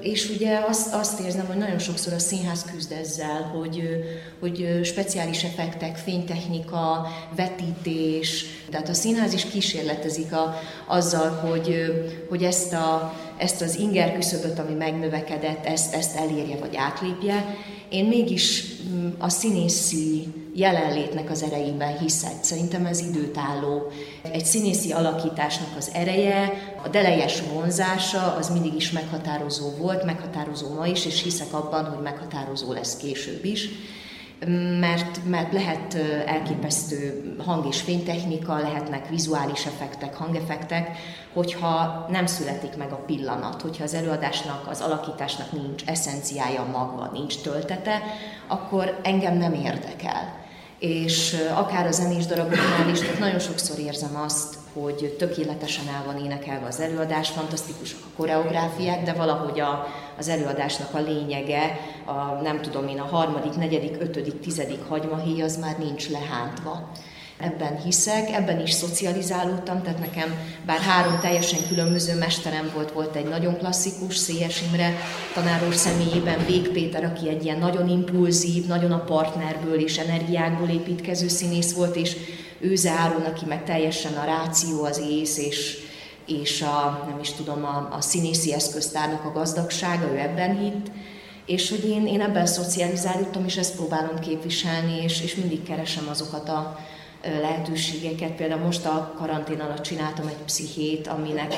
és 0.00 0.28
ugye 0.28 0.58
azt, 0.68 0.94
azt 0.94 1.20
érzem, 1.20 1.46
hogy 1.46 1.56
nagyon 1.56 1.78
sokszor 1.78 2.12
a 2.12 2.18
színház 2.18 2.64
küzd 2.72 2.92
ezzel, 2.92 3.42
hogy, 3.42 3.82
hogy 4.40 4.80
speciális 4.84 5.44
effektek, 5.44 5.96
fénytechnika, 5.96 7.06
vetítés, 7.36 8.44
tehát 8.70 8.88
a 8.88 8.94
színház 8.94 9.32
is 9.32 9.44
kísérletezik 9.44 10.32
a, 10.32 10.54
azzal, 10.86 11.30
hogy, 11.30 11.84
hogy 12.28 12.42
ezt, 12.42 12.72
a, 12.72 13.14
ezt 13.36 13.60
az 13.60 13.76
inger 13.76 14.14
küszöböt, 14.14 14.58
ami 14.58 14.74
megnövekedett, 14.74 15.66
ezt, 15.66 15.94
ezt 15.94 16.16
elérje 16.16 16.56
vagy 16.56 16.76
átlépje. 16.76 17.56
Én 17.90 18.04
mégis 18.04 18.64
mm, 18.88 19.08
a 19.18 19.28
színészi 19.28 20.26
jelenlétnek 20.54 21.30
az 21.30 21.42
erejében 21.42 21.98
hiszek. 21.98 22.34
Szerintem 22.40 22.86
ez 22.86 23.00
időtálló. 23.00 23.90
Egy 24.32 24.44
színészi 24.44 24.92
alakításnak 24.92 25.76
az 25.76 25.90
ereje, 25.92 26.52
a 26.84 26.88
delejes 26.88 27.42
vonzása 27.52 28.34
az 28.34 28.48
mindig 28.48 28.74
is 28.74 28.90
meghatározó 28.90 29.70
volt, 29.78 30.04
meghatározó 30.04 30.74
ma 30.74 30.86
is, 30.86 31.06
és 31.06 31.22
hiszek 31.22 31.52
abban, 31.52 31.84
hogy 31.84 32.02
meghatározó 32.02 32.72
lesz 32.72 32.96
később 32.96 33.44
is 33.44 33.68
mert, 34.80 35.20
mert 35.28 35.52
lehet 35.52 35.94
elképesztő 36.26 37.34
hang- 37.44 37.66
és 37.66 37.80
fénytechnika, 37.80 38.58
lehetnek 38.58 39.08
vizuális 39.08 39.66
effektek, 39.66 40.14
hangeffektek, 40.14 40.98
hogyha 41.32 42.06
nem 42.10 42.26
születik 42.26 42.76
meg 42.76 42.92
a 42.92 43.04
pillanat, 43.06 43.62
hogyha 43.62 43.84
az 43.84 43.94
előadásnak, 43.94 44.66
az 44.68 44.80
alakításnak 44.80 45.52
nincs 45.52 45.82
eszenciája 45.86 46.64
magva, 46.72 47.10
nincs 47.12 47.40
töltete, 47.40 48.02
akkor 48.46 49.00
engem 49.02 49.36
nem 49.36 49.54
érdekel. 49.54 50.38
És 50.78 51.36
akár 51.54 51.86
a 51.86 51.90
zenés 51.90 52.26
daraboknál 52.26 52.88
is, 52.92 53.00
tehát 53.00 53.18
nagyon 53.18 53.38
sokszor 53.38 53.78
érzem 53.78 54.20
azt, 54.24 54.58
hogy 54.72 55.14
tökéletesen 55.18 55.84
el 55.88 56.02
van 56.06 56.24
énekelve 56.24 56.66
az 56.66 56.80
előadás, 56.80 57.28
fantasztikusak 57.28 58.00
a 58.04 58.16
koreográfiák, 58.16 59.02
de 59.02 59.12
valahogy 59.12 59.60
a, 59.60 59.86
az 60.20 60.28
előadásnak 60.28 60.94
a 60.94 61.00
lényege, 61.00 61.80
a, 62.04 62.42
nem 62.42 62.60
tudom 62.60 62.88
én, 62.88 62.98
a 62.98 63.04
harmadik, 63.04 63.54
negyedik, 63.54 63.96
ötödik, 64.00 64.40
tizedik 64.40 64.82
hagymahéj 64.88 65.42
az 65.42 65.56
már 65.56 65.78
nincs 65.78 66.08
lehántva. 66.08 66.90
Ebben 67.38 67.82
hiszek, 67.82 68.30
ebben 68.30 68.60
is 68.60 68.70
szocializálódtam, 68.70 69.82
tehát 69.82 69.98
nekem 69.98 70.34
bár 70.66 70.78
három 70.78 71.20
teljesen 71.20 71.58
különböző 71.68 72.18
mesterem 72.18 72.70
volt, 72.74 72.92
volt 72.92 73.16
egy 73.16 73.28
nagyon 73.28 73.58
klasszikus, 73.58 74.16
Széjes 74.16 74.62
Imre 74.62 74.94
tanáros 75.34 75.74
személyében, 75.74 76.46
Vég 76.46 76.68
Péter, 76.68 77.04
aki 77.04 77.28
egy 77.28 77.44
ilyen 77.44 77.58
nagyon 77.58 77.88
impulzív, 77.88 78.66
nagyon 78.66 78.92
a 78.92 79.04
partnerből 79.04 79.80
és 79.80 79.98
energiákból 79.98 80.68
építkező 80.68 81.28
színész 81.28 81.74
volt, 81.74 81.96
és 81.96 82.16
Őze 82.60 82.90
Áron, 82.90 83.22
aki 83.22 83.44
meg 83.44 83.64
teljesen 83.64 84.12
a 84.12 84.24
ráció, 84.24 84.84
az 84.84 85.02
ész, 85.10 85.38
és, 85.38 85.89
és 86.30 86.62
a, 86.62 87.04
nem 87.08 87.18
is 87.20 87.32
tudom, 87.32 87.64
a, 87.64 87.88
a 87.90 88.00
színészi 88.00 88.52
eszköztárnak 88.52 89.24
a 89.24 89.32
gazdagsága, 89.32 90.12
ő 90.12 90.18
ebben 90.18 90.58
hitt, 90.58 90.90
és 91.46 91.70
hogy 91.70 91.88
én, 91.88 92.06
én 92.06 92.20
ebben 92.20 92.46
szocializálódtam, 92.46 93.44
és 93.44 93.56
ezt 93.56 93.76
próbálom 93.76 94.18
képviselni, 94.18 95.02
és, 95.02 95.22
és 95.22 95.34
mindig 95.34 95.62
keresem 95.62 96.08
azokat 96.08 96.48
a 96.48 96.78
lehetőségeket. 97.40 98.32
Például 98.32 98.64
most 98.64 98.86
a 98.86 99.14
karantén 99.18 99.60
alatt 99.60 99.82
csináltam 99.82 100.26
egy 100.26 100.42
pszichét, 100.44 101.06
aminek, 101.06 101.54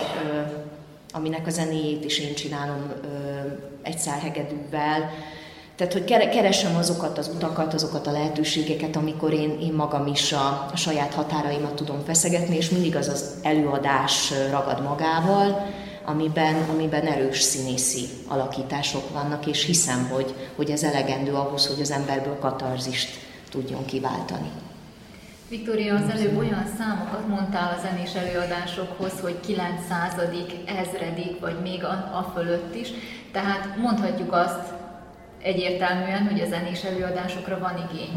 aminek 1.13 1.47
a 1.47 1.51
zenéjét 1.51 2.05
is 2.05 2.19
én 2.19 2.35
csinálom 2.35 2.93
egy 3.83 3.99
szálhegedűvel, 3.99 5.11
tehát, 5.87 6.09
hogy 6.09 6.31
keresem 6.31 6.77
azokat 6.77 7.19
az 7.19 7.31
utakat, 7.35 7.75
azokat 7.75 8.07
a 8.07 8.11
lehetőségeket, 8.11 8.97
amikor 8.97 9.33
én, 9.33 9.59
én 9.61 9.73
magam 9.73 10.07
is 10.07 10.33
a, 10.33 10.69
a 10.73 10.77
saját 10.77 11.15
határaimat 11.15 11.75
tudom 11.75 12.05
feszegetni, 12.05 12.57
és 12.57 12.71
mindig 12.71 12.97
az 12.97 13.09
az 13.09 13.35
előadás 13.43 14.33
ragad 14.51 14.83
magával, 14.83 15.67
amiben, 16.05 16.55
amiben 16.71 17.07
erős 17.07 17.41
színészi 17.41 18.09
alakítások 18.29 19.11
vannak, 19.13 19.47
és 19.47 19.65
hiszem, 19.65 20.09
hogy, 20.13 20.35
hogy 20.57 20.71
ez 20.71 20.83
elegendő 20.83 21.33
ahhoz, 21.35 21.67
hogy 21.67 21.81
az 21.81 21.91
emberből 21.91 22.39
katarzist 22.39 23.11
tudjon 23.51 23.85
kiváltani. 23.85 24.51
Viktória, 25.49 25.95
az 25.95 26.11
előbb 26.11 26.37
olyan 26.37 26.67
számokat 26.79 27.29
mondtál 27.29 27.77
a 27.77 27.81
zenés 27.81 28.15
előadásokhoz, 28.15 29.13
hogy 29.21 29.41
900 29.41 30.13
ezredik, 30.67 31.41
vagy 31.41 31.57
még 31.63 31.85
a, 31.85 31.89
a 31.91 32.33
fölött 32.35 32.75
is. 32.75 32.89
Tehát 33.33 33.77
mondhatjuk 33.77 34.33
azt 34.33 34.81
egyértelműen, 35.43 36.29
hogy 36.31 36.41
a 36.41 36.47
zenés 36.47 36.83
előadásokra 36.83 37.59
van 37.59 37.89
igény. 37.91 38.11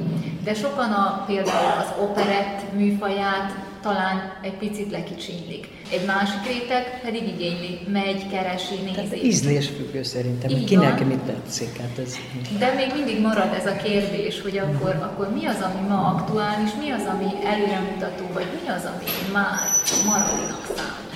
De 0.43 0.53
sokan 0.53 0.91
a, 0.91 1.23
például 1.27 1.81
az 1.81 1.93
operett 2.01 2.73
műfaját 2.73 3.51
talán 3.81 4.33
egy 4.41 4.53
picit 4.53 4.91
lekicsinylik. 4.91 5.67
Egy 5.91 6.05
másik 6.05 6.43
réteg 6.47 7.01
pedig 7.03 7.27
igényli, 7.27 7.79
megy, 7.87 8.29
keresi, 8.29 8.75
nézi. 8.85 9.25
ízlésfüggő 9.25 10.03
szerintem, 10.03 10.51
hogy 10.51 10.63
kinek 10.63 10.97
van. 10.99 11.07
mit 11.07 11.19
tetszik. 11.19 11.77
Hát 11.77 11.97
ez... 12.05 12.15
De 12.59 12.73
még 12.73 12.91
mindig 12.93 13.21
marad 13.21 13.53
ez 13.53 13.65
a 13.65 13.75
kérdés, 13.75 14.41
hogy 14.41 14.57
akkor, 14.57 14.89
akkor 14.89 15.33
mi 15.33 15.45
az, 15.45 15.61
ami 15.61 15.87
ma 15.87 15.99
aktuális, 16.15 16.69
mi 16.83 16.89
az, 16.89 17.05
ami 17.13 17.29
előremutató, 17.45 18.25
vagy 18.33 18.47
mi 18.61 18.69
az, 18.69 18.83
ami 18.85 19.05
már 19.33 19.59
maradinak 20.05 20.65
számít. 20.75 21.14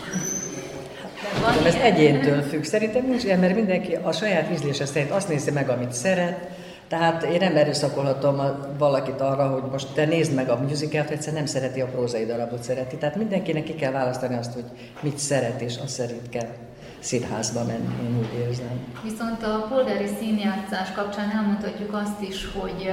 Van 1.42 1.66
ez 1.66 1.76
egyéntől 1.76 2.42
függ. 2.42 2.64
Szerintem 2.64 3.06
nincs 3.06 3.24
ilyen, 3.24 3.40
mert 3.40 3.56
mindenki 3.56 3.96
a 4.04 4.12
saját 4.12 4.52
ízlése 4.52 4.86
szerint 4.86 5.12
azt 5.12 5.30
nézi 5.30 5.52
meg, 5.52 5.70
amit 5.70 5.92
szeret, 5.92 6.50
tehát 6.88 7.24
én 7.24 7.38
nem 7.40 7.56
erőszakolhatom 7.56 8.42
valakit 8.78 9.22
arra, 9.22 9.48
hogy 9.48 9.72
most 9.72 9.94
te 9.94 10.06
nézd 10.06 10.34
meg 10.34 10.50
a 10.50 10.56
musicalt, 10.56 11.10
egyszer 11.10 11.34
nem 11.34 11.46
szereti 11.46 11.82
a 11.82 11.86
prózai 11.86 12.26
darabot 12.26 12.64
szereti. 12.64 12.96
Tehát 12.96 13.16
mindenkinek 13.16 13.64
ki 13.64 13.76
kell 13.76 13.92
választani 13.92 14.36
azt, 14.36 14.54
hogy 14.54 14.64
mit 15.02 15.18
szeret, 15.18 15.62
és 15.62 15.78
azt 15.84 15.94
szerint 15.94 16.30
kell 16.30 16.50
színházba 17.00 17.64
menni, 17.64 17.96
én 18.04 18.18
úgy 18.20 18.48
érzem. 18.48 18.86
Viszont 19.04 19.44
a 19.44 19.68
polgári 19.70 20.08
színjátszás 20.20 20.92
kapcsán 20.92 21.32
elmondhatjuk 21.36 21.94
azt 21.94 22.22
is, 22.22 22.48
hogy 22.54 22.92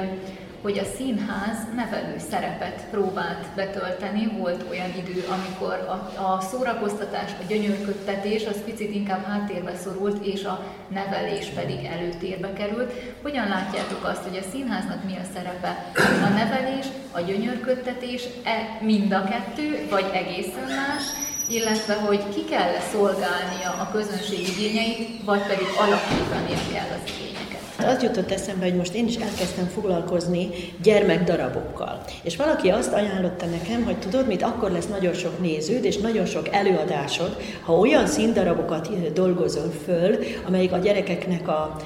hogy 0.61 0.77
a 0.77 0.95
színház 0.97 1.57
nevelő 1.75 2.15
szerepet 2.29 2.85
próbált 2.91 3.45
betölteni. 3.55 4.31
Volt 4.37 4.65
olyan 4.69 4.89
idő, 4.97 5.25
amikor 5.29 5.73
a, 5.73 6.21
a 6.21 6.41
szórakoztatás, 6.41 7.31
a 7.31 7.43
gyönyörködtetés 7.47 8.45
az 8.45 8.63
picit 8.65 8.95
inkább 8.95 9.25
háttérbe 9.25 9.75
szorult, 9.75 10.25
és 10.25 10.43
a 10.43 10.63
nevelés 10.87 11.45
pedig 11.45 11.85
előtérbe 11.85 12.53
került. 12.53 12.93
Hogyan 13.21 13.47
látjátok 13.47 14.03
azt, 14.03 14.23
hogy 14.23 14.37
a 14.37 14.49
színháznak 14.51 15.03
mi 15.03 15.15
a 15.15 15.27
szerepe? 15.33 15.91
A 16.23 16.29
nevelés, 16.33 16.85
a 17.11 17.19
gyönyörködtetés, 17.19 18.23
e 18.43 18.85
mind 18.85 19.11
a 19.11 19.23
kettő, 19.23 19.87
vagy 19.89 20.09
egészen 20.13 20.67
más? 20.67 21.03
illetve 21.49 21.93
hogy 21.93 22.23
ki 22.35 22.45
kell 22.45 22.79
szolgálnia 22.91 23.71
a 23.79 23.89
közönség 23.91 24.47
igényeit, 24.47 25.23
vagy 25.23 25.41
pedig 25.41 25.67
alakítania 25.77 26.57
kell 26.73 26.89
az 26.97 27.11
igényeit. 27.11 27.36
Az 27.85 28.03
jutott 28.03 28.31
eszembe, 28.31 28.65
hogy 28.65 28.75
most 28.75 28.93
én 28.93 29.07
is 29.07 29.15
elkezdtem 29.15 29.65
foglalkozni 29.65 30.49
gyermekdarabokkal. 30.81 32.01
És 32.23 32.35
valaki 32.35 32.69
azt 32.69 32.93
ajánlotta 32.93 33.45
nekem, 33.45 33.83
hogy 33.83 33.97
tudod 33.97 34.27
mit, 34.27 34.43
akkor 34.43 34.71
lesz 34.71 34.87
nagyon 34.87 35.13
sok 35.13 35.39
néződ 35.39 35.83
és 35.83 35.97
nagyon 35.97 36.25
sok 36.25 36.47
előadásod, 36.51 37.37
ha 37.61 37.77
olyan 37.77 38.07
színdarabokat 38.07 39.13
dolgozol 39.13 39.71
föl, 39.85 40.17
amelyik 40.47 40.71
a 40.71 40.77
gyerekeknek 40.77 41.47
a, 41.47 41.77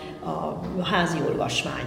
a 0.80 0.84
házi 0.84 1.18
olvasmány. 1.30 1.86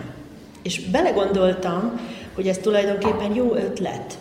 És 0.62 0.80
belegondoltam, 0.80 2.00
hogy 2.34 2.48
ez 2.48 2.58
tulajdonképpen 2.58 3.34
jó 3.34 3.54
ötlet, 3.54 4.18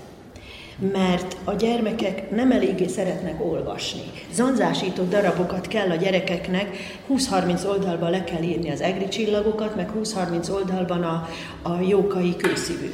mert 0.77 1.37
a 1.43 1.53
gyermekek 1.53 2.31
nem 2.31 2.51
eléggé 2.51 2.87
szeretnek 2.87 3.45
olvasni. 3.45 4.01
Zanzásító 4.33 5.03
darabokat 5.03 5.67
kell 5.67 5.89
a 5.89 5.95
gyerekeknek, 5.95 6.77
20-30 7.09 7.67
oldalban 7.67 8.09
le 8.09 8.23
kell 8.23 8.41
írni 8.41 8.71
az 8.71 8.81
egri 8.81 9.07
csillagokat, 9.07 9.75
meg 9.75 9.89
20-30 10.03 10.51
oldalban 10.51 11.03
a, 11.03 11.29
a 11.61 11.81
jókai 11.81 12.35
kőszívű, 12.35 12.89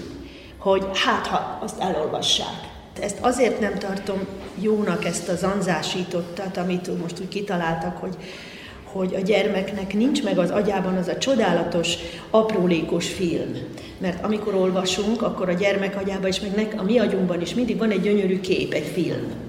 hogy 0.57 0.85
hát 0.93 1.27
ha 1.27 1.59
azt 1.61 1.79
elolvassák. 1.79 2.67
Ezt 3.01 3.17
azért 3.21 3.59
nem 3.59 3.77
tartom 3.77 4.27
jónak 4.55 5.05
ezt 5.05 5.29
a 5.29 5.35
zanzásítottat, 5.35 6.57
amit 6.57 7.01
most 7.01 7.19
úgy 7.19 7.27
kitaláltak, 7.27 7.97
hogy 7.97 8.15
hogy 8.91 9.15
a 9.15 9.19
gyermeknek 9.19 9.93
nincs 9.93 10.23
meg 10.23 10.37
az 10.37 10.49
agyában 10.49 10.95
az 10.95 11.07
a 11.07 11.17
csodálatos, 11.17 11.93
aprólékos 12.29 13.07
film. 13.07 13.57
Mert 13.97 14.23
amikor 14.23 14.55
olvasunk, 14.55 15.21
akkor 15.21 15.49
a 15.49 15.53
gyermek 15.53 15.97
agyában 15.97 16.27
is, 16.27 16.39
meg 16.39 16.73
a 16.77 16.83
mi 16.83 16.99
agyunkban 16.99 17.41
is 17.41 17.53
mindig 17.53 17.77
van 17.77 17.91
egy 17.91 18.01
gyönyörű 18.01 18.39
kép, 18.39 18.73
egy 18.73 18.87
film. 18.93 19.47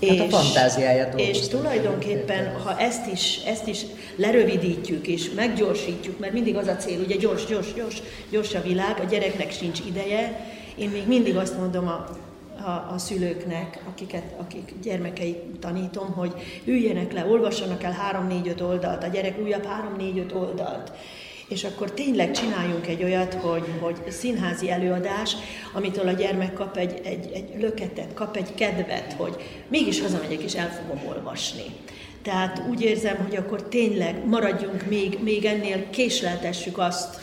Hát 0.00 0.10
és, 0.10 0.20
a 0.20 0.24
fantáziáját 0.24 1.20
És 1.20 1.48
tulajdonképpen, 1.48 2.60
ha 2.64 2.78
ezt 2.78 3.06
is, 3.12 3.40
ezt 3.46 3.66
is 3.66 3.80
lerövidítjük 4.16 5.06
és 5.06 5.30
meggyorsítjuk, 5.30 6.18
mert 6.18 6.32
mindig 6.32 6.56
az 6.56 6.66
a 6.66 6.76
cél, 6.76 7.00
ugye 7.00 7.16
gyors, 7.16 7.46
gyors, 7.46 7.74
gyors, 7.74 8.02
gyors 8.30 8.54
a 8.54 8.62
világ, 8.62 9.00
a 9.00 9.04
gyereknek 9.04 9.52
sincs 9.52 9.78
ideje, 9.86 10.46
én 10.74 10.88
még 10.88 11.06
mindig 11.06 11.36
azt 11.36 11.58
mondom 11.58 11.88
a 11.88 12.08
a, 12.62 12.92
a 12.94 12.98
szülőknek, 12.98 13.82
akiket, 13.88 14.34
akik 14.38 14.74
gyermekei 14.82 15.36
tanítom, 15.60 16.12
hogy 16.12 16.32
üljenek 16.64 17.12
le, 17.12 17.26
olvassanak 17.26 17.82
el 17.82 17.96
3-4-5 18.28 18.62
oldalt, 18.62 19.02
a 19.02 19.06
gyerek 19.06 19.38
újabb 19.42 19.66
3-4-5 19.98 20.34
oldalt, 20.34 20.92
és 21.48 21.64
akkor 21.64 21.90
tényleg 21.90 22.30
csináljunk 22.30 22.86
egy 22.86 23.02
olyat, 23.02 23.34
hogy, 23.34 23.64
hogy 23.80 24.10
színházi 24.10 24.70
előadás, 24.70 25.36
amitől 25.72 26.08
a 26.08 26.12
gyermek 26.12 26.52
kap 26.52 26.76
egy, 26.76 27.00
egy, 27.04 27.30
egy 27.32 27.60
löketet, 27.60 28.14
kap 28.14 28.36
egy 28.36 28.54
kedvet, 28.54 29.12
hogy 29.12 29.36
mégis 29.68 30.00
hazamegyek 30.00 30.42
és 30.42 30.54
el 30.54 30.70
fogom 30.70 31.08
olvasni. 31.08 31.64
Tehát 32.22 32.62
úgy 32.70 32.82
érzem, 32.82 33.16
hogy 33.16 33.36
akkor 33.36 33.62
tényleg 33.62 34.26
maradjunk 34.26 34.86
még, 34.88 35.18
még 35.22 35.44
ennél, 35.44 35.90
késleltessük 35.90 36.78
azt, 36.78 37.20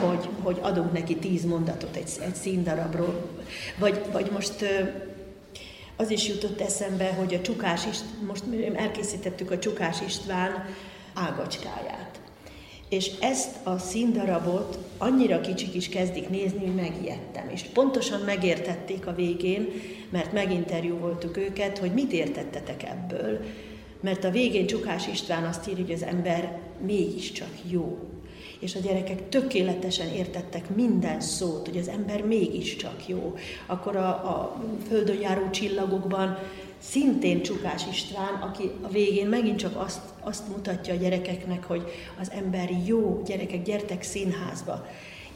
hogy, 0.00 0.28
hogy 0.42 0.58
adunk 0.60 0.92
neki 0.92 1.16
tíz 1.16 1.44
mondatot 1.44 1.96
egy, 1.96 2.10
egy 2.20 2.34
színdarabról. 2.34 3.28
Vagy, 3.78 4.00
vagy 4.12 4.30
most 4.32 4.64
az 5.96 6.10
is 6.10 6.28
jutott 6.28 6.60
eszembe, 6.60 7.12
hogy 7.12 7.34
a 7.34 7.40
Csukás 7.40 7.86
István, 7.86 8.24
most 8.26 8.44
elkészítettük 8.74 9.50
a 9.50 9.58
Csukás 9.58 10.00
István 10.06 10.64
ágacskáját. 11.14 12.20
És 12.88 13.10
ezt 13.20 13.66
a 13.66 13.78
színdarabot 13.78 14.78
annyira 14.98 15.40
kicsik 15.40 15.74
is 15.74 15.88
kezdik 15.88 16.28
nézni, 16.28 16.58
hogy 16.58 16.74
megijedtem. 16.74 17.48
És 17.48 17.62
pontosan 17.62 18.20
megértették 18.20 19.06
a 19.06 19.14
végén, 19.14 19.68
mert 20.10 20.32
meginterjú 20.32 21.16
őket, 21.36 21.78
hogy 21.78 21.92
mit 21.92 22.12
értettetek 22.12 22.82
ebből. 22.82 23.40
Mert 24.00 24.24
a 24.24 24.30
végén 24.30 24.66
Csukás 24.66 25.08
István 25.08 25.44
azt 25.44 25.68
írja, 25.68 25.84
hogy 25.84 25.94
az 25.94 26.02
ember 26.02 26.58
mégiscsak 26.86 27.50
jó 27.70 27.98
és 28.60 28.74
a 28.74 28.80
gyerekek 28.80 29.28
tökéletesen 29.28 30.08
értettek 30.08 30.74
minden 30.74 31.20
szót, 31.20 31.68
hogy 31.68 31.78
az 31.78 31.88
ember 31.88 32.22
mégiscsak 32.24 33.08
jó. 33.08 33.36
Akkor 33.66 33.96
a, 33.96 34.08
a 34.08 34.62
földön 34.88 35.20
járó 35.20 35.50
csillagokban 35.50 36.38
szintén 36.78 37.42
Csukás 37.42 37.86
István, 37.90 38.34
aki 38.34 38.70
a 38.80 38.88
végén 38.88 39.26
megint 39.26 39.58
csak 39.58 39.76
azt, 39.76 40.00
azt 40.20 40.48
mutatja 40.48 40.94
a 40.94 40.96
gyerekeknek, 40.96 41.64
hogy 41.64 41.82
az 42.20 42.30
ember 42.30 42.70
jó, 42.86 43.22
gyerekek, 43.26 43.62
gyertek 43.62 44.02
színházba 44.02 44.86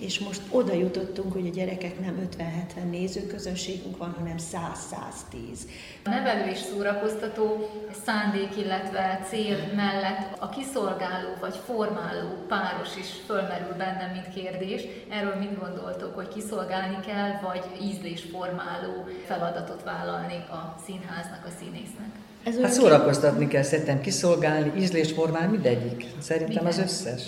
és 0.05 0.19
most 0.19 0.41
oda 0.51 0.73
jutottunk, 0.75 1.33
hogy 1.33 1.47
a 1.47 1.51
gyerekek 1.51 2.01
nem 2.01 2.29
50-70 2.39 2.91
nézőközönségünk 2.91 3.97
van, 3.97 4.15
hanem 4.19 4.37
100-110. 4.39 5.59
A 6.05 6.09
nevelő 6.09 6.51
és 6.51 6.59
szórakoztató 6.59 7.71
szándék, 8.05 8.57
illetve 8.57 9.21
cél 9.29 9.57
mellett 9.75 10.37
a 10.39 10.49
kiszolgáló 10.49 11.29
vagy 11.41 11.57
formáló 11.67 12.29
páros 12.49 12.97
is 12.99 13.07
fölmerül 13.27 13.75
bennem, 13.79 14.11
mint 14.11 14.35
kérdés. 14.35 14.83
Erről 15.11 15.35
mit 15.35 15.59
gondoltok, 15.59 16.15
hogy 16.15 16.29
kiszolgálni 16.29 16.99
kell, 17.07 17.31
vagy 17.43 17.65
ízlésformáló 17.83 19.07
feladatot 19.27 19.83
vállalni 19.83 20.37
a 20.37 20.75
színháznak, 20.87 21.45
a 21.47 21.51
színésznek? 21.59 22.11
Ez 22.45 22.61
hát 22.61 22.73
szórakoztatni 22.73 23.49
kell, 23.49 23.63
szerintem 23.63 24.01
kiszolgálni, 24.01 24.81
ízlésformálni 24.81 25.51
mindegyik. 25.51 26.07
Szerintem 26.19 26.65
Minden. 26.65 26.73
az 26.73 26.79
összes 26.79 27.23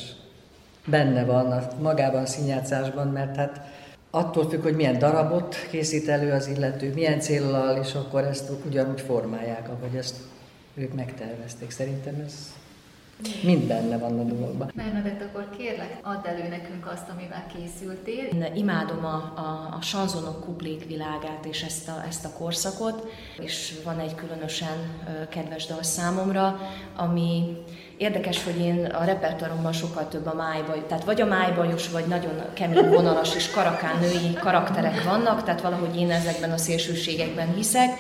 benne 0.87 1.25
van 1.25 1.53
a, 1.53 1.69
magában 1.81 2.23
a 2.23 2.27
színjátszásban, 2.27 3.09
mert 3.09 3.37
hát 3.37 3.61
attól 4.11 4.49
függ, 4.49 4.63
hogy 4.63 4.77
milyen 4.77 4.99
darabot 4.99 5.57
készít 5.71 6.09
elő 6.09 6.33
az 6.33 6.47
illető, 6.47 6.93
milyen 6.93 7.21
célral, 7.21 7.77
és 7.77 7.95
akkor 7.95 8.25
ezt 8.25 8.51
ugyanúgy 8.67 9.01
formálják, 9.01 9.69
ahogy 9.69 9.97
ezt 9.97 10.17
ők 10.75 10.95
megtervezték. 10.95 11.71
Szerintem 11.71 12.23
ez 12.27 12.55
Mind 13.43 13.67
benne 13.67 13.99
van 13.99 14.19
a 14.19 14.23
dologban. 14.23 14.73
Bernadett, 14.75 15.23
akkor 15.23 15.49
kérlek, 15.57 15.99
add 16.03 16.27
elő 16.27 16.49
nekünk 16.49 16.87
azt, 16.87 17.09
amivel 17.09 17.47
készültél. 17.57 18.25
Én 18.25 18.55
imádom 18.55 19.05
a, 19.05 19.33
a, 19.37 19.77
a 19.79 19.81
sanzonok 19.81 20.45
kuplék 20.45 20.87
világát 20.87 21.45
és 21.45 21.63
ezt 21.63 21.89
a, 21.89 22.05
ezt 22.09 22.25
a 22.25 22.33
korszakot, 22.39 23.07
és 23.39 23.75
van 23.85 23.99
egy 23.99 24.15
különösen 24.15 25.03
kedves 25.29 25.67
dal 25.67 25.83
számomra, 25.83 26.59
ami 26.97 27.57
Érdekes, 27.97 28.45
hogy 28.45 28.59
én 28.59 28.85
a 28.85 29.05
repertoáromban 29.05 29.73
sokkal 29.73 30.09
több 30.09 30.27
a 30.27 30.35
májbaj, 30.35 30.87
tehát 30.87 31.05
vagy 31.05 31.21
a 31.21 31.27
májbajos, 31.27 31.89
vagy 31.89 32.07
nagyon 32.07 32.43
kemény 32.55 32.89
vonalas 32.89 33.35
és 33.35 33.51
karakán 33.51 33.99
női 33.99 34.35
karakterek 34.41 35.05
vannak, 35.05 35.43
tehát 35.43 35.61
valahogy 35.61 35.97
én 35.97 36.11
ezekben 36.11 36.51
a 36.51 36.57
szélsőségekben 36.57 37.55
hiszek. 37.55 37.91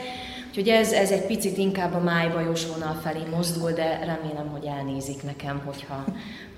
Úgyhogy 0.48 0.68
ez, 0.68 0.92
ez 0.92 1.10
egy 1.10 1.26
picit 1.26 1.56
inkább 1.56 1.94
a 1.94 2.00
májbajos 2.00 2.66
vonal 2.66 2.94
felé 3.02 3.22
mozdul, 3.30 3.72
de 3.72 3.98
remélem, 4.04 4.48
hogy 4.48 4.64
elnézik 4.64 5.22
nekem, 5.22 5.62
hogyha, 5.64 6.04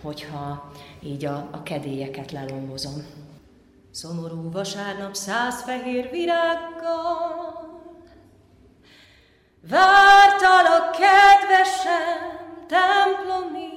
hogyha 0.03 0.73
így 1.03 1.25
a, 1.25 1.49
a 1.53 1.63
kedélyeket 1.63 2.33
lelombozom. 2.33 3.07
Szomorú 3.91 4.51
vasárnap 4.51 5.15
száz 5.15 5.63
fehér 5.63 6.11
virággal 6.11 7.59
Vártalak 9.69 10.91
kedvesen 10.91 12.48
templomi 12.69 13.69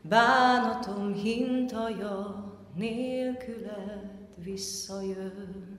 bánatom 0.00 1.12
hintaja 1.12 2.44
nélkület 2.74 4.34
visszajött. 4.36 5.76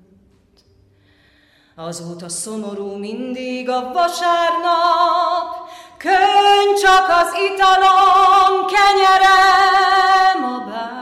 Azóta 1.76 2.30
szomorú 2.30 2.96
mindig 2.96 3.70
a 3.70 3.92
vasárnap, 3.94 5.70
Könny 5.98 6.76
csak 6.82 7.10
az 7.10 7.32
italom, 7.52 8.66
kenyerem 8.68 10.44
a 10.44 10.66
bár. 10.70 11.00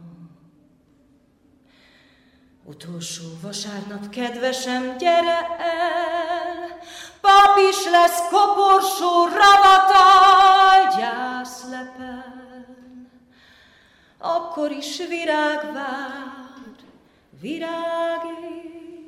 utolsó 2.63 3.23
vasárnap, 3.41 4.09
kedvesem, 4.09 4.97
gyere 4.97 5.55
el, 5.59 6.77
pap 7.21 7.57
is 7.69 7.85
lesz 7.89 8.29
koporsó, 8.29 9.25
ravatal, 9.25 10.99
gyászlepel, 10.99 12.65
akkor 14.17 14.71
is 14.71 14.97
virág 14.97 15.73
vár, 15.73 16.75
virág 17.39 18.21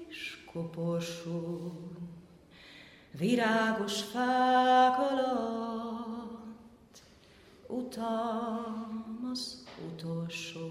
és 0.10 0.38
koporsó, 0.54 1.72
virágos 3.12 4.02
fák 4.02 4.98
alatt 4.98 5.69
utam 7.70 9.30
az 9.32 9.64
utolsó. 9.94 10.70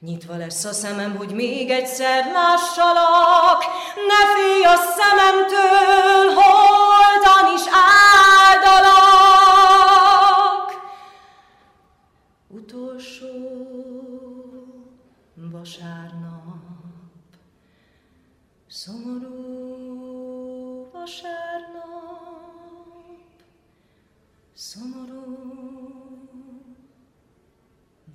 Nyitva 0.00 0.36
lesz 0.36 0.64
a 0.64 0.72
szemem, 0.72 1.16
hogy 1.16 1.34
még 1.34 1.70
egyszer 1.70 2.32
lássalak, 2.32 3.64
ne 3.94 4.34
félj 4.34 4.64
a 4.64 4.76
szememtől, 4.76 6.34
holdan 6.34 7.54
is 7.54 7.62
áldalak. 8.42 9.00
Utolsó 12.48 13.28
vasárnap, 15.34 16.62
szomorú 18.68 19.59
Szomorú 24.70 25.22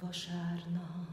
vasárnap. 0.02 1.06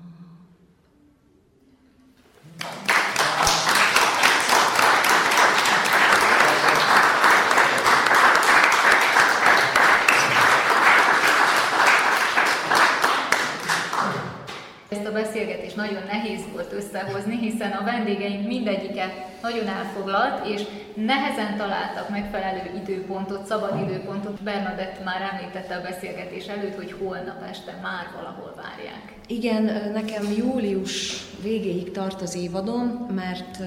Ezt 14.88 15.07
a 15.07 15.12
beszélgetést 15.12 15.76
nagyon 15.76 16.03
nehéz 16.03 16.40
volt 16.53 16.72
összehozni, 16.72 17.36
hiszen 17.36 17.70
a 17.72 17.84
vendégeink 17.84 18.47
mindegyike 18.47 19.32
nagyon 19.43 19.66
elfoglalt, 19.66 20.47
és 20.47 20.62
nehezen 20.95 21.57
találtak 21.57 22.09
megfelelő 22.09 22.82
időpontot, 22.84 23.47
szabad 23.47 23.88
időpontot. 23.88 24.43
Bernadett 24.43 25.05
már 25.05 25.20
említette 25.32 25.74
a 25.76 25.82
beszélgetés 25.82 26.47
előtt, 26.47 26.76
hogy 26.76 26.95
holnap 26.99 27.43
este 27.51 27.78
már 27.82 28.11
valahol 28.16 28.55
várják. 28.57 29.12
Igen, 29.26 29.90
nekem 29.93 30.22
július 30.36 31.22
végéig 31.43 31.90
tart 31.90 32.22
az 32.22 32.34
évadom, 32.36 33.07
mert 33.14 33.59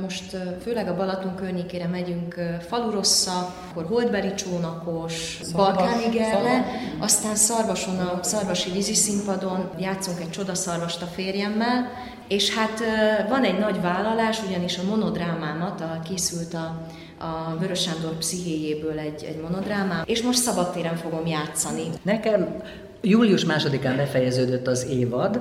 most 0.00 0.36
főleg 0.62 0.88
a 0.88 0.96
Balaton 0.96 1.34
környékére 1.34 1.86
megyünk 1.86 2.34
Falurosza, 2.68 3.54
akkor 3.70 3.86
Holdberi 3.86 4.34
csónakos, 4.34 5.40
Balkáni 5.52 6.08
Gerle, 6.10 6.64
aztán 6.98 7.34
Szarvason, 7.34 7.98
a 7.98 8.22
Szarvasi 8.22 8.70
víziszínpadon 8.70 9.70
játszunk 9.78 10.20
egy 10.20 10.30
csodaszarvast 10.30 11.02
a 11.02 11.06
férjemmel, 11.06 11.90
és 12.32 12.54
hát 12.54 12.82
van 13.28 13.44
egy 13.44 13.58
nagy 13.58 13.80
vállalás, 13.80 14.42
ugyanis 14.48 14.78
a 14.78 14.82
monodrámámat, 14.88 15.80
a, 15.80 16.00
készült 16.08 16.54
a, 16.54 16.86
a 17.24 17.56
Vörös 17.58 17.80
Sándor 17.80 18.18
pszichéjéből 18.18 18.98
egy, 18.98 19.24
egy 19.24 19.40
monodrámám, 19.40 20.02
és 20.06 20.22
most 20.22 20.38
szabadtéren 20.38 20.96
fogom 20.96 21.26
játszani. 21.26 21.82
Nekem 22.02 22.62
július 23.00 23.44
másodikán 23.44 23.96
befejeződött 23.96 24.66
az 24.66 24.86
évad, 24.90 25.40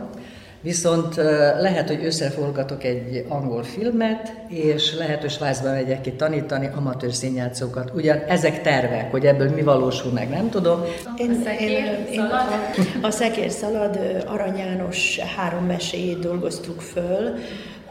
Viszont 0.61 1.15
lehet, 1.59 1.87
hogy 1.87 2.05
összeforgatok 2.05 2.83
egy 2.83 3.25
angol 3.27 3.63
filmet, 3.63 4.33
és 4.47 4.95
lehet, 4.95 5.21
hogy 5.21 5.29
Svájcba 5.29 5.71
megyek 5.71 6.01
ki 6.01 6.11
tanítani 6.11 6.69
amatőr 6.75 7.13
színjátszókat. 7.13 7.91
Ugyan 7.95 8.17
ezek 8.27 8.61
tervek, 8.61 9.11
hogy 9.11 9.25
ebből 9.25 9.49
mi 9.49 9.61
valósul 9.61 10.11
meg, 10.11 10.29
nem 10.29 10.49
tudom. 10.49 10.83
Én, 11.17 11.43
a 11.45 11.49
én, 11.61 12.05
én 12.11 12.19
a, 12.19 13.05
a 13.05 13.11
Szekér 13.11 13.49
Szalad 13.49 13.99
Arany 14.25 14.57
János 14.57 15.19
három 15.35 15.65
meséjét 15.65 16.19
dolgoztuk 16.19 16.81
föl, 16.81 17.35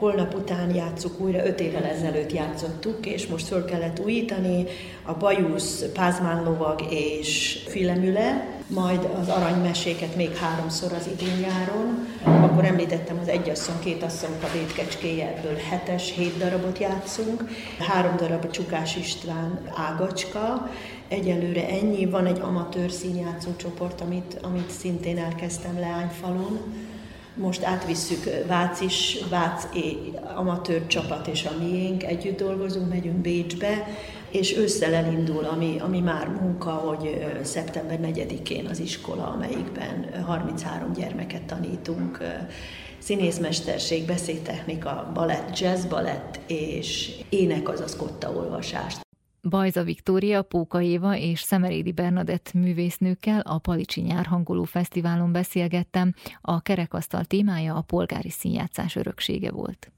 holnap 0.00 0.34
után 0.34 0.74
játszuk 0.74 1.20
újra, 1.20 1.46
öt 1.46 1.60
évvel 1.60 1.84
ezelőtt 1.84 2.32
játszottuk, 2.32 3.06
és 3.06 3.26
most 3.26 3.46
föl 3.46 3.64
kellett 3.64 4.00
újítani 4.04 4.64
a 5.02 5.14
bajusz, 5.14 5.84
pázmánlovag 5.94 6.86
és 6.90 7.58
filemüle, 7.66 8.58
majd 8.66 9.08
az 9.20 9.28
aranymeséket 9.28 10.16
még 10.16 10.36
háromszor 10.36 10.92
az 10.92 11.08
idén-nyáron. 11.12 12.08
Akkor 12.42 12.64
említettem 12.64 13.18
az 13.22 13.28
egyasszony, 13.28 13.78
két 13.80 14.02
asszony 14.02 14.40
kadétkecskéje, 14.40 15.34
ebből 15.36 15.56
hetes, 15.70 16.12
hét 16.12 16.38
darabot 16.38 16.78
játszunk. 16.78 17.44
Három 17.78 18.16
darab 18.16 18.50
Csukás 18.50 18.96
István 18.96 19.60
ágacska, 19.74 20.70
Egyelőre 21.08 21.68
ennyi, 21.68 22.06
van 22.06 22.26
egy 22.26 22.40
amatőr 22.40 22.90
színjátszó 22.90 23.50
csoport, 23.56 24.00
amit, 24.00 24.38
amit 24.42 24.70
szintén 24.70 25.18
elkezdtem 25.18 25.78
Leányfalon. 25.78 26.58
Most 27.34 27.62
átvisszük 27.62 28.46
Vác 28.46 28.80
is, 28.80 29.18
Vác 29.28 29.68
amatőr 30.34 30.86
csapat 30.86 31.26
és 31.26 31.44
a 31.44 31.62
miénk, 31.62 32.02
együtt 32.02 32.38
dolgozunk, 32.38 32.88
megyünk 32.88 33.16
Bécsbe, 33.16 33.86
és 34.30 34.56
ősszel 34.56 34.94
elindul, 34.94 35.44
ami, 35.44 35.76
ami 35.80 36.00
már 36.00 36.28
munka, 36.28 36.70
hogy 36.70 37.26
szeptember 37.42 37.98
4-én 38.02 38.66
az 38.66 38.80
iskola, 38.80 39.26
amelyikben 39.26 40.22
33 40.26 40.92
gyermeket 40.92 41.42
tanítunk, 41.42 42.18
színészmesterség, 42.98 44.06
beszédtechnika, 44.06 45.10
balett, 45.14 45.58
jazz 45.58 45.84
balett 45.84 46.40
és 46.46 47.10
ének, 47.28 47.68
azaz 47.68 47.96
kotta 47.96 48.30
olvasást. 48.30 49.08
Bajza 49.42 49.82
Viktória, 49.82 50.42
Póka 50.42 50.80
Éva 50.80 51.16
és 51.16 51.40
Szemerédi 51.40 51.92
Bernadett 51.92 52.52
művésznőkkel 52.52 53.40
a 53.40 53.58
Palicsi 53.58 54.00
Nyárhangoló 54.00 54.64
Fesztiválon 54.64 55.32
beszélgettem, 55.32 56.14
a 56.40 56.60
kerekasztal 56.60 57.24
témája 57.24 57.74
a 57.74 57.80
polgári 57.80 58.30
színjátszás 58.30 58.96
öröksége 58.96 59.50
volt. 59.50 59.92